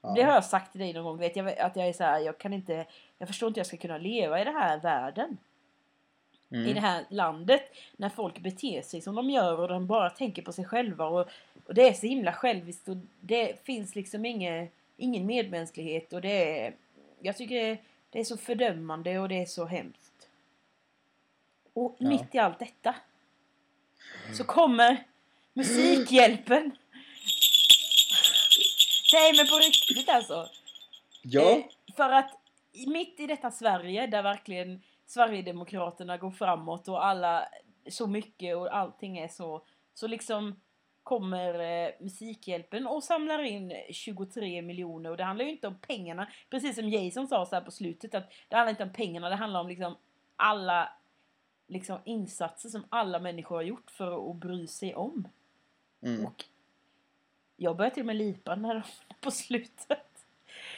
Ja. 0.00 0.12
Det 0.16 0.22
har 0.22 0.32
jag 0.32 0.44
sagt 0.44 0.72
till 0.72 0.80
dig 0.80 0.92
någon 0.92 1.04
gång, 1.04 1.18
vet 1.18 1.36
jag, 1.36 1.58
att 1.58 1.76
jag 1.76 1.88
är 1.88 1.92
så 1.92 2.04
här, 2.04 2.20
jag 2.20 2.38
kan 2.38 2.52
inte, 2.52 2.86
jag 3.18 3.28
förstår 3.28 3.46
inte 3.46 3.58
hur 3.58 3.60
jag 3.60 3.66
ska 3.66 3.76
kunna 3.76 3.98
leva 3.98 4.40
i 4.40 4.44
den 4.44 4.54
här 4.54 4.78
världen. 4.80 5.38
Mm. 6.50 6.66
I 6.66 6.72
det 6.72 6.80
här 6.80 7.04
landet. 7.08 7.62
När 7.96 8.08
folk 8.08 8.38
beter 8.38 8.82
sig 8.82 9.00
som 9.00 9.14
de 9.14 9.30
gör 9.30 9.60
och 9.60 9.68
de 9.68 9.86
bara 9.86 10.10
tänker 10.10 10.42
på 10.42 10.52
sig 10.52 10.64
själva. 10.64 11.06
Och, 11.06 11.28
och 11.66 11.74
det 11.74 11.88
är 11.88 11.92
så 11.92 12.06
himla 12.06 12.32
själviskt 12.32 12.88
och 12.88 12.96
det 13.20 13.64
finns 13.64 13.94
liksom 13.94 14.24
ingen, 14.24 14.68
ingen 14.96 15.26
medmänsklighet. 15.26 16.12
Och 16.12 16.20
det 16.20 16.60
är, 16.60 16.74
jag 17.20 17.36
tycker 17.36 17.54
det, 17.54 17.78
det 18.10 18.20
är 18.20 18.24
så 18.24 18.36
fördömande 18.36 19.18
och 19.18 19.28
det 19.28 19.42
är 19.42 19.46
så 19.46 19.64
hemskt. 19.64 20.28
Och 21.72 21.96
Ja. 21.98 22.08
mitt 22.08 22.34
i 22.34 22.38
allt 22.38 22.58
detta 22.58 22.94
så 24.36 24.44
kommer 24.44 25.04
Musikhjälpen. 25.52 26.70
Nej 29.12 29.32
men 29.36 29.46
på 29.46 29.56
riktigt 29.56 30.08
alltså. 30.08 30.48
Ja, 31.22 31.50
Eh, 31.50 31.64
för 31.96 32.10
att 32.10 32.38
mitt 32.86 33.20
i 33.20 33.26
detta 33.26 33.50
Sverige 33.50 34.06
där 34.06 34.22
verkligen 34.22 34.82
Sverigedemokraterna 35.06 36.16
går 36.16 36.30
framåt 36.30 36.88
och 36.88 37.06
alla 37.06 37.48
så 37.90 38.06
mycket 38.06 38.56
och 38.56 38.76
allting 38.76 39.18
är 39.18 39.28
så 39.28 39.64
så 39.94 40.06
liksom 40.06 40.60
kommer 41.02 41.54
eh, 41.54 41.90
Musikhjälpen 42.00 42.86
och 42.86 43.04
samlar 43.04 43.42
in 43.42 43.72
23 43.90 44.62
miljoner 44.62 45.10
och 45.10 45.16
det 45.16 45.24
handlar 45.24 45.44
ju 45.44 45.50
inte 45.50 45.66
om 45.66 45.78
pengarna 45.78 46.28
precis 46.50 46.74
som 46.76 46.88
Jason 46.88 47.28
sa 47.28 47.46
så 47.46 47.54
här 47.54 47.62
på 47.62 47.70
slutet 47.70 48.14
att 48.14 48.30
det 48.48 48.56
handlar 48.56 48.70
inte 48.70 48.82
om 48.82 48.92
pengarna 48.92 49.28
det 49.28 49.36
handlar 49.36 49.60
om 49.60 49.68
liksom 49.68 49.96
alla 50.36 50.92
liksom 51.66 51.98
insatser 52.04 52.68
som 52.68 52.84
alla 52.88 53.18
människor 53.18 53.56
har 53.56 53.62
gjort 53.62 53.90
för 53.90 54.30
att 54.30 54.36
bry 54.36 54.66
sig 54.66 54.94
om 54.94 55.28
mm. 56.02 56.26
och 56.26 56.44
jag 57.60 57.76
började 57.76 57.94
till 57.94 58.02
och 58.02 58.06
med 58.06 58.16
lipa 58.16 58.54
när 58.54 58.74
de 58.74 58.82
på 59.20 59.30
slutet 59.30 59.98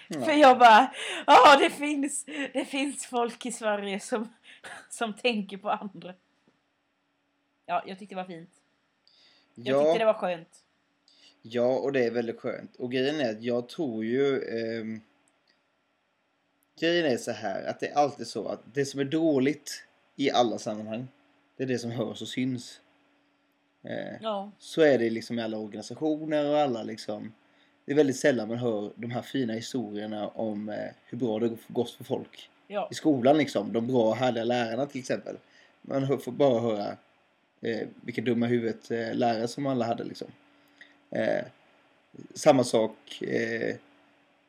ja. 0.09 0.25
för 0.25 0.33
jag 0.33 0.59
bara, 0.59 0.95
ja 1.27 1.57
det 1.61 1.71
finns, 1.71 2.25
det 2.53 2.65
finns 2.65 3.07
folk 3.07 3.47
i 3.47 3.53
Sverige 3.53 4.01
som, 4.01 4.33
som 4.91 5.15
tänker 5.15 5.57
på 5.57 5.71
andra. 5.71 6.15
Ja, 7.67 7.85
jag 7.87 7.99
tyckte 7.99 8.15
det 8.15 8.21
var 8.21 8.29
fint. 8.29 8.51
Jag 9.55 9.77
ja. 9.77 9.85
tyckte 9.85 9.99
det 9.99 10.05
var 10.05 10.15
skönt. 10.15 10.65
Ja, 11.43 11.79
och 11.79 11.93
det 11.93 12.05
är 12.05 12.11
väldigt 12.11 12.41
skönt. 12.41 12.77
Och 12.77 12.93
grejen 12.93 13.21
är 13.21 13.31
att 13.31 13.43
jag 13.43 13.69
tror 13.69 14.05
ju... 14.05 14.43
ehm, 14.43 15.01
grejen 16.81 17.13
är 17.13 17.17
så 17.17 17.31
här 17.31 17.65
att 17.65 17.81
det 17.81 17.89
är 17.89 17.95
alltid 17.95 18.27
så 18.27 18.49
att 18.49 18.75
det 18.75 18.85
som 18.85 19.01
är 19.01 19.05
dåligt 19.05 19.85
i 20.17 20.31
alla 20.31 20.59
sammanhang, 20.59 21.09
det 21.57 21.63
är 21.63 21.67
det 21.67 21.79
som 21.79 21.91
hörs 21.91 22.23
och 22.23 22.29
syns. 22.29 22.81
Eh, 23.83 24.17
Ja, 24.23 24.51
så 24.59 24.83
är 24.83 24.99
det 24.99 25.11
liksom 25.11 25.39
i 25.39 25.43
alla 25.43 25.59
organisationer 25.59 26.51
och 26.51 26.59
alla 26.59 26.83
liksom... 26.83 27.33
det 27.85 27.93
är 27.93 27.97
väldigt 27.97 28.17
sällan 28.17 28.49
man 28.49 28.59
hör 28.59 28.93
de 28.95 29.11
här 29.11 29.23
fina 29.23 29.53
historierna 29.53 30.29
om 30.29 30.69
eh, 30.69 30.91
hur 31.07 31.19
bra 31.19 31.39
det 31.39 31.57
gått 31.69 31.91
för 31.91 32.05
folk 32.05 32.51
Ja, 32.67 32.89
i 32.91 32.95
skolan 32.95 33.39
liksom. 33.39 33.73
De 33.73 33.87
bra 33.87 34.15
härliga 34.15 34.45
lärarna 34.45 34.87
till 34.87 35.01
exempel. 35.01 35.37
Man 35.83 36.05
hör, 36.05 36.17
får 36.17 36.33
bara 36.33 36.61
höra 36.61 36.97
eh, 37.61 37.89
vilka 38.01 38.23
dumma 38.23 38.47
huvudet 38.47 38.91
eh, 38.91 39.15
lärare 39.15 39.49
som 39.49 39.67
alla 39.67 39.85
hade 39.85 40.05
liksom. 40.05 40.29
Samma 42.35 42.65
sak 42.65 43.23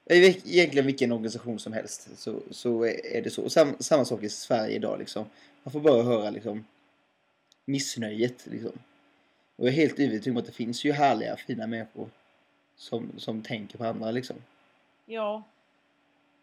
egentligen 0.06 0.86
vilken 0.86 1.12
organisation 1.12 1.60
som 1.60 1.74
helst 1.74 2.10
så, 2.18 2.40
så 2.52 2.86
är 2.86 3.22
det 3.22 3.30
så. 3.30 3.50
Sam, 3.50 3.76
samma 3.80 4.06
sak 4.06 4.24
i 4.24 4.30
Sverige 4.30 4.76
idag 4.76 5.00
liksom. 5.00 5.26
Man 5.64 5.72
får 5.72 5.80
bara 5.80 6.04
höra 6.04 6.30
liksom 6.30 6.66
missnöjet 7.66 8.48
liksom. 8.48 8.72
Och 9.62 9.68
jag 9.68 9.74
är 9.74 9.78
helt 9.78 10.00
övertygad 10.00 10.28
om 10.32 10.38
att 10.38 10.46
det 10.46 10.52
finns 10.52 10.86
ju 10.86 10.92
härliga, 10.92 11.36
fina 11.38 11.68
människor 11.68 12.10
som, 12.76 13.12
som 13.18 13.42
tänker 13.42 13.78
på 13.78 13.86
andra 13.86 14.12
liksom. 14.12 14.36
ja. 15.06 15.44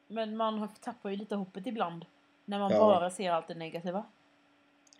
Men 0.06 0.36
man 0.36 0.68
tappar 0.80 1.10
ju 1.10 1.16
lite 1.16 1.34
hoppet 1.34 1.66
ibland. 1.66 2.04
När 2.44 2.58
man 2.58 2.72
Ja. 2.72 2.78
bara 2.78 3.10
ser 3.10 3.30
allt 3.30 3.48
det 3.48 3.54
negativa. 3.54 4.04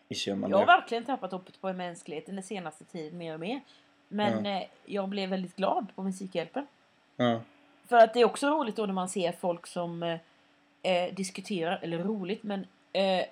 Gör 0.09 0.35
man 0.35 0.51
Jag 0.51 0.59
har 0.59 0.67
det. 0.67 0.73
verkligen 0.73 1.05
tappat 1.05 1.33
hoppet 1.33 1.61
på 1.61 1.73
mänskligheten 1.73 2.35
den 2.35 2.45
senaste 2.45 2.85
tiden 2.85 3.19
mer 3.19 3.35
och 3.35 3.41
mer. 3.41 3.61
Men 4.09 4.47
eh, 4.47 4.63
jag 4.85 5.09
blev 5.09 5.29
väldigt 5.29 5.57
glad 5.57 5.87
på 5.95 6.03
Musikhjälpen. 6.03 6.67
Ja. 7.17 7.41
För 7.87 7.97
att 7.97 8.15
det 8.15 8.21
är 8.21 8.25
också 8.25 8.47
roligt 8.49 8.77
då 8.77 8.87
när 8.87 8.95
man 8.95 9.09
ser 9.09 9.33
folk 9.33 9.67
som 9.67 10.03
eh, 10.03 10.19
eh, 10.83 11.15
diskuterar, 11.15 11.79
eller 11.83 11.99
roligt 11.99 12.43
men 12.43 12.61
eh, 12.93 13.25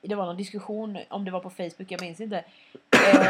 det 0.00 0.14
var 0.14 0.26
någon 0.26 0.36
diskussion, 0.36 0.98
om 1.08 1.24
det 1.24 1.30
var 1.30 1.40
på 1.40 1.50
Facebook, 1.50 1.90
jag 1.90 2.00
minns 2.00 2.20
inte. 2.20 2.44
Eh, 3.14 3.26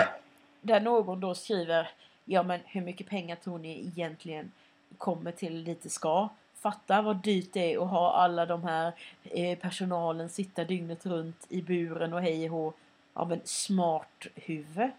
där 0.64 0.80
någon 0.80 1.20
då 1.20 1.34
skriver, 1.34 1.90
ja 2.24 2.42
men 2.42 2.60
hur 2.66 2.80
mycket 2.80 3.08
pengar 3.08 3.36
tror 3.36 3.58
ni 3.58 3.86
egentligen 3.86 4.52
kommer 4.98 5.32
till 5.32 5.64
dit 5.64 5.82
det 5.82 5.88
ska? 5.90 6.28
Fatta 6.54 7.02
vad 7.02 7.16
dyrt 7.22 7.52
det 7.52 7.74
är 7.74 7.82
att 7.82 7.88
ha 7.90 8.12
alla 8.12 8.46
de 8.46 8.62
här 8.64 8.92
eh, 9.22 9.58
personalen 9.58 10.28
sitta 10.28 10.64
dygnet 10.64 11.06
runt 11.06 11.46
i 11.48 11.62
buren 11.62 12.12
och 12.12 12.20
hej 12.22 12.50
och. 12.50 12.76
Ja 13.14 13.24
men 13.24 13.40
smart 13.44 14.26
huvud. 14.34 14.90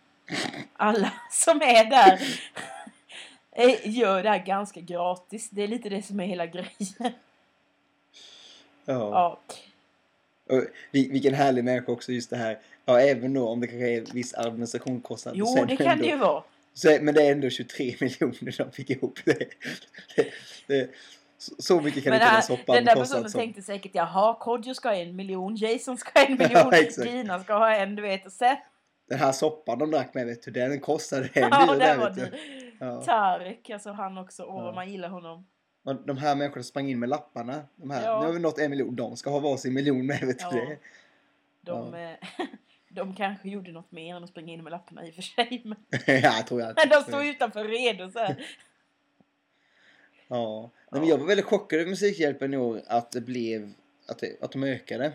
Alla 0.73 1.13
som 1.31 1.61
är 1.61 1.85
där 1.89 2.19
eh, 3.51 3.89
gör 3.97 4.23
det 4.23 4.29
här 4.29 4.45
ganska 4.45 4.79
gratis. 4.79 5.49
Det 5.49 5.63
är 5.63 5.67
lite 5.67 5.89
det 5.89 6.01
som 6.01 6.19
är 6.19 6.25
hela 6.25 6.45
grejen. 6.45 6.67
ja. 6.99 7.09
Ja, 8.85 9.39
Och 10.55 10.61
vil- 10.91 11.11
vilken 11.11 11.33
härlig 11.33 11.63
människa 11.63 11.91
också 11.91 12.11
just 12.11 12.29
det 12.29 12.37
här. 12.37 12.59
Ja, 12.85 12.99
även 12.99 13.33
då 13.33 13.47
om 13.47 13.59
det 13.61 13.67
kanske 13.67 13.89
är 13.89 14.01
viss 14.13 14.33
administrationskostnad. 14.33 15.35
jo 15.37 15.45
sen 15.45 15.67
det 15.67 15.75
kan 15.77 15.87
ändå, 15.87 16.03
det 16.03 16.09
ju 16.09 16.17
vara. 16.17 16.43
Så, 16.73 16.97
men 17.01 17.13
det 17.13 17.23
är 17.27 17.31
ändå 17.31 17.49
23 17.49 17.85
miljoner 18.01 18.57
de 18.57 18.71
fick 18.71 18.89
ihop. 18.89 19.19
Det, 19.25 19.33
det, 20.15 20.27
det, 20.67 20.89
så- 21.37 21.81
mycket 21.81 22.03
kan 22.03 22.11
Men 22.11 22.21
inte 22.21 22.33
den 22.33 22.43
soppan 22.43 22.75
den 22.75 22.85
där 22.85 22.95
personen 22.95 23.29
som- 23.29 23.39
tänkte 23.41 23.61
säkert 23.61 23.91
jaha, 23.95 24.33
Kodjo 24.39 24.73
ska 24.73 24.89
ha 24.89 24.95
en 24.95 25.15
miljon, 25.15 25.55
Jason 25.55 25.97
ska 25.97 26.19
ha 26.19 26.25
en 26.27 26.37
miljon, 26.37 26.73
exakt. 26.73 27.09
Gina 27.11 27.43
ska 27.43 27.53
ha 27.53 27.75
en, 27.75 27.95
du 27.95 28.01
vet. 28.01 28.25
Och 28.25 28.31
sen, 28.31 28.55
Den 29.09 29.19
här 29.19 29.31
soppan 29.31 29.79
de 29.79 29.91
drack 29.91 30.13
med, 30.13 30.25
vet 30.25 30.43
du, 30.43 30.51
den 30.51 30.79
kostade 30.79 31.29
en 31.33 31.49
ja, 31.51 31.65
dyr 31.73 31.79
där 31.79 31.87
där, 31.87 31.97
var 31.97 32.09
det. 32.09 32.31
Ja. 32.79 33.01
Tarek, 33.01 33.69
alltså 33.69 33.91
han 33.91 34.17
också, 34.17 34.43
åh 34.43 34.65
Ja. 34.65 34.71
man 34.71 34.91
gillar 34.91 35.09
honom. 35.09 35.45
Och 35.85 35.95
de 35.95 36.17
här 36.17 36.35
människorna 36.35 36.63
sprang 36.63 36.89
in 36.89 36.99
med 36.99 37.09
lapparna. 37.09 37.61
De 37.75 37.89
här, 37.89 38.03
Ja. 38.05 38.19
Nu 38.19 38.25
har 38.25 38.33
vi 38.33 38.39
nått 38.39 38.59
en 38.59 38.69
miljon. 38.71 38.95
De 38.95 39.17
ska 39.17 39.29
ha 39.29 39.39
varsin 39.39 39.73
miljon 39.73 40.05
med, 40.05 40.19
vet 40.21 40.41
Ja. 40.41 40.49
du 40.51 40.57
det? 40.59 40.77
De, 41.61 41.93
eh, 41.93 42.11
de 42.95 43.15
kanske 43.15 43.49
gjorde 43.49 43.71
något 43.71 43.91
mer 43.91 44.15
än 44.15 44.23
att 44.23 44.29
springa 44.29 44.53
in 44.53 44.63
med 44.63 44.71
lapparna 44.71 45.07
i 45.07 45.11
och 45.11 45.15
för 45.15 45.21
sig. 45.21 45.61
Men, 45.65 45.77
ja, 46.05 46.13
jag 46.13 46.47
tror 46.47 46.61
jag. 46.61 46.73
men 46.75 46.89
de 46.89 47.01
stod 47.01 47.25
utanför 47.25 47.65
redo 47.65 48.11
så 48.11 48.19
här. 48.19 48.45
Ja. 50.27 50.69
Nej, 50.89 51.01
men 51.01 51.09
jag 51.09 51.17
var 51.17 51.27
väldigt 51.27 51.45
chockad 51.45 51.79
över 51.79 51.89
Musikhjälpen 51.89 52.53
i 52.53 52.57
år 52.57 52.81
att 52.87 53.11
det 53.11 53.21
blev, 53.21 53.73
att, 54.07 54.19
det, 54.19 54.43
att 54.43 54.51
de 54.51 54.63
ökade. 54.63 55.13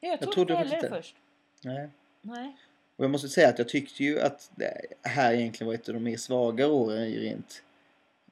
Ja, 0.00 0.08
jag 0.08 0.20
trodde 0.20 0.34
trodde 0.34 0.62
inte 0.64 0.80
det 0.80 0.88
först. 0.88 1.16
Nej. 1.64 1.88
Nej. 2.22 2.56
Och 2.96 3.04
jag 3.04 3.10
måste 3.10 3.28
säga 3.28 3.48
att 3.48 3.58
jag 3.58 3.68
tyckte 3.68 4.04
ju 4.04 4.20
att 4.20 4.50
det 4.54 4.86
här 5.02 5.32
egentligen 5.32 5.66
var 5.66 5.74
ett 5.74 5.88
av 5.88 5.94
de 5.94 6.02
mer 6.02 6.16
svaga 6.16 6.66
åren 6.66 7.06
rent 7.06 7.62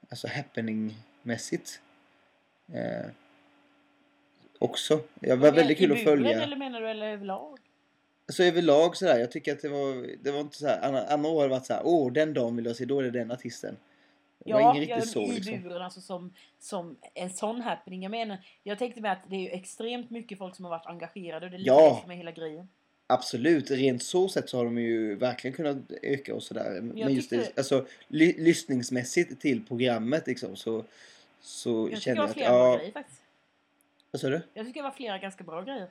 alltså 0.09 0.27
happening-mässigt. 0.27 1.81
Eh, 2.73 3.11
också. 4.59 4.99
Det 5.15 5.35
var 5.35 5.51
väldigt 5.51 5.77
kul 5.77 5.91
att 5.91 6.03
följa. 6.03 6.41
eller 6.41 6.57
menar 6.57 6.81
du 6.81 6.89
eller 6.89 7.07
överlag? 7.13 7.59
Så 8.29 8.43
överlag 8.43 8.95
sådär, 8.97 9.19
jag 9.19 9.31
tycker 9.31 9.51
att 9.51 9.61
det 9.61 9.69
var, 9.69 10.17
det 10.23 10.31
var 10.31 10.39
inte 10.39 10.57
så 10.57 10.67
här, 10.67 10.81
andra, 10.81 11.07
andra 11.07 11.29
år 11.29 11.35
har 11.35 11.43
det 11.43 11.49
varit 11.49 11.65
så 11.65 11.73
här, 11.73 11.81
åh 11.85 12.11
den 12.11 12.33
dagen 12.33 12.55
vill 12.55 12.65
jag 12.65 12.75
se, 12.75 12.85
då 12.85 12.99
är 12.99 13.03
det 13.03 13.11
den 13.11 13.31
artisten. 13.31 13.77
Det 14.45 14.53
var 14.53 14.61
Ja, 14.61 14.75
ingen 14.75 14.89
ja 14.89 14.95
riktigt 14.95 15.11
så 15.11 15.21
i 15.23 15.31
liksom. 15.31 15.61
buren 15.61 15.81
alltså 15.81 16.01
som, 16.01 16.33
som 16.59 16.97
en 17.13 17.29
sån 17.29 17.61
happening. 17.61 18.03
Jag 18.03 18.09
menar, 18.11 18.37
jag 18.63 18.79
tänkte 18.79 19.01
mig 19.01 19.11
att 19.11 19.29
det 19.29 19.35
är 19.35 19.39
ju 19.39 19.49
extremt 19.49 20.09
mycket 20.09 20.37
folk 20.37 20.55
som 20.55 20.65
har 20.65 20.69
varit 20.69 20.85
engagerade 20.85 21.45
och 21.45 21.49
det 21.51 21.55
är 21.55 21.59
lite 21.59 21.71
Ja. 21.71 21.95
det 21.95 22.01
som 22.01 22.11
är 22.11 22.15
hela 22.15 22.31
grejen. 22.31 22.69
Absolut, 23.07 23.71
rent 23.71 24.03
så 24.03 24.29
sätt 24.29 24.49
så 24.49 24.57
har 24.57 24.65
de 24.65 24.77
ju 24.77 25.15
verkligen 25.15 25.55
kunnat 25.55 25.77
öka 26.01 26.35
och 26.35 26.43
sådär. 26.43 26.81
Men 26.81 27.13
just 27.15 27.29
det, 27.29 27.57
alltså 27.57 27.85
ly, 28.07 28.33
lyssningsmässigt 28.37 29.41
till 29.41 29.65
programmet 29.65 30.27
liksom 30.27 30.55
så, 30.55 30.83
så 31.41 31.69
Jag 31.69 31.85
tycker 31.89 32.01
kände 32.01 32.21
det 32.21 32.21
var 32.21 32.25
jag 32.25 32.29
att, 32.29 32.33
flera 32.33 32.49
bra 32.51 32.71
ja, 32.71 32.77
grejer 32.77 32.91
faktiskt. 32.91 33.21
vad 34.11 34.21
sa 34.21 34.29
du? 34.29 34.41
Jag 34.53 34.65
tycker 34.65 34.79
det 34.79 34.87
var 34.87 34.91
flera 34.95 35.17
ganska 35.17 35.43
bra 35.43 35.61
grejer. 35.61 35.87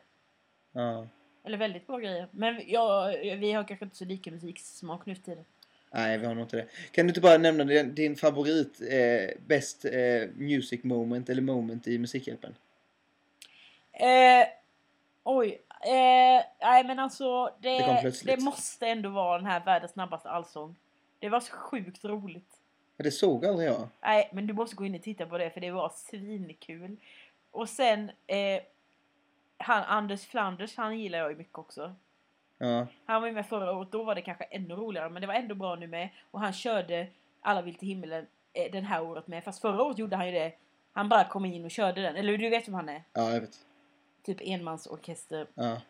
Ja. 0.72 1.06
Eller 1.44 1.58
väldigt 1.58 1.86
bra 1.86 1.98
grejer. 1.98 2.28
Men 2.30 2.62
ja, 2.66 3.14
vi 3.22 3.52
har 3.52 3.64
kanske 3.64 3.84
inte 3.84 3.96
så 3.96 4.04
lika 4.04 4.30
musiksmak 4.30 5.06
nu 5.06 5.14
för 5.14 5.22
tiden. 5.22 5.44
Nej, 5.90 6.18
vi 6.18 6.26
har 6.26 6.34
nog 6.34 6.44
inte 6.44 6.56
det. 6.56 6.66
Kan 6.90 7.06
du 7.06 7.10
inte 7.10 7.20
bara 7.20 7.38
nämna 7.38 7.64
din, 7.64 7.94
din 7.94 8.16
favorit 8.16 8.80
eh, 8.80 9.38
best 9.46 9.84
eh, 9.84 10.28
music 10.36 10.84
moment 10.84 11.28
eller 11.28 11.42
moment 11.42 11.88
i 11.88 11.98
Musikhjälpen? 11.98 12.54
Eh, 13.92 14.46
oj. 15.24 15.62
Eh, 15.80 16.44
nej 16.60 16.84
men 16.84 16.98
alltså 16.98 17.54
Det 17.60 17.78
det, 17.78 18.24
det 18.24 18.40
måste 18.40 18.86
ändå 18.86 19.08
vara 19.08 19.38
den 19.38 19.46
här 19.46 19.64
världens 19.64 19.92
snabbaste 19.92 20.30
allsång. 20.30 20.76
Det 21.18 21.28
var 21.28 21.40
så 21.40 21.52
sjukt 21.52 22.04
roligt. 22.04 22.58
Ja, 22.96 23.04
det 23.04 23.10
såg 23.10 23.46
aldrig 23.46 23.68
jag. 23.68 23.88
Nej 24.02 24.28
men 24.32 24.46
du 24.46 24.54
måste 24.54 24.76
gå 24.76 24.86
in 24.86 24.94
och 24.94 25.02
titta 25.02 25.26
på 25.26 25.38
det 25.38 25.50
för 25.50 25.60
det 25.60 25.70
var 25.70 25.92
svinkul. 25.96 26.96
Och 27.50 27.68
sen 27.68 28.10
eh, 28.26 28.62
han 29.58 29.84
Anders 29.84 30.26
Flanders, 30.26 30.76
han 30.76 30.98
gillar 31.00 31.18
jag 31.18 31.30
ju 31.30 31.36
mycket 31.36 31.58
också. 31.58 31.94
Ja, 32.58 32.86
Han 33.06 33.20
var 33.20 33.28
ju 33.28 33.34
med 33.34 33.46
förra 33.46 33.72
året, 33.72 33.92
då 33.92 34.02
var 34.02 34.14
det 34.14 34.22
kanske 34.22 34.44
ännu 34.44 34.74
roligare 34.74 35.10
men 35.10 35.20
det 35.20 35.26
var 35.26 35.34
ändå 35.34 35.54
bra 35.54 35.74
nu 35.76 35.86
med. 35.86 36.08
Och 36.30 36.40
han 36.40 36.52
körde 36.52 37.06
Alla 37.40 37.62
vill 37.62 37.74
till 37.74 37.88
himmelen 37.88 38.26
eh, 38.52 38.72
den 38.72 38.84
här 38.84 39.02
året 39.02 39.26
med. 39.26 39.44
Fast 39.44 39.60
förra 39.60 39.82
året 39.82 39.98
gjorde 39.98 40.16
han 40.16 40.26
ju 40.26 40.32
det. 40.32 40.52
Han 40.92 41.08
bara 41.08 41.24
kom 41.24 41.44
in 41.44 41.64
och 41.64 41.70
körde 41.70 42.02
den. 42.02 42.16
Eller 42.16 42.38
du 42.38 42.48
vet 42.48 42.68
vem 42.68 42.74
han 42.74 42.88
är? 42.88 43.02
ja 43.12 43.30
jag 43.32 43.40
vet. 43.40 43.58
Typ 44.26 44.36
enmansorkester 44.40 45.46
Ja. 45.54 45.80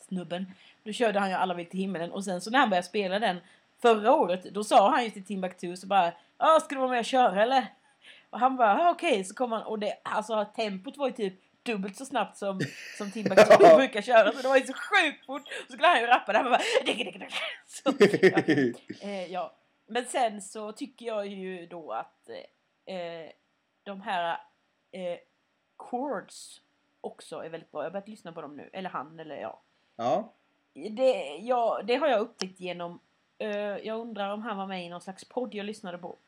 snubben. 0.00 0.52
Då 0.84 0.92
körde 0.92 1.20
han 1.20 1.28
ju 1.30 1.34
Alla 1.36 1.54
vill 1.54 1.66
till 1.66 1.80
himmelen 1.80 2.12
och 2.12 2.24
sen 2.24 2.40
så 2.40 2.50
när 2.50 2.58
han 2.58 2.70
började 2.70 2.86
spela 2.86 3.18
den 3.18 3.36
förra 3.82 4.12
året 4.14 4.42
då 4.44 4.64
sa 4.64 4.90
han 4.90 5.04
ju 5.04 5.10
till 5.10 5.24
Timbuktu 5.24 5.76
så 5.76 5.86
bara 5.86 6.12
Ja 6.38 6.58
ska 6.60 6.74
du 6.74 6.80
vara 6.80 6.90
med 6.90 6.98
och 6.98 7.04
köra 7.04 7.42
eller? 7.42 7.66
Och 8.30 8.40
han 8.40 8.56
bara 8.56 8.78
"Ja, 8.78 8.90
okej 8.90 9.24
så 9.24 9.34
kom 9.34 9.52
han 9.52 9.62
och 9.62 9.78
det 9.78 9.98
alltså 10.02 10.44
tempot 10.56 10.96
var 10.96 11.06
ju 11.06 11.12
typ 11.12 11.34
dubbelt 11.64 11.96
så 11.96 12.04
snabbt 12.06 12.36
som, 12.36 12.60
som 12.98 13.10
Timbuktu 13.10 13.58
brukar 13.76 14.02
köra 14.02 14.32
så 14.32 14.42
det 14.42 14.48
var 14.48 14.56
ju 14.56 14.66
så 14.66 14.72
sjukt 14.72 15.26
fort. 15.26 15.42
Och 15.42 15.66
så 15.66 15.72
skulle 15.72 15.88
han 15.88 16.00
ju 16.00 16.06
rappa 16.06 16.32
där 16.32 16.44
bara 16.44 16.60
"Digga, 16.86 17.04
digga, 17.04 17.18
digga." 17.18 17.28
så, 17.66 17.92
ja. 18.22 18.68
Eh, 19.08 19.32
ja. 19.32 19.54
Men 19.86 20.04
sen 20.04 20.42
så 20.42 20.72
tycker 20.72 21.06
jag 21.06 21.26
ju 21.26 21.66
då 21.66 21.92
att 21.92 22.28
eh, 22.86 23.30
de 23.82 24.00
här 24.00 24.38
eh, 24.92 25.18
chords 25.76 26.60
också 27.00 27.38
är 27.44 27.48
väldigt 27.48 27.70
bra. 27.72 27.80
Jag 27.80 27.86
har 27.86 27.90
börjat 27.90 28.08
lyssna 28.08 28.32
på 28.32 28.42
dem 28.42 28.56
nu. 28.56 28.70
Eller 28.72 28.90
han, 28.90 29.20
eller 29.20 29.36
ja. 29.36 29.60
ja. 29.96 30.32
Det, 30.72 31.36
ja, 31.36 31.80
det 31.84 31.94
har 31.94 32.08
jag 32.08 32.20
upptäckt 32.20 32.60
genom... 32.60 33.00
eh, 33.38 33.50
jag 33.58 34.00
undrar 34.00 34.30
om 34.32 34.42
han 34.42 34.56
var 34.56 34.66
med 34.66 34.86
i 34.86 34.88
någon 34.88 35.00
slags 35.00 35.24
podd 35.24 35.54
jag 35.54 35.66
lyssnade 35.66 35.98
på. 35.98 36.18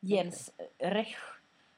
Jens 0.00 0.50
Rech. 0.78 1.16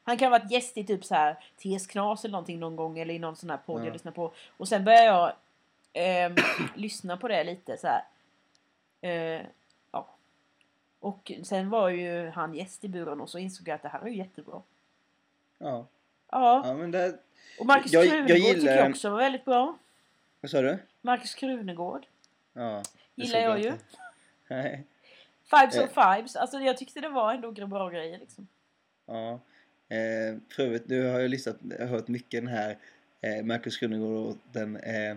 Han 0.02 0.18
kan 0.18 0.32
ha 0.32 0.38
varit 0.38 0.50
gäst 0.50 0.76
i 0.76 0.84
typ 0.84 1.04
så 1.04 1.14
här 1.14 1.36
TS 1.56 1.86
Knas 1.86 2.24
eller 2.24 2.32
någonting 2.32 2.60
någon 2.60 2.76
gång 2.76 2.98
eller 2.98 3.14
i 3.14 3.18
någon 3.18 3.36
sån 3.36 3.50
här 3.50 3.56
podd 3.56 3.80
Ja. 3.80 3.84
jag 3.84 3.92
lyssnar 3.92 4.12
på. 4.12 4.32
Och 4.56 4.68
sen 4.68 4.84
började 4.84 5.04
jag 5.06 5.32
ehm, 5.92 6.34
lyssna 6.74 7.16
på 7.16 7.28
det 7.28 7.44
lite 7.44 7.76
så. 7.76 7.88
Eh, 9.06 9.42
ja. 9.92 10.06
Och 11.00 11.32
sen 11.44 11.70
var 11.70 11.88
ju 11.88 12.28
han 12.30 12.54
gäst 12.54 12.84
i 12.84 12.88
buren 12.88 13.20
och 13.20 13.30
så 13.30 13.38
insåg 13.38 13.68
jag 13.68 13.74
att 13.74 13.82
det 13.82 13.88
här 13.88 14.00
är 14.00 14.06
ju 14.06 14.16
jättebra. 14.16 14.62
ja. 15.58 15.86
Ja. 16.32 16.62
Ja, 16.66 16.74
men 16.74 16.90
det... 16.90 17.18
Och 17.60 17.66
Markus 17.66 17.92
Jag- 17.92 18.04
jag 18.04 18.10
Krunegård 18.10 18.36
tycker 18.36 18.54
gillar- 18.60 18.72
jag 18.76 18.90
också 18.90 19.10
var 19.10 19.18
väldigt 19.18 19.44
bra. 19.44 19.76
Vad 20.40 20.50
sa 20.50 20.62
du? 20.62 20.78
Markus 21.00 21.34
Krunegård 21.34 22.06
Ja. 22.52 22.82
gillar 23.14 23.40
såg 23.40 23.50
jag 23.50 23.60
ju. 23.60 23.72
Nej. 24.48 24.84
Fibes 25.44 25.76
Eh. 25.76 25.82
och 25.84 25.88
Fibes. 25.88 26.36
Alltså 26.36 26.58
jag 26.60 26.76
tyckte 26.78 27.00
det 27.00 27.08
var 27.08 27.34
ändå 27.34 27.52
bra 27.66 27.88
grejer 27.88 28.18
liksom. 28.18 28.48
Ja. 29.06 29.38
Eh, 29.90 30.36
för 30.48 30.62
övrigt, 30.62 30.88
nu 30.88 31.06
har 31.06 31.20
jag 31.20 31.30
lyssnat, 31.30 31.56
jag 31.78 31.78
har 31.78 31.86
hört 31.86 32.08
mycket 32.08 32.40
den 32.44 32.48
här 32.48 32.76
eh, 33.20 33.44
Marcus 33.44 33.76
Krunegård 33.76 34.26
och 34.26 34.36
den 34.52 34.76
eh, 34.76 35.16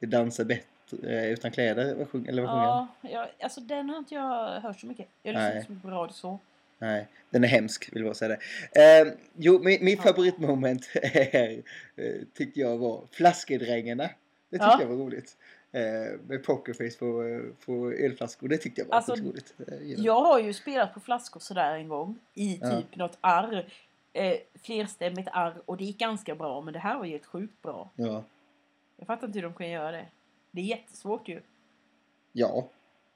Dansa 0.00 0.44
bättre 0.44 0.64
eh, 1.02 1.24
utan 1.32 1.50
kläder, 1.50 1.94
vad 1.94 2.08
sjung, 2.08 2.26
eller 2.26 2.42
vad 2.42 2.50
sjunger? 2.50 2.64
Ja, 2.66 2.88
jag, 3.02 3.28
alltså 3.40 3.60
den 3.60 3.90
har 3.90 3.98
inte 3.98 4.14
jag 4.14 4.60
hört 4.60 4.80
så 4.80 4.86
mycket. 4.86 5.06
Jag 5.22 5.32
lyssnar 5.32 5.52
inte 5.56 5.66
så 5.66 5.72
mycket 5.72 5.82
på 5.82 5.90
radio 5.90 6.12
så. 6.12 6.38
Nej, 6.78 7.06
den 7.30 7.44
är 7.44 7.48
hemsk, 7.48 7.88
vill 7.92 8.02
jag 8.02 8.08
bara 8.08 8.14
säga 8.14 8.36
det. 8.72 9.00
Eh, 9.00 9.12
jo, 9.36 9.58
min 9.62 9.88
Ja. 9.88 10.02
favoritmoment 10.02 10.88
är, 10.94 11.62
eh, 11.96 12.14
tyckte 12.34 12.60
jag 12.60 12.78
var 12.78 13.02
flaskedrängarna. 13.10 14.02
Det 14.50 14.56
tyckte 14.58 14.66
Ja. 14.66 14.80
jag 14.80 14.88
var 14.88 14.96
roligt. 14.96 15.36
Eh, 15.72 15.82
med 16.28 16.44
pokerface 16.44 16.98
på, 16.98 17.22
eh, 17.22 17.66
på 17.66 17.92
ölflaskor. 17.92 18.48
Det 18.48 18.56
tyckte 18.58 18.80
jag 18.80 18.88
var 18.88 18.94
Alltså, 18.96 19.14
roligt. 19.14 19.54
Jag 19.96 20.20
har 20.20 20.38
ju 20.40 20.52
spelat 20.52 20.94
på 20.94 21.00
flaskor 21.00 21.40
sådär 21.40 21.74
en 21.74 21.88
gång 21.88 22.18
i 22.34 22.58
Ja. 22.62 22.70
typ 22.80 22.96
något 22.96 23.18
arr. 23.20 23.66
Eh, 24.18 24.36
flerstämmigt 24.62 25.28
arr 25.32 25.62
och 25.66 25.76
det 25.76 25.84
gick 25.84 25.98
ganska 25.98 26.34
bra 26.34 26.60
men 26.60 26.72
det 26.72 26.78
här 26.78 26.98
var 26.98 27.04
ju 27.04 27.10
helt 27.10 27.26
sjukt 27.26 27.62
bra. 27.62 27.90
Ja. 27.96 28.22
Jag 28.96 29.06
fattar 29.06 29.26
inte 29.26 29.38
hur 29.38 29.42
de 29.42 29.54
kan 29.54 29.68
göra 29.70 29.90
det. 29.90 30.06
Det 30.50 30.60
är 30.60 30.64
jättesvårt 30.64 31.28
ju. 31.28 31.40
ja. 32.32 32.68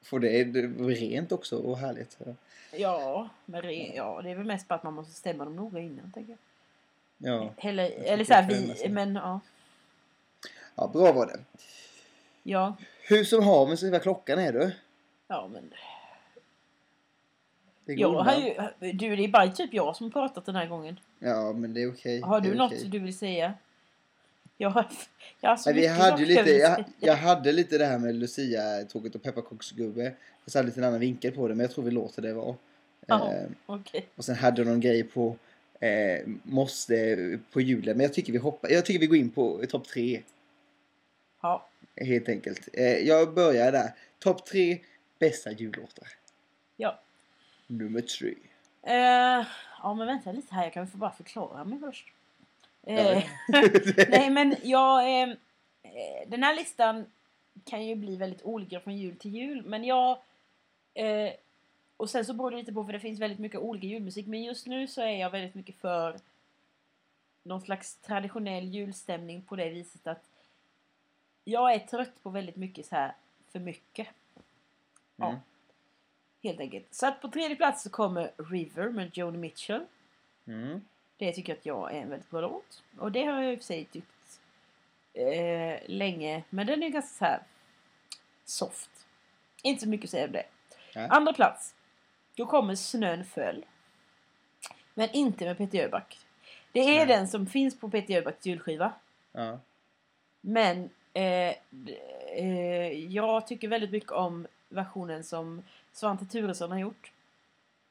För 0.03 0.19
det 0.19 0.41
är, 0.41 0.45
rent 0.89 1.33
också 1.33 1.57
och 1.57 1.79
härligt. 1.79 2.19
Ja. 2.73 3.29
Men 3.45 3.63
re, 3.63 3.93
ja, 3.97 4.21
det 4.23 4.31
är 4.31 4.35
väl 4.35 4.47
mest 4.47 4.69
bara 4.69 4.75
att 4.75 4.83
man 4.83 4.95
måste 4.95 5.13
stämma 5.13 5.45
dem 5.45 5.57
noga 5.57 5.81
innan 5.81 6.13
tänker 6.13 6.31
jag. 6.33 6.39
Ja. 7.33 7.55
Eller, 7.57 7.91
eller 7.91 8.25
så 8.25 8.35
här, 8.35 8.49
vi, 8.49 8.89
men 8.89 9.15
ja. 9.15 9.41
ja, 10.75 10.91
bra 10.93 11.13
var 11.13 11.27
det. 11.27 11.41
Ja, 12.43 12.77
Hur 13.09 13.25
som 13.25 13.45
haver 13.45 13.77
så 13.77 13.91
vad 13.91 14.03
klockan 14.03 14.39
är 14.39 14.53
du? 14.53 14.73
ja 15.29 15.49
men. 15.53 15.73
Det 17.85 17.95
går 17.95 18.03
Jag 18.03 18.23
har 18.23 18.35
ju, 18.81 18.93
du, 18.93 19.17
det 19.17 19.25
är 19.25 19.29
bara 19.29 19.49
typ 19.49 19.75
jag 19.75 19.97
som 19.97 20.05
har 20.07 20.11
pratat 20.11 20.47
den 20.47 20.55
här 20.57 20.67
gången. 20.67 21.01
Ja, 21.19 21.53
men 21.53 21.75
det 21.75 21.83
är 21.83 21.93
okej. 21.93 22.21
Har 22.21 22.41
Det 22.41 22.49
du 22.49 22.55
något 22.55 22.73
okej. 22.73 22.89
du 22.89 22.99
vill 22.99 23.19
säga? 23.19 23.55
Jag 24.57 24.71
har, 24.71 24.87
jag 25.41 25.51
har 25.51 25.57
så 25.57 25.71
Nej, 25.71 25.77
mycket 25.81 25.97
hade 25.97 26.25
lite, 26.25 26.51
jag, 26.51 26.85
jag 27.01 27.17
hade 27.17 27.53
lite 27.53 27.79
det 27.79 27.87
här 27.87 27.99
med 27.99 28.15
Lucia-tåget 28.15 29.15
och 29.15 29.23
pepparkaksgubbe. 29.23 30.15
Jag 30.45 30.55
hade 30.55 30.67
lite 30.67 30.81
en 30.81 30.85
annan 30.85 31.01
vinkel 31.01 31.33
på 31.33 31.49
det, 31.49 31.55
men 31.55 31.65
jag 31.65 31.71
tror 31.71 31.85
vi 31.85 31.91
låter 31.91 32.23
det 32.23 32.33
vara. 32.33 32.55
Ja. 33.07 33.35
Eh, 33.35 33.49
Okej. 33.67 34.07
och 34.17 34.25
sen 34.25 34.35
hade 34.37 34.61
jag 34.61 34.69
någon 34.69 34.81
grej 34.81 35.05
på 35.05 35.37
eh, 35.81 36.27
måste 36.43 37.39
på 37.53 37.61
julen. 37.61 37.97
Men 37.97 38.05
jag 38.05 38.13
tycker 38.15 38.33
vi 38.33 38.39
hoppar. 38.39 38.71
Jag 38.71 38.87
tycker 38.87 39.01
vi 39.01 39.07
går 39.07 39.17
in 39.17 39.31
på 39.31 39.63
topp 39.69 39.89
tre. 39.89 40.23
Ja. 41.43 41.69
Helt 41.97 42.29
enkelt. 42.29 42.69
Eh, 42.73 42.99
jag 42.99 43.35
börjar 43.35 43.73
där. 43.73 43.91
Topp 44.19 44.47
tre 44.47 44.79
bästa 45.19 45.53
jullåtar. 45.53 46.09
Ja. 46.77 47.01
Nummer 47.73 48.01
tre. 48.01 48.35
Eh, 48.83 49.47
ja 49.83 49.95
men 49.95 50.07
vänta 50.07 50.33
lite 50.33 50.55
här, 50.55 50.65
jag 50.65 50.73
kan 50.73 50.89
få 50.89 50.99
bara 50.99 51.13
förklara 51.13 51.65
mig 51.65 51.79
först. 51.79 52.13
Eh, 52.83 53.25
nej 54.09 54.31
men 54.31 54.57
jag... 54.63 55.23
Eh, 55.23 55.29
eh, 55.83 56.29
den 56.29 56.43
här 56.43 56.57
listan 56.57 57.07
kan 57.65 57.87
ju 57.87 57.95
bli 57.95 58.17
väldigt 58.17 58.43
olika 58.43 58.81
från 58.81 58.97
jul 58.97 59.17
till 59.17 59.35
jul. 59.35 59.63
Men 59.67 59.85
jag... 59.85 60.19
Eh, 60.95 61.33
och 61.97 62.11
sen 62.11 62.25
så 62.25 62.35
beror 62.35 62.51
det 62.51 62.57
lite 62.57 62.73
på 62.73 62.85
för 62.85 62.93
det 62.93 63.01
finns 63.01 63.21
väldigt 63.21 63.39
mycket 63.39 63.61
olika 63.61 63.87
julmusik. 63.87 64.27
Men 64.27 64.43
just 64.43 64.67
nu 64.67 64.87
så 64.87 65.01
är 65.01 65.21
jag 65.21 65.31
väldigt 65.31 65.55
mycket 65.55 65.77
för 65.77 66.17
någon 67.43 67.61
slags 67.61 67.97
traditionell 67.97 68.65
julstämning 68.65 69.43
på 69.43 69.57
det 69.57 69.71
viset 69.71 70.07
att 70.07 70.25
jag 71.45 71.75
är 71.75 71.79
trött 71.79 72.23
på 72.23 72.31
väldigt 72.31 72.57
mycket 72.57 72.87
så 72.87 72.97
här 72.97 73.15
för 73.53 73.59
mycket. 73.59 74.09
Ja. 75.17 75.29
Mm. 75.29 75.41
Helt 76.43 76.61
enkelt. 76.61 76.95
Så 76.95 77.07
att 77.07 77.21
på 77.23 77.29
tredje 77.29 77.57
plats 77.57 77.83
så 77.83 77.91
kommer 77.91 78.31
River 78.37 78.89
med 78.89 79.19
Joni 79.19 79.39
Mitchell. 79.39 79.87
Mm. 80.47 80.85
Det 81.17 81.33
tycker 81.33 81.53
jag 81.53 81.59
att 81.59 81.67
jag 81.67 81.95
är 81.95 82.03
en 82.03 82.11
väldigt 82.11 82.31
bra 82.31 82.41
låt. 82.41 82.83
Och 82.99 83.13
det 83.13 83.25
har 83.25 83.43
jag 83.43 83.53
i 83.53 83.57
och 83.57 83.59
för 83.59 83.65
sig 83.67 83.85
tyckt 83.85 84.41
eh, 85.13 85.81
länge. 85.87 86.45
Men 86.51 86.67
den 86.67 86.83
är 86.83 86.89
ganska 86.89 87.19
så 87.19 87.25
här 87.25 87.43
soft. 88.45 88.91
Inte 89.63 89.83
så 89.83 89.89
mycket 89.89 90.05
att 90.05 90.11
säga 90.11 90.27
om 90.27 90.33
det. 90.33 90.47
Nej. 90.95 91.09
Andra 91.11 91.33
plats. 91.33 91.75
Då 92.35 92.47
kommer 92.47 92.75
Snön 92.75 93.25
föll. 93.25 93.65
Men 94.95 95.11
inte 95.11 95.45
med 95.45 95.59
Peter 95.59 95.79
Jöback. 95.79 96.19
Det 96.73 96.81
är 96.81 97.07
Nej. 97.07 97.07
den 97.07 97.29
som 97.29 97.47
finns 97.47 97.81
på 97.81 97.91
Peter 97.91 98.15
Jöbacks 98.15 98.47
julskiva. 98.47 98.93
Ja. 99.33 99.59
Men 100.41 100.91
eh, 101.13 101.55
eh, 102.37 102.93
jag 102.93 103.47
tycker 103.47 103.69
väldigt 103.69 103.91
mycket 103.91 104.13
om 104.13 104.47
versionen 104.69 105.25
som 105.25 105.63
Svante 105.93 106.27
Thuresson 106.27 106.71
har 106.71 106.79
gjort. 106.79 107.13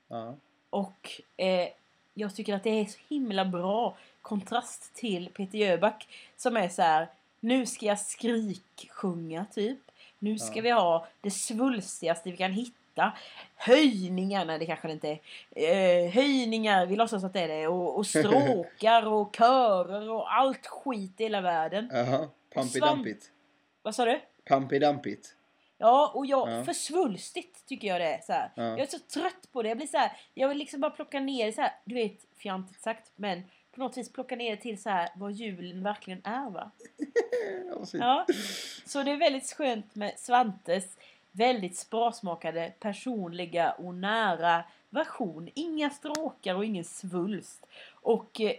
Ja. 0.07 0.35
Och 0.69 1.21
eh, 1.37 1.67
jag 2.13 2.35
tycker 2.35 2.55
att 2.55 2.63
det 2.63 2.69
är 2.69 2.85
så 2.85 2.99
himla 3.09 3.45
bra 3.45 3.97
kontrast 4.21 4.93
till 4.93 5.29
Peter 5.29 5.57
Jöback 5.57 6.07
som 6.37 6.57
är 6.57 6.69
så 6.69 6.81
här. 6.81 7.07
Nu 7.39 7.65
ska 7.65 7.85
jag 7.85 7.99
skriksjunga 7.99 9.45
typ. 9.53 9.79
Nu 10.19 10.39
ska 10.39 10.55
Ja. 10.55 10.61
vi 10.61 10.71
ha 10.71 11.07
det 11.21 11.31
svulstigaste 11.31 12.31
vi 12.31 12.37
kan 12.37 12.51
hitta. 12.51 13.11
Höjningar, 13.55 14.45
nej 14.45 14.59
det 14.59 14.65
kanske 14.65 14.87
det 14.87 14.93
inte 14.93 15.09
är. 15.09 16.05
Eh, 16.05 16.11
höjningar, 16.11 16.85
vi 16.85 16.95
låtsas 16.95 17.23
att 17.23 17.33
det 17.33 17.39
är 17.41 17.47
det. 17.47 17.67
Och, 17.67 17.97
och 17.97 18.07
stråkar 18.07 19.07
och 19.07 19.35
körer 19.35 20.09
och 20.09 20.33
allt 20.33 20.67
skit 20.67 21.19
i 21.21 21.23
hela 21.23 21.41
världen. 21.41 21.89
Jaha. 21.93 22.27
Dumpigt. 22.81 23.31
Vad 23.81 23.95
sa 23.95 24.05
du? 24.05 24.19
Pumpy 24.45 24.79
Dumpigt. 24.79 25.35
Ja, 25.81 26.11
och 26.15 26.25
jag, 26.25 26.49
Ja. 26.51 26.63
för 26.63 26.73
svulstigt 26.73 27.65
tycker 27.67 27.87
jag 27.87 28.01
det 28.01 28.05
är. 28.13 28.21
Så 28.21 28.33
här. 28.33 28.51
Ja. 28.55 28.63
Jag 28.63 28.79
är 28.79 28.85
så 28.85 28.99
trött 28.99 29.51
på 29.51 29.61
det. 29.61 29.67
Jag 29.69 29.77
blir 29.77 29.87
så 29.87 29.97
här, 29.97 30.11
jag 30.33 30.49
vill 30.49 30.57
liksom 30.57 30.81
bara 30.81 30.91
plocka 30.91 31.19
ner 31.19 31.51
så 31.51 31.61
här, 31.61 31.71
du 31.85 31.95
vet, 31.95 32.25
fjantigt 32.37 32.81
sagt, 32.81 33.11
men 33.15 33.43
på 33.71 33.79
något 33.79 33.97
vis 33.97 34.13
plocka 34.13 34.35
ner 34.35 34.51
det 34.55 34.61
till 34.61 34.81
så 34.81 34.89
här 34.89 35.09
vad 35.15 35.31
julen 35.31 35.83
verkligen 35.83 36.21
är 36.23 36.49
va. 36.49 36.71
Ja. 37.93 38.25
Så 38.85 39.03
det 39.03 39.11
är 39.11 39.17
väldigt 39.17 39.53
skönt 39.53 39.95
med 39.95 40.13
Svantes 40.19 40.97
väldigt 41.31 41.77
sparsmakade, 41.77 42.73
personliga 42.79 43.71
och 43.71 43.95
nära 43.95 44.63
version. 44.89 45.49
Inga 45.53 45.89
stråkar 45.89 46.55
och 46.55 46.65
ingen 46.65 46.83
svulst. 46.85 47.65
Och 47.91 48.41
eh, 48.41 48.53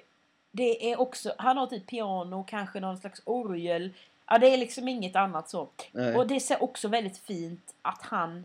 det 0.51 0.93
är 0.93 1.01
också, 1.01 1.35
han 1.39 1.57
har 1.57 1.67
typ 1.67 1.87
piano, 1.87 2.45
kanske 2.49 2.81
någon 2.81 2.99
slags 2.99 3.23
orgel. 3.25 3.91
Ja, 4.27 4.39
det 4.39 4.47
är 4.47 4.59
liksom 4.59 4.89
inget 4.89 5.17
annat 5.17 5.51
så. 5.51 5.69
Nej. 5.93 6.17
Och 6.17 6.27
det 6.27 6.41
ser 6.41 6.63
också 6.63 6.89
väldigt 6.89 7.19
fint 7.19 7.75
att 7.83 8.03
han 8.03 8.45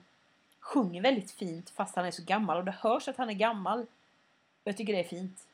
sjunger 0.60 1.02
väldigt 1.02 1.32
fint 1.32 1.70
fast 1.70 1.96
han 1.96 2.06
är 2.06 2.12
så 2.12 2.24
gammal. 2.24 2.58
Och 2.58 2.66
det 2.66 2.76
hörs 2.80 3.08
att 3.08 3.18
han 3.18 3.30
är 3.30 3.34
gammal. 3.34 3.86
Jag 4.64 4.78
tycker 4.78 4.94
det 4.94 5.00
är 5.00 5.04
fint. 5.04 5.48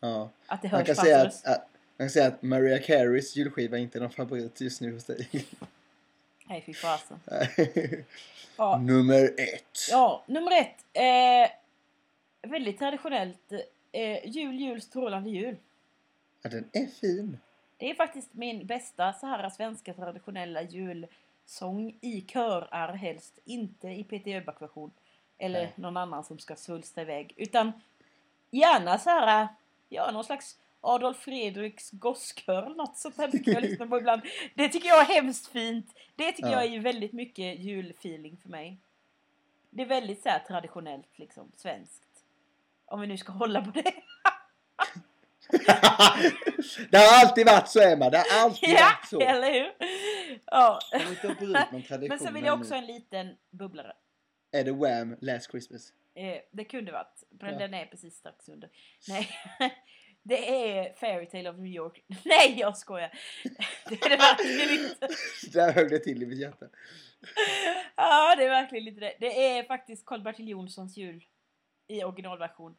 Ja. 0.00 0.30
Att 0.46 0.62
det 0.62 0.68
Man 0.68 0.78
hörs 0.78 0.86
kan, 0.86 0.96
på 0.96 1.02
säga 1.02 1.20
att, 1.22 1.46
att, 1.46 1.68
man 1.96 2.06
kan 2.06 2.10
säga 2.10 2.26
att 2.26 2.42
Mariah 2.42 2.82
Careys 2.82 3.36
julskiva 3.36 3.78
inte 3.78 3.98
är 3.98 4.00
någon 4.00 4.10
favorit 4.10 4.60
just 4.60 4.80
nu 4.80 4.92
hos 4.92 5.04
dig. 5.04 5.28
Nej, 6.46 6.62
fy 6.66 6.74
fasen. 6.74 7.20
Ja, 8.56 8.78
Nummer 8.78 9.24
ett. 9.24 9.78
ja, 9.90 10.24
nummer 10.26 10.60
ett. 10.60 10.84
Eh, 10.92 12.50
väldigt 12.50 12.78
traditionellt. 12.78 13.52
Eh, 13.92 14.28
jul, 14.28 14.60
jul, 14.60 14.82
strålande 14.82 15.30
jul. 15.30 15.56
Ja, 16.42 16.50
den 16.50 16.68
är 16.72 16.86
fin. 16.86 17.38
Det 17.80 17.90
är 17.90 17.94
faktiskt 17.94 18.34
min 18.34 18.66
bästa 18.66 19.12
så 19.12 19.26
här 19.26 19.50
svenska 19.50 19.94
traditionella 19.94 20.62
julsång 20.62 21.98
i 22.00 22.24
körar 22.28 22.92
helst. 22.92 23.38
Inte 23.44 23.88
i 23.88 24.04
Peter 24.04 24.30
Jöback-version. 24.30 24.90
Eller 25.38 25.60
Nej. 25.60 25.72
någon 25.76 25.96
annan 25.96 26.24
som 26.24 26.38
ska 26.38 26.56
svulsta 26.56 27.02
iväg. 27.02 27.34
Utan 27.36 27.72
gärna 28.50 28.98
så 28.98 29.10
här, 29.10 29.48
ja 29.88 30.10
någon 30.10 30.24
slags 30.24 30.58
Adolf 30.80 31.16
Fredriks 31.18 31.90
gosskör 31.90 32.62
eller 32.62 32.76
något 32.76 32.98
sånt 32.98 33.16
där 33.16 33.28
brukar 33.28 33.52
jag 33.52 33.62
lyssna 33.70 33.86
på 33.86 33.98
ibland. 33.98 34.22
Det 34.54 34.68
tycker 34.68 34.88
jag 34.88 35.00
är 35.10 35.14
hemskt 35.14 35.46
fint. 35.46 35.94
Det 36.16 36.32
tycker 36.32 36.50
Ja. 36.50 36.64
jag 36.64 36.74
är 36.74 36.80
väldigt 36.80 37.12
mycket 37.12 37.58
julfeeling 37.58 38.36
för 38.42 38.48
mig. 38.48 38.78
Det 39.70 39.82
är 39.82 39.86
väldigt 39.86 40.22
så 40.22 40.28
här 40.28 40.38
traditionellt 40.38 41.18
liksom, 41.18 41.52
svenskt. 41.56 42.24
Om 42.86 43.00
vi 43.00 43.06
nu 43.06 43.16
ska 43.18 43.32
hålla 43.32 43.64
på 43.64 43.70
det. 43.70 43.92
det 46.90 46.98
har 46.98 47.20
alltid 47.20 47.46
varit 47.46 47.68
så 47.68 47.80
Emma. 47.80 48.10
Det 48.10 48.16
har 48.18 48.44
alltid 48.44 48.68
ja, 48.68 48.80
varit 48.84 49.08
så. 49.08 49.20
eller 49.20 49.52
hur? 49.52 49.72
Ja. 50.46 50.80
Men 52.08 52.18
sen 52.18 52.34
vill 52.34 52.44
jag 52.44 52.60
också 52.60 52.74
ha 52.74 52.78
en 52.78 52.86
liten 52.86 53.36
bubblare. 53.50 53.92
Är 54.52 54.64
det 54.64 54.72
Wham! 54.72 55.16
Last 55.20 55.50
Christmas? 55.50 55.92
Eh, 56.14 56.36
det 56.52 56.64
kunde 56.64 56.92
varit. 56.92 57.24
Men 57.30 57.52
Ja. 57.52 57.58
den 57.58 57.74
är 57.74 57.86
precis 57.86 58.14
strax 58.16 58.48
under. 58.48 58.70
Nej. 59.08 59.28
Det 60.22 60.70
är 60.70 60.94
Fairytale 60.94 61.50
of 61.50 61.56
New 61.56 61.72
York. 61.72 62.04
Nej, 62.24 62.58
jag 62.58 62.76
skojar. 62.76 63.12
Det 63.88 63.94
är 64.04 64.08
det 64.08 64.16
verkligen 64.16 64.84
inte. 64.84 65.08
Där 65.52 65.72
högg 65.72 65.90
det 65.90 65.98
till 65.98 66.22
i 66.22 66.26
mitt 66.26 66.38
hjärta. 66.38 66.66
Ja, 67.96 68.34
det 68.36 68.44
är 68.44 68.48
verkligen 68.48 68.88
inte 68.88 69.00
det. 69.00 69.14
Det 69.20 69.58
är 69.58 69.62
faktiskt 69.64 70.06
Karl-Bertil 70.06 70.48
Jonssons 70.48 70.96
jul. 70.96 71.24
I 71.88 72.04
originalversion. 72.04 72.76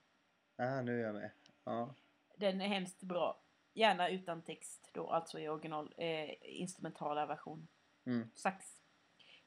Ah, 0.57 0.81
nu 0.81 0.99
är 0.99 1.05
jag 1.05 1.15
med. 1.15 1.31
Ja. 1.65 1.95
Den 2.41 2.61
är 2.61 2.67
hemskt 2.67 3.03
bra. 3.03 3.39
Gärna 3.73 4.09
utan 4.09 4.41
text 4.41 4.89
då, 4.93 5.09
alltså 5.09 5.39
i 5.39 5.47
original 5.49 5.93
eh, 5.97 6.29
instrumentala 6.41 7.25
version. 7.25 7.67
Mm. 8.05 8.29
Sax. 8.35 8.65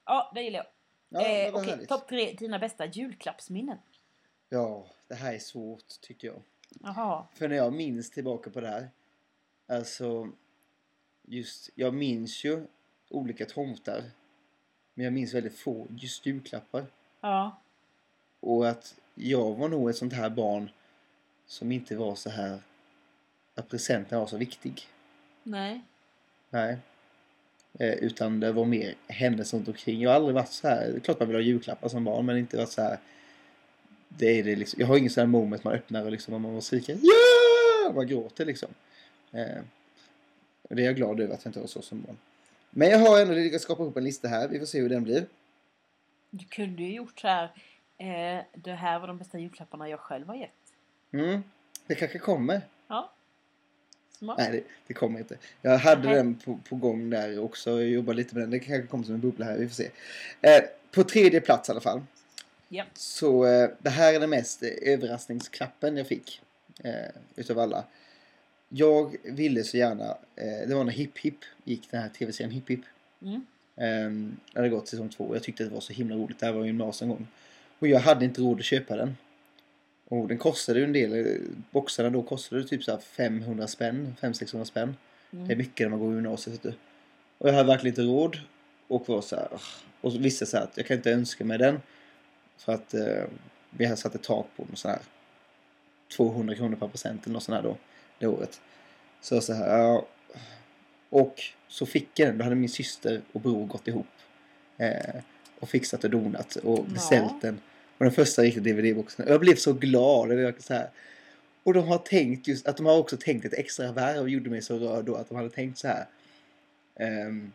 Ja, 0.05 0.33
det 0.35 0.43
gillar 0.43 0.59
jag. 0.59 0.67
Ja, 1.09 1.29
eh, 1.29 1.55
Okej, 1.55 1.71
härligt. 1.71 1.89
topp 1.89 2.09
tre 2.09 2.33
dina 2.33 2.59
bästa 2.59 2.87
julklappsminnen. 2.87 3.79
Ja, 4.49 4.87
det 5.09 5.15
här 5.15 5.35
är 5.35 5.39
svårt 5.39 6.01
tycker 6.01 6.29
jag. 6.29 6.43
Jaha. 6.81 7.27
För 7.35 7.49
när 7.49 7.57
jag 7.57 7.73
minns 7.73 8.11
tillbaka 8.11 8.51
på 8.51 8.61
det 8.61 8.69
här. 8.69 8.91
Alltså, 9.67 10.29
just, 11.23 11.71
jag 11.75 11.95
minns 11.95 12.45
ju 12.45 12.67
olika 13.11 13.47
tomtar. 13.47 14.03
Men 14.95 15.05
jag 15.05 15.13
minns 15.13 15.35
väldigt 15.35 15.59
få 15.59 15.87
just 15.91 16.27
julklappar. 16.27 16.87
Ja. 17.21 17.61
Och 18.41 18.69
att 18.69 19.01
jag 19.15 19.55
var 19.55 19.69
nog 19.69 19.91
ett 19.91 19.97
sånt 19.97 20.13
här 20.13 20.31
barn 20.31 20.71
som 21.47 21.73
inte 21.73 21.97
var 21.97 22.15
så 22.15 22.31
här 22.31 22.63
att 23.55 23.69
presenten 23.69 24.19
var 24.19 24.27
så 24.27 24.37
viktig. 24.37 24.89
Nej. 25.43 25.81
Nej. 26.51 26.79
Eh, 27.79 27.95
utan 27.95 28.41
det 28.41 28.53
var 28.53 28.65
mer 28.65 28.95
händelser 29.09 29.57
runt 29.57 29.69
omkring. 29.69 30.01
Jag 30.01 30.11
har 30.11 30.17
aldrig 30.17 30.35
varit 30.35 30.53
så 30.53 30.69
här. 30.69 30.89
Det 30.91 30.97
är 30.97 31.01
klart 31.01 31.21
man 31.21 31.29
vill 31.29 31.37
ha 31.37 31.43
julklappar 31.43 31.89
som 31.89 32.05
barn 32.05 32.27
men 32.27 32.39
inte 32.39 32.57
varit 32.57 32.71
så 32.71 32.83
här. 32.83 32.99
Det 34.09 34.39
är 34.39 34.45
det 34.45 34.57
liksom. 34.57 34.81
Jag 34.81 34.87
har 34.87 34.97
ingen 34.99 35.11
sån 35.11 35.21
här 35.21 35.27
moment 35.27 35.65
man 35.65 35.75
öppnar 35.75 36.05
och 36.05 36.11
liksom 36.11 36.43
man 36.43 36.63
skriker 36.63 36.99
ja! 37.03 37.93
Man 37.93 38.07
gråter 38.07 38.45
liksom. 38.45 38.69
Eh, 39.33 39.59
och 40.63 40.77
det 40.77 40.83
är 40.83 40.87
jag 40.87 40.97
glad 40.97 41.21
över 41.21 41.35
att 41.35 41.45
jag 41.45 41.51
inte 41.51 41.61
var 41.61 41.67
så 41.67 41.83
som 41.83 42.03
barn. 42.03 42.17
Men 42.71 42.91
jag 42.91 42.99
har 42.99 43.21
ändå 43.21 43.35
lyckats 43.35 43.65
skapa 43.65 43.83
ihop 43.83 43.97
en 43.97 44.05
lista 44.05 44.29
här. 44.29 44.49
Vi 44.49 44.59
får 44.59 44.67
se 44.67 44.81
hur 44.81 44.89
den 44.89 45.05
blir. 45.05 45.27
Du 46.31 46.45
kunde 46.45 46.83
ju 46.83 46.95
gjort 46.95 47.21
så 47.21 47.29
här. 47.29 47.45
Eh, 47.99 48.45
det 48.55 48.73
här 48.73 48.99
var 48.99 49.07
de 49.07 49.19
bästa 49.19 49.39
julklapparna 49.39 49.89
jag 49.89 50.01
själv 50.01 50.27
har 50.27 50.35
gett. 50.35 50.51
Mm. 51.13 51.43
Det 51.87 51.95
kanske 51.95 52.19
kommer. 52.19 52.61
Smart. 54.19 54.39
Nej, 54.39 54.53
det, 54.53 54.63
det 54.87 54.95
kommer 54.95 55.19
inte. 55.19 55.37
Jag 55.63 55.79
hade 55.79 56.09
Nej. 56.09 56.17
den 56.17 56.35
på, 56.35 56.61
på 56.69 56.77
gång 56.77 57.11
där 57.11 57.39
också. 57.39 57.71
Jag 57.71 57.89
jobbar 57.89 58.15
lite 58.15 58.35
med 58.35 58.43
den. 58.43 58.51
Det 58.51 58.59
kanske 58.59 58.87
kommer 58.87 59.05
som 59.05 59.15
en 59.15 59.21
bubbla 59.21 59.47
här. 59.47 59.57
Vi 59.59 59.69
får 59.69 59.75
se. 59.75 59.91
Eh, 60.41 60.65
på 60.91 61.05
tredje 61.05 61.41
plats 61.41 61.69
i 61.69 61.73
alla 61.73 61.81
fall. 61.81 62.03
Ja. 62.69 62.85
Så 62.95 63.47
eh, 63.47 63.71
det 63.79 63.91
här 63.91 64.15
är 64.15 64.21
den 64.21 64.31
mest 64.31 64.63
eh, 64.63 64.69
överraskningsklappen 64.83 65.97
jag 65.97 66.07
fick. 66.07 66.43
Eh, 66.85 66.93
utav 67.37 67.59
alla. 67.59 67.85
Jag 68.69 69.17
ville 69.23 69.65
så 69.65 69.77
gärna. 69.77 70.05
Eh, 70.37 70.69
det 70.69 70.75
var 70.75 70.85
när 70.85 70.93
Hipp 70.93 71.19
Hipp 71.19 71.39
gick 71.65 71.91
den 71.91 72.03
här 72.03 72.09
tv-serien 72.09 72.51
Hipp 72.51 72.71
Hipp. 72.71 72.85
Mm. 73.23 73.47
Um, 73.77 74.37
det 74.53 74.59
hade 74.59 74.69
gått 74.69 74.89
säsong 74.89 75.09
två. 75.09 75.35
Jag 75.35 75.43
tyckte 75.43 75.65
det 75.65 75.71
var 75.71 75.81
så 75.81 75.93
himla 75.93 76.17
roligt. 76.17 76.39
Det 76.41 76.47
här 76.47 76.53
var 76.53 76.61
ju 76.61 76.67
gymnasiet 76.67 77.03
en 77.03 77.09
gång. 77.09 77.27
Och 77.79 77.89
jag 77.89 78.01
hade 78.01 78.25
inte 78.25 78.41
råd 78.41 78.59
att 78.59 78.65
köpa 78.65 78.97
den. 78.97 79.17
Och 80.23 80.29
den 80.29 80.39
kostade 80.39 80.79
ju 80.79 80.85
en 80.85 80.93
del. 80.93 81.41
Boxarna 81.71 82.11
då 82.11 82.23
kostade 82.23 82.65
typ 82.65 82.85
så 82.85 82.91
här 82.93 82.99
500 82.99 83.67
spänn. 83.67 84.17
500-600 84.21 84.65
spänn. 84.65 84.97
Det 85.31 85.37
är 85.39 85.45
Mm. 85.45 85.59
mycket 85.59 85.85
när 85.85 85.89
man 85.91 85.99
går 85.99 86.13
i 86.13 86.15
gymnasiet. 86.15 86.65
Och 87.39 87.49
jag 87.49 87.53
hade 87.53 87.69
verkligen 87.69 87.93
inte 87.93 88.03
råd. 88.03 88.39
Och 88.89 89.09
var 89.09 89.21
så 89.21 89.37
här. 89.37 89.49
Och 90.01 90.13
så 90.13 90.19
visste 90.19 90.43
jag 90.43 90.49
så 90.49 90.57
här 90.57 90.65
att 90.65 90.77
jag 90.77 90.87
kan 90.87 90.97
inte 90.97 91.11
önska 91.13 91.45
mig 91.45 91.59
den. 91.59 91.81
För 92.59 92.73
att 92.73 92.95
eh, 92.95 93.25
vi 93.71 93.85
hade 93.85 93.97
satt 93.97 94.15
ett 94.15 94.23
tak 94.23 94.47
på 94.57 94.65
något 94.71 94.79
sån 94.79 94.91
här 94.91 95.01
200 96.17 96.55
kronor 96.55 96.77
per 96.77 96.89
present 96.89 97.25
eller 97.25 97.33
något 97.33 97.43
sånt 97.43 97.57
här 97.57 97.63
då. 97.63 97.77
Det 98.19 98.27
året. 98.27 98.61
Så 99.21 99.41
så 99.41 99.53
här, 99.53 99.79
ja. 99.79 100.07
Och 101.11 101.41
så 101.69 101.87
fick 101.87 102.19
jag 102.19 102.29
den. 102.29 102.39
Då 102.39 102.45
hade 102.45 102.57
min 102.57 102.69
syster 102.69 103.21
och 103.33 103.41
bror 103.41 103.67
gått 103.67 103.89
ihop. 103.89 104.07
Eh, 104.79 105.15
och 105.61 105.69
fixat 105.69 106.05
och 106.05 106.11
donat 106.11 106.57
och 106.57 106.79
Ja. 106.79 106.85
beställt 106.95 107.41
den. 107.43 107.61
Och 107.99 108.05
den 108.05 108.13
första 108.13 108.43
riktiga 108.43 108.63
DVD-boxen. 108.63 109.27
Och 109.27 109.33
Jag 109.33 109.41
blev 109.41 109.57
så 109.57 109.73
glad. 109.73 110.31
Och, 110.31 110.41
jag, 110.41 110.63
så 110.63 110.75
här. 110.75 110.91
Och 111.63 111.75
de 111.75 111.89
har 111.89 111.99
tänkt 111.99 112.49
just 112.49 112.67
att 112.67 112.77
de 112.77 112.87
har 112.87 112.99
också 112.99 113.17
tänkt 113.17 113.45
ett 113.45 113.55
extra 113.55 113.93
varv 113.93 114.21
och 114.21 114.31
gjorde 114.31 114.51
mig 114.51 114.63
så 114.63 114.79
rörd 114.79 115.05
då 115.05 115.15
att 115.15 115.29
de 115.29 115.35
hade 115.37 115.51
tänkt 115.51 115.79
så 115.79 115.89
här. 115.89 116.07
Um, 117.27 117.53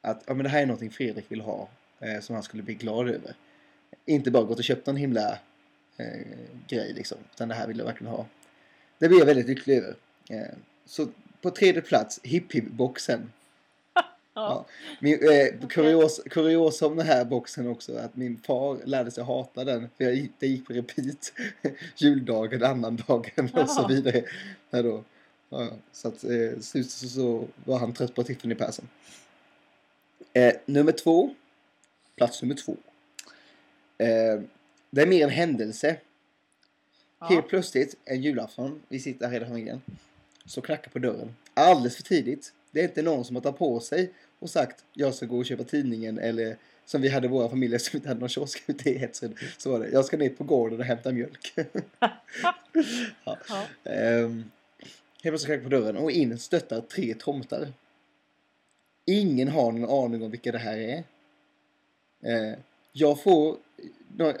att 0.00 0.22
ja, 0.26 0.34
men 0.34 0.44
det 0.44 0.48
här 0.48 0.62
är 0.62 0.66
någonting 0.66 0.90
Fredrik 0.90 1.24
vill 1.28 1.40
ha 1.40 1.68
eh, 2.00 2.20
som 2.20 2.34
han 2.34 2.42
skulle 2.42 2.62
bli 2.62 2.74
glad 2.74 3.08
över. 3.08 3.34
Inte 4.06 4.30
bara 4.30 4.44
gått 4.44 4.58
och 4.58 4.64
köpt 4.64 4.86
någon 4.86 4.96
himla 4.96 5.38
eh, 5.96 6.06
grej 6.68 6.92
liksom. 6.92 7.18
Utan 7.34 7.48
det 7.48 7.54
här 7.54 7.66
vill 7.66 7.78
jag 7.78 7.84
verkligen 7.84 8.12
ha. 8.12 8.26
Det 8.98 9.08
blir 9.08 9.18
jag 9.18 9.26
väldigt 9.26 9.46
lycklig 9.46 9.76
över. 9.78 9.94
Eh, 10.30 10.54
så 10.86 11.08
på 11.42 11.50
tredje 11.50 11.82
plats 11.82 12.20
Hipp 12.22 12.52
Hipp 12.52 12.70
boxen. 12.70 13.32
Ja. 14.38 14.66
Min, 15.00 15.14
eh, 15.14 15.68
kurios, 15.68 16.20
kuriosa 16.30 16.86
om 16.86 16.96
den 16.96 17.06
här 17.06 17.24
boxen 17.24 17.66
också 17.66 17.96
att 17.96 18.16
min 18.16 18.40
far 18.46 18.78
lärde 18.84 19.10
sig 19.10 19.24
hata 19.24 19.64
den. 19.64 19.88
För 19.96 20.04
jag, 20.04 20.28
det 20.38 20.46
gick 20.46 20.66
på 20.66 20.72
repeat. 20.72 21.32
Juldagen, 21.96 22.62
annandagen 22.62 23.50
och 23.54 23.70
så 23.70 23.86
vidare. 23.86 24.24
Ja, 24.70 24.82
då. 24.82 25.04
Ja, 25.48 25.70
så 25.92 26.08
att 26.08 26.24
eh, 26.24 26.60
så, 26.60 26.82
så 26.84 27.44
var 27.64 27.78
han 27.78 27.92
trött 27.92 28.14
på 28.14 28.22
Tiffany 28.22 28.54
Persson. 28.54 28.88
Eh, 30.32 30.54
nummer 30.66 30.92
två. 30.92 31.34
Plats 32.16 32.42
nummer 32.42 32.54
två. 32.54 32.76
Eh, 33.98 34.40
det 34.90 35.02
är 35.02 35.06
mer 35.06 35.24
en 35.24 35.30
händelse. 35.30 35.96
Ja. 37.18 37.26
Helt 37.26 37.48
plötsligt 37.48 37.96
en 38.04 38.22
julafton, 38.22 38.82
vi 38.88 39.00
sitter 39.00 39.26
här 39.26 39.32
hela 39.32 39.46
familjen, 39.46 39.82
så 40.46 40.60
knackar 40.60 40.90
på 40.90 40.98
dörren. 40.98 41.34
Alldeles 41.54 41.96
för 41.96 42.02
tidigt. 42.02 42.52
Det 42.70 42.80
är 42.80 42.84
inte 42.84 43.02
någon 43.02 43.24
som 43.24 43.36
har 43.36 43.42
tagit 43.42 43.58
på 43.58 43.80
sig 43.80 44.12
och 44.38 44.50
sagt 44.50 44.84
jag 44.92 45.14
ska 45.14 45.26
gå 45.26 45.38
och 45.38 45.46
köpa 45.46 45.64
tidningen 45.64 46.18
eller 46.18 46.56
som 46.84 47.02
vi 47.02 47.08
hade 47.08 47.26
i 47.26 47.30
våra 47.30 47.48
familjer 47.48 47.78
som 47.78 47.96
inte 47.96 48.08
hade 48.08 48.20
någon 48.20 48.28
kiosk 48.28 48.62
ute 48.66 48.90
i 48.90 48.98
Hetsen. 48.98 49.34
Så 49.58 49.70
var 49.70 49.80
det. 49.80 49.88
Jag 49.88 50.04
ska 50.04 50.16
ner 50.16 50.28
på 50.28 50.44
gården 50.44 50.78
och 50.78 50.84
hämta 50.84 51.12
mjölk. 51.12 51.52
ja. 53.24 53.38
Ja. 53.48 53.64
Ehm, 53.84 54.50
helt 55.22 55.22
plötsligt 55.22 55.46
knackar 55.46 55.62
på 55.62 55.68
dörren 55.68 55.96
och 55.96 56.10
in 56.10 56.38
stöttar 56.38 56.80
tre 56.80 57.14
tomtar. 57.14 57.72
Ingen 59.06 59.48
har 59.48 59.72
någon 59.72 60.04
aning 60.04 60.22
om 60.22 60.30
vilka 60.30 60.52
det 60.52 60.58
här 60.58 60.78
är. 60.78 61.04
Eh, 62.22 62.58
jag 62.92 63.22
får, 63.22 63.56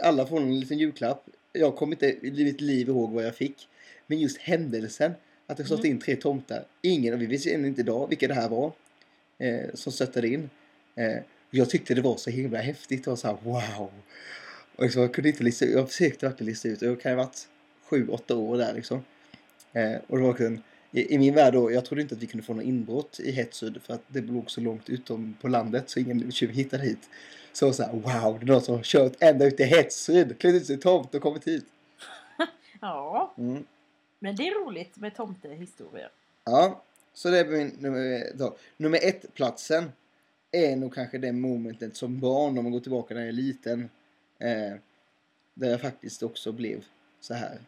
alla 0.00 0.26
får 0.26 0.40
en 0.40 0.60
liten 0.60 0.78
julklapp. 0.78 1.24
Jag 1.52 1.76
kommer 1.76 1.92
inte 1.92 2.26
i 2.26 2.44
mitt 2.44 2.60
liv 2.60 2.88
ihåg 2.88 3.10
vad 3.10 3.24
jag 3.24 3.34
fick. 3.34 3.68
Men 4.06 4.18
just 4.18 4.38
händelsen 4.38 5.12
att 5.48 5.56
det 5.56 5.64
stått 5.64 5.78
Mm. 5.84 5.90
in 5.90 5.98
tre 6.00 6.16
tomtar. 6.16 6.64
Ingen, 6.82 7.14
och 7.14 7.20
vi 7.22 7.26
visste 7.26 7.50
ännu 7.54 7.68
inte 7.68 7.80
idag 7.80 8.08
vilka 8.08 8.28
det 8.28 8.34
här 8.34 8.48
var. 8.48 8.72
Eh, 9.38 9.74
som 9.74 9.92
stöttade 9.92 10.28
in. 10.28 10.50
Eh, 10.94 11.16
jag 11.50 11.70
tyckte 11.70 11.94
det 11.94 12.00
var 12.02 12.16
så 12.16 12.30
himla 12.30 12.58
häftigt. 12.58 13.04
Det 13.04 13.10
var 13.10 13.16
så 13.16 13.26
här 13.26 13.36
wow. 13.42 13.90
Och 14.76 14.82
liksom, 14.84 15.02
jag 15.02 15.14
kunde 15.14 15.28
inte 15.28 15.44
lista 15.44 15.64
ut. 15.64 15.74
Jag 15.74 15.88
försökte 15.90 16.26
verkligen 16.26 16.50
lista 16.50 16.68
ut. 16.68 16.82
Jag 16.82 17.00
kan 17.00 17.12
ha 17.12 17.16
varit 17.24 17.48
sju, 17.84 18.08
åtta 18.08 18.36
år 18.36 18.58
där 18.58 18.74
liksom. 18.74 19.04
Eh, 19.72 19.96
och 20.06 20.16
det 20.16 20.22
var 20.22 20.28
verkligen, 20.30 20.62
i, 20.92 21.14
I 21.14 21.18
min 21.18 21.34
värld 21.34 21.54
då, 21.54 21.72
jag 21.72 21.84
trodde 21.84 22.02
inte 22.02 22.14
att 22.14 22.22
vi 22.22 22.26
kunde 22.26 22.46
få 22.46 22.54
något 22.54 22.64
inbrott 22.64 23.20
i 23.20 23.30
Hetsud 23.32 23.80
för 23.82 23.94
att 23.94 24.02
det 24.08 24.20
låg 24.20 24.50
så 24.50 24.60
långt 24.60 24.88
utom 24.88 25.36
på 25.40 25.48
landet 25.48 25.90
så 25.90 26.00
ingen 26.00 26.32
tjuv 26.32 26.50
hittade 26.50 26.82
hit. 26.82 27.08
Så 27.52 27.64
jag 27.64 27.68
var 27.68 27.74
så 27.74 27.82
här, 27.82 27.92
wow, 27.92 28.38
det 28.38 28.44
är 28.44 28.46
någon 28.46 28.60
som 28.62 28.74
har 28.74 28.82
kört 28.82 29.12
ända 29.20 29.44
ut 29.46 29.56
till 29.56 29.66
Hetsud, 29.66 30.38
klätt 30.38 30.54
ut 30.54 30.66
sig 30.66 30.78
tomt 30.78 31.14
och 31.14 31.22
kommit 31.22 31.46
hit. 31.48 31.64
ja. 32.80 33.34
Mm. 33.38 33.64
Men 34.18 34.36
det 34.36 34.48
är 34.48 34.64
roligt 34.64 34.96
med 34.96 35.14
tomtehistorier. 35.14 36.10
Ja, 36.44 36.84
så 37.14 37.30
det 37.30 37.38
är 37.38 37.44
min 37.44 37.68
nummer, 37.78 38.32
då. 38.34 38.56
nummer 38.76 38.98
ett 39.02 39.34
platsen 39.34 39.92
är 40.50 40.76
nog 40.76 40.94
kanske 40.94 41.18
det 41.18 41.32
momentet 41.32 41.96
som 41.96 42.20
barn 42.20 42.58
om 42.58 42.64
man 42.64 42.72
går 42.72 42.80
tillbaka 42.80 43.14
när 43.14 43.20
jag 43.20 43.28
är 43.28 43.32
liten. 43.32 43.90
Eh, 44.38 44.74
där 45.54 45.70
jag 45.70 45.80
faktiskt 45.80 46.22
också 46.22 46.52
blev 46.52 46.84
så 47.20 47.34
här. 47.34 47.58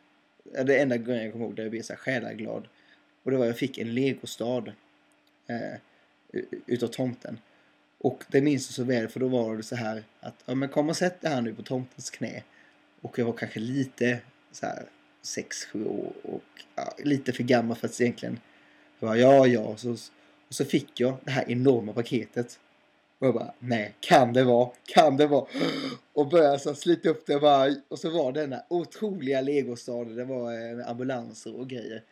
Det 0.65 0.79
enda 0.79 0.97
gången 0.97 1.23
jag 1.23 1.33
kommer 1.33 1.45
ihåg 1.45 1.57
där 1.57 1.63
jag 1.63 1.71
blev 1.71 1.83
så 1.83 1.93
här 1.93 2.01
själaglad. 2.01 2.69
Och 3.23 3.31
det 3.31 3.37
var 3.37 3.47
jag 3.47 3.59
fick 3.59 3.79
en 3.79 3.95
legostad 3.95 4.73
eh, 5.47 5.79
utav 6.67 6.87
tomten. 6.89 7.39
Och 7.99 8.25
det 8.29 8.41
minns 8.41 8.69
jag 8.69 8.75
så 8.75 8.85
väl 8.85 9.09
för 9.09 9.21
då 9.21 9.29
var 9.29 9.57
det 9.57 9.63
så 9.63 9.77
här 9.77 10.05
att 10.21 10.43
ja, 10.47 10.55
men 10.55 10.69
kom 10.69 10.89
och 10.89 10.97
sätt 10.97 11.21
dig 11.21 11.31
här 11.31 11.43
nu 11.43 11.55
på 11.55 11.63
tomtens 11.63 12.11
knä. 12.11 12.43
Och 13.01 13.19
jag 13.19 13.27
var 13.27 13.33
kanske 13.33 13.61
lite 13.61 14.21
så 14.53 14.67
här 14.67 14.87
6-7 15.23 15.87
år 15.87 16.13
och 16.23 16.43
ja, 16.75 16.95
lite 16.99 17.33
för 17.33 17.43
gammal 17.43 17.77
för 17.77 17.87
att 17.89 18.01
egentligen 18.01 18.41
jag 18.99 19.09
bara, 19.09 19.17
ja, 19.19 19.47
ja. 19.47 19.77
Så, 19.77 19.91
och 20.49 20.55
så 20.55 20.65
fick 20.65 21.01
jag 21.01 21.17
det 21.25 21.31
här 21.31 21.51
enorma 21.51 21.93
paketet. 21.93 22.61
Och 23.19 23.27
jag 23.27 23.35
bara, 23.35 23.55
nej, 23.59 23.95
kan 24.01 24.33
det 24.33 24.45
vara? 24.45 24.71
Kan 24.85 25.17
det 25.17 25.27
vara? 25.27 25.47
Och 26.13 26.29
började 26.29 26.59
så 26.59 26.75
slita 26.75 27.09
upp 27.09 27.27
det 27.27 27.35
och 27.35 27.41
bara, 27.41 27.75
och 27.89 27.99
så 27.99 28.11
var 28.11 28.33
det 28.33 28.41
den 28.41 28.51
där 28.51 28.63
otroliga 28.69 29.41
legostaden. 29.41 30.17
Det 30.17 30.25
var 30.25 30.79
eh, 30.81 30.89
ambulanser 30.91 31.57
och 31.57 31.69
grejer. 31.69 32.03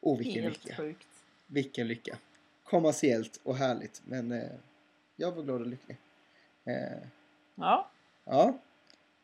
Och 0.00 0.20
vilken 0.20 0.42
Helt 0.42 0.64
lycka. 0.64 0.76
sjukt. 0.76 1.06
Vilken 1.46 1.88
lycka. 1.88 2.18
Kommersiellt 2.64 3.40
och 3.42 3.56
härligt. 3.56 4.02
Men 4.04 4.32
eh, 4.32 4.48
jag 5.16 5.32
var 5.32 5.42
glad 5.42 5.60
och 5.60 5.66
lycklig. 5.66 5.96
Eh, 6.64 6.98
Ja. 7.54 7.90
ja. 8.24 8.58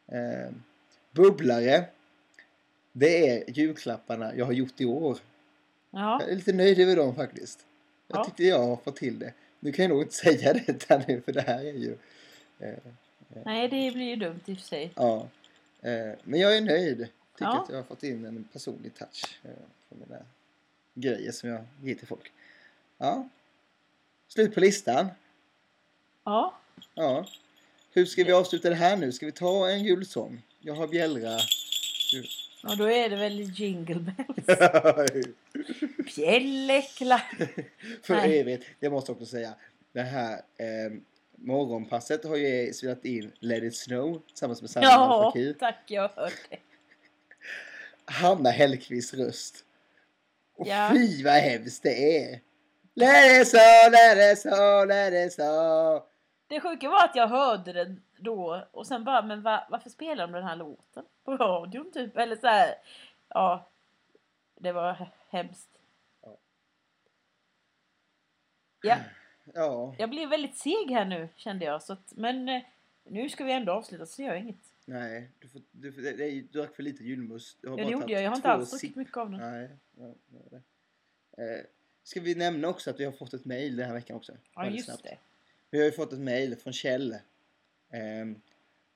Eh, 0.06 0.50
bubblare. 1.12 1.84
Det 2.96 3.28
är 3.28 3.50
julklapparna 3.50 4.34
jag 4.36 4.44
har 4.44 4.52
gjort 4.52 4.80
i 4.80 4.84
år. 4.84 5.18
Ja. 5.90 6.20
Jag 6.20 6.30
är 6.30 6.36
lite 6.36 6.52
nöjd 6.52 6.78
över 6.80 6.96
dem 6.96 7.14
faktiskt. 7.14 7.66
Jag 8.08 8.18
Ja. 8.18 8.24
tyckte 8.24 8.44
jag 8.44 8.58
har 8.58 8.76
fått 8.76 8.96
till 8.96 9.18
det. 9.18 9.32
Nu 9.60 9.72
kan 9.72 9.82
jag 9.82 9.90
nog 9.90 10.02
inte 10.02 10.14
säga 10.24 10.52
det 10.52 10.86
här 10.88 11.04
nu 11.08 11.20
för 11.20 11.32
det 11.32 11.40
här 11.40 11.58
är 11.64 11.72
ju... 11.72 11.96
Eh, 12.58 12.74
Nej, 13.44 13.68
det 13.68 13.90
blir 13.94 14.04
ju 14.04 14.16
dumt 14.16 14.40
i 14.46 14.52
och 14.54 14.58
för 14.58 14.64
sig. 14.64 14.92
ja. 14.96 15.28
Eh, 15.82 16.12
men 16.24 16.40
jag 16.40 16.56
är 16.56 16.60
nöjd. 16.60 16.96
Tycker 16.98 17.44
Ja. 17.44 17.62
att 17.62 17.68
jag 17.68 17.76
har 17.76 17.82
fått 17.82 18.02
in 18.02 18.24
en 18.24 18.44
personlig 18.52 18.94
touch 18.94 19.38
eh, 19.44 19.50
på 19.88 19.94
mina 19.94 20.22
grejer 20.94 21.32
som 21.32 21.48
jag 21.48 21.64
ger 21.82 21.94
till 21.94 22.06
folk. 22.06 22.32
Ja. 22.98 23.28
Slut 24.28 24.54
på 24.54 24.60
listan. 24.60 25.06
Ja. 26.24 26.54
Ja. 26.94 27.26
Hur 27.92 28.06
ska 28.06 28.24
vi 28.24 28.32
avsluta 28.32 28.68
det 28.68 28.74
här 28.74 28.96
nu? 28.96 29.12
Ska 29.12 29.26
vi 29.26 29.32
ta 29.32 29.70
en 29.70 29.84
julsång? 29.84 30.42
Jag 30.60 30.74
har 30.74 30.88
bjällra. 30.88 31.38
Och 32.68 32.76
då 32.76 32.90
är 32.90 33.08
det 33.10 33.16
väl 33.16 33.40
Jingle 33.40 33.94
Bells. 34.00 34.58
Bjällecla. 36.16 37.22
För 38.02 38.14
Nej. 38.14 38.38
evigt. 38.40 38.64
Jag 38.80 38.92
måste 38.92 39.12
också 39.12 39.26
säga. 39.26 39.54
Det 39.92 40.02
här. 40.02 40.32
Eh, 40.34 40.92
morgonpasset 41.36 42.24
har 42.24 42.36
ju 42.36 42.72
spelat 42.72 43.04
in 43.04 43.32
Let 43.40 43.62
it 43.62 43.76
snow 43.76 44.22
tillsammans 44.28 44.60
med 44.60 44.70
Sanna 44.70 44.86
Ja, 44.86 45.30
Fakir. 45.34 45.52
tack, 45.58 45.78
jag 45.86 46.02
hört 46.08 46.32
det. 46.50 46.56
Hanna 48.12 48.50
Hellquists 48.50 49.14
röst. 49.14 49.64
Och 50.56 50.66
Ja. 50.68 50.90
fy 50.94 51.22
vad 51.24 51.32
hemskt 51.32 51.82
det 51.82 52.18
är. 52.24 52.40
Let 52.94 53.40
it 53.42 53.48
snow, 53.48 53.90
let 53.92 54.32
it 54.32 54.38
snow, 54.38 54.86
let 54.86 55.26
it 55.26 55.32
snow. 55.32 56.02
Det 56.54 56.60
sjuka 56.60 56.88
var 56.88 57.04
att 57.04 57.16
jag 57.16 57.28
hörde 57.28 57.72
den 57.72 58.02
då 58.16 58.66
och 58.70 58.86
sen 58.86 59.04
bara, 59.04 59.22
men 59.22 59.42
va, 59.42 59.66
varför 59.70 59.90
spelar 59.90 60.26
de 60.26 60.32
den 60.32 60.44
här 60.44 60.56
låten 60.56 61.04
på 61.24 61.36
radion 61.36 61.90
typ? 61.92 62.16
Eller 62.16 62.36
så 62.36 62.46
här, 62.46 62.74
ja. 63.28 63.66
Det 64.54 64.72
var 64.72 64.92
he- 64.94 65.06
hemskt. 65.28 65.68
Ja. 66.22 66.36
Ja, 68.82 68.96
Ja, 69.54 69.94
jag 69.98 70.10
blev 70.10 70.28
väldigt 70.28 70.56
seg 70.56 70.90
här 70.90 71.04
nu 71.04 71.28
kände 71.36 71.64
jag. 71.64 71.82
Så 71.82 71.92
att, 71.92 72.12
men 72.16 72.48
eh, 72.48 72.62
nu 73.04 73.28
ska 73.28 73.44
vi 73.44 73.52
ändå 73.52 73.72
avsluta 73.72 74.06
så 74.06 74.22
gör 74.22 74.34
inget. 74.34 74.72
nej. 74.84 75.30
Du, 75.38 75.48
får, 75.48 75.62
du, 75.70 75.92
får, 75.92 76.00
du 76.02 76.40
drack 76.42 76.76
för 76.76 76.82
lite 76.82 77.04
julmust. 77.04 77.58
Du 77.60 77.68
har 77.68 77.78
Ja, 77.78 77.84
det 77.84 77.90
gjorde 77.90 78.12
jag. 78.12 78.22
Jag 78.22 78.30
har 78.30 78.36
inte 78.36 78.48
alls 78.48 78.70
druckit 78.70 78.96
mycket 78.96 79.16
av 79.16 79.30
den. 79.30 79.40
Nej, 79.40 79.70
är 79.98 80.50
det. 80.50 80.62
Eh, 81.42 81.64
ska 82.02 82.20
vi 82.20 82.34
nämna 82.34 82.68
också 82.68 82.90
att 82.90 83.00
vi 83.00 83.04
har 83.04 83.12
fått 83.12 83.34
ett 83.34 83.44
mejl 83.44 83.76
den 83.76 83.86
här 83.86 83.94
veckan 83.94 84.16
också? 84.16 84.32
Ja, 84.54 84.66
just 84.66 84.84
snabbt. 84.84 85.02
det. 85.02 85.18
Vi 85.74 85.80
har 85.80 85.86
ju 85.86 85.92
fått 85.92 86.12
ett 86.12 86.18
mejl 86.18 86.56
från 86.56 86.72
Kjell. 86.72 87.16
Ehm, 87.92 88.40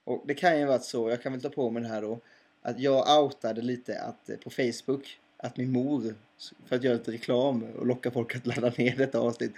och 0.04 0.24
det 0.26 0.34
kan 0.34 0.58
ju 0.58 0.66
varit 0.66 0.84
så, 0.84 1.10
jag 1.10 1.22
kan 1.22 1.32
väl 1.32 1.42
ta 1.42 1.48
på 1.48 1.70
mig 1.70 1.82
det 1.82 1.88
här 1.88 2.02
då, 2.02 2.20
att 2.62 2.78
jag 2.78 3.22
outade 3.22 3.62
lite 3.62 4.00
att, 4.00 4.30
eh, 4.30 4.36
på 4.36 4.50
Facebook 4.50 5.18
att 5.36 5.56
min 5.56 5.72
mor, 5.72 6.14
för 6.66 6.76
att 6.76 6.84
göra 6.84 6.94
lite 6.94 7.12
reklam 7.12 7.62
och 7.62 7.86
locka 7.86 8.10
folk 8.10 8.36
att 8.36 8.46
ladda 8.46 8.72
ner 8.76 8.96
detta 8.96 9.18
avsnitt, 9.18 9.52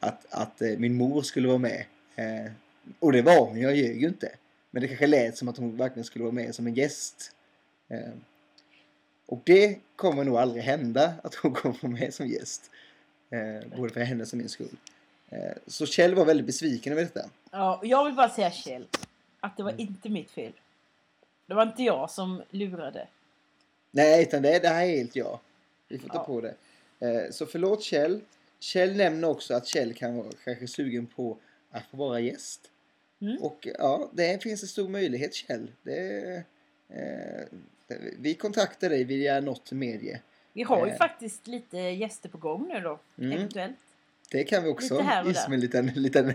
att, 0.00 0.26
att 0.30 0.62
eh, 0.62 0.78
min 0.78 0.94
mor 0.94 1.22
skulle 1.22 1.48
vara 1.48 1.58
med. 1.58 1.84
Eh, 2.14 2.52
och 2.98 3.12
det 3.12 3.22
var 3.22 3.46
hon, 3.46 3.60
jag 3.60 3.76
ljög 3.76 4.02
ju 4.02 4.08
inte. 4.08 4.36
Men 4.70 4.82
det 4.82 4.88
kanske 4.88 5.06
lät 5.06 5.36
som 5.36 5.48
att 5.48 5.56
hon 5.56 5.76
verkligen 5.76 6.04
skulle 6.04 6.24
vara 6.24 6.34
med 6.34 6.54
som 6.54 6.66
en 6.66 6.74
gäst. 6.74 7.32
Eh, 7.88 8.12
och 9.26 9.42
det 9.44 9.78
kommer 9.96 10.24
nog 10.24 10.36
aldrig 10.36 10.62
hända 10.62 11.14
att 11.22 11.34
hon 11.34 11.52
kommer 11.54 11.76
vara 11.82 11.92
med 11.92 12.14
som 12.14 12.26
gäst. 12.26 12.70
Eh, 13.30 13.78
både 13.78 13.92
för 13.92 14.00
hennes 14.00 14.32
och 14.32 14.38
min 14.38 14.48
skull. 14.48 14.76
Eh, 15.30 15.52
Så 15.66 15.86
Kjell 15.86 16.14
var 16.14 16.24
väldigt 16.24 16.46
besviken 16.46 16.92
över 16.92 17.02
detta. 17.02 17.30
Ja, 17.50 17.80
jag 17.84 18.04
vill 18.04 18.14
bara 18.14 18.28
säga 18.28 18.50
Kjell, 18.50 18.86
att 19.40 19.56
det 19.56 19.62
var 19.62 19.70
Mm. 19.70 19.80
inte 19.82 20.08
mitt 20.08 20.30
fel. 20.30 20.52
Det 21.46 21.54
var 21.54 21.62
inte 21.62 21.82
jag 21.82 22.10
som 22.10 22.42
lurade. 22.50 23.08
Nej, 23.90 24.22
utan 24.22 24.42
det, 24.42 24.58
det 24.58 24.68
här 24.68 24.84
är 24.86 24.96
helt 24.96 25.16
jag. 25.16 25.38
Vi 25.88 25.98
får 25.98 26.08
ta 26.08 26.14
Ja. 26.14 26.24
på 26.24 26.40
det. 26.40 26.54
Eh, 27.00 27.30
Så 27.30 27.46
förlåt 27.46 27.82
Kjell. 27.82 28.20
Kjell 28.60 28.96
nämner 28.96 29.28
också 29.28 29.54
att 29.54 29.66
Kjell 29.66 29.94
kan 29.94 30.16
vara 30.16 30.26
kanske 30.44 30.66
sugen 30.66 31.06
på 31.06 31.36
att 31.70 31.86
få 31.90 31.96
vara 31.96 32.20
gäst. 32.20 32.70
Mm. 33.20 33.38
Och 33.42 33.68
ja, 33.78 34.10
det 34.12 34.42
finns 34.42 34.62
en 34.62 34.68
stor 34.68 34.88
möjlighet 34.88 35.34
Kjell. 35.34 35.70
Det, 35.82 36.36
eh, 36.88 37.44
det- 37.86 38.00
vi 38.18 38.34
kontaktar 38.34 38.88
dig 38.90 39.04
via 39.04 39.40
något 39.40 39.72
medie. 39.72 40.20
Vi 40.52 40.62
har 40.62 40.86
ju 40.86 40.92
Eh. 40.92 40.98
faktiskt 40.98 41.46
lite 41.46 41.78
gäster 41.78 42.28
på 42.28 42.38
gång 42.38 42.68
nu 42.68 42.80
då, 42.80 42.98
Mm. 43.18 43.32
eventuellt. 43.32 43.76
Det 44.30 44.44
kan 44.44 44.62
vi 44.64 44.68
också 44.70 44.98
där. 44.98 45.32
som 45.32 45.52
en 45.52 45.60
liten, 45.60 45.86
liten 45.94 46.34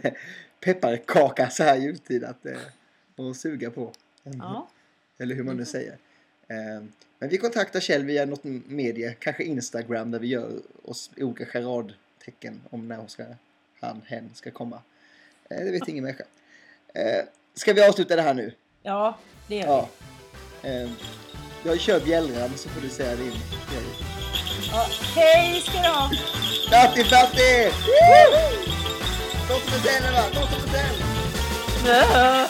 pepparkaka 0.60 1.50
så 1.50 1.64
här 1.64 1.78
i 1.78 1.82
jultid 1.82 2.24
att 2.24 2.46
eh, 2.46 3.34
suga 3.36 3.72
på. 3.72 3.92
Ja. 4.24 4.68
Eller 5.18 5.36
hur 5.36 5.44
man 5.44 5.56
nu 5.56 5.62
Mhm. 5.62 5.66
säger. 5.66 5.98
Eh, 6.48 6.84
Men 7.20 7.30
vi 7.30 7.38
kontaktar 7.38 7.80
Kjell 7.80 8.04
via 8.06 8.26
något 8.26 8.44
medie, 8.44 9.16
kanske 9.20 9.44
Instagram 9.44 10.12
där 10.12 10.20
vi 10.20 10.28
gör 10.28 10.52
oss 10.84 11.12
olika 11.18 11.46
charadtecken 11.46 12.62
om 12.70 12.88
när 12.88 12.98
hon 12.98 13.10
ska, 13.10 13.24
han, 13.82 14.02
hen 14.06 14.30
ska 14.34 14.52
komma. 14.52 14.82
Eh, 15.50 15.58
Det 15.66 15.72
vet 15.72 15.88
ingen 15.88 16.04
människa. 16.04 16.24
Eh, 16.94 17.26
Ska 17.54 17.74
vi 17.74 17.84
avsluta 17.84 18.16
det 18.16 18.22
här 18.22 18.34
nu? 18.34 18.54
ja, 18.84 19.18
det 19.48 19.56
gör 19.56 19.62
vi. 19.62 19.68
Ja. 19.70 19.90
Jag 21.66 21.80
kör 21.80 22.00
bjällran 22.00 22.50
så 22.58 22.70
får 22.70 22.82
du 22.82 22.90
säga 22.90 23.16
din. 23.16 23.34
Ja, 24.76 24.86
hej 25.16 25.62
ska 25.62 25.82
du 25.82 25.88
ha! 25.88 26.10
Fatti 26.70 27.04
Fatti! 27.04 27.72
Något 29.50 29.72
med 29.72 30.14
va? 30.14 30.24
Något 30.34 30.72
med 30.72 30.86
Nö. 31.84 32.48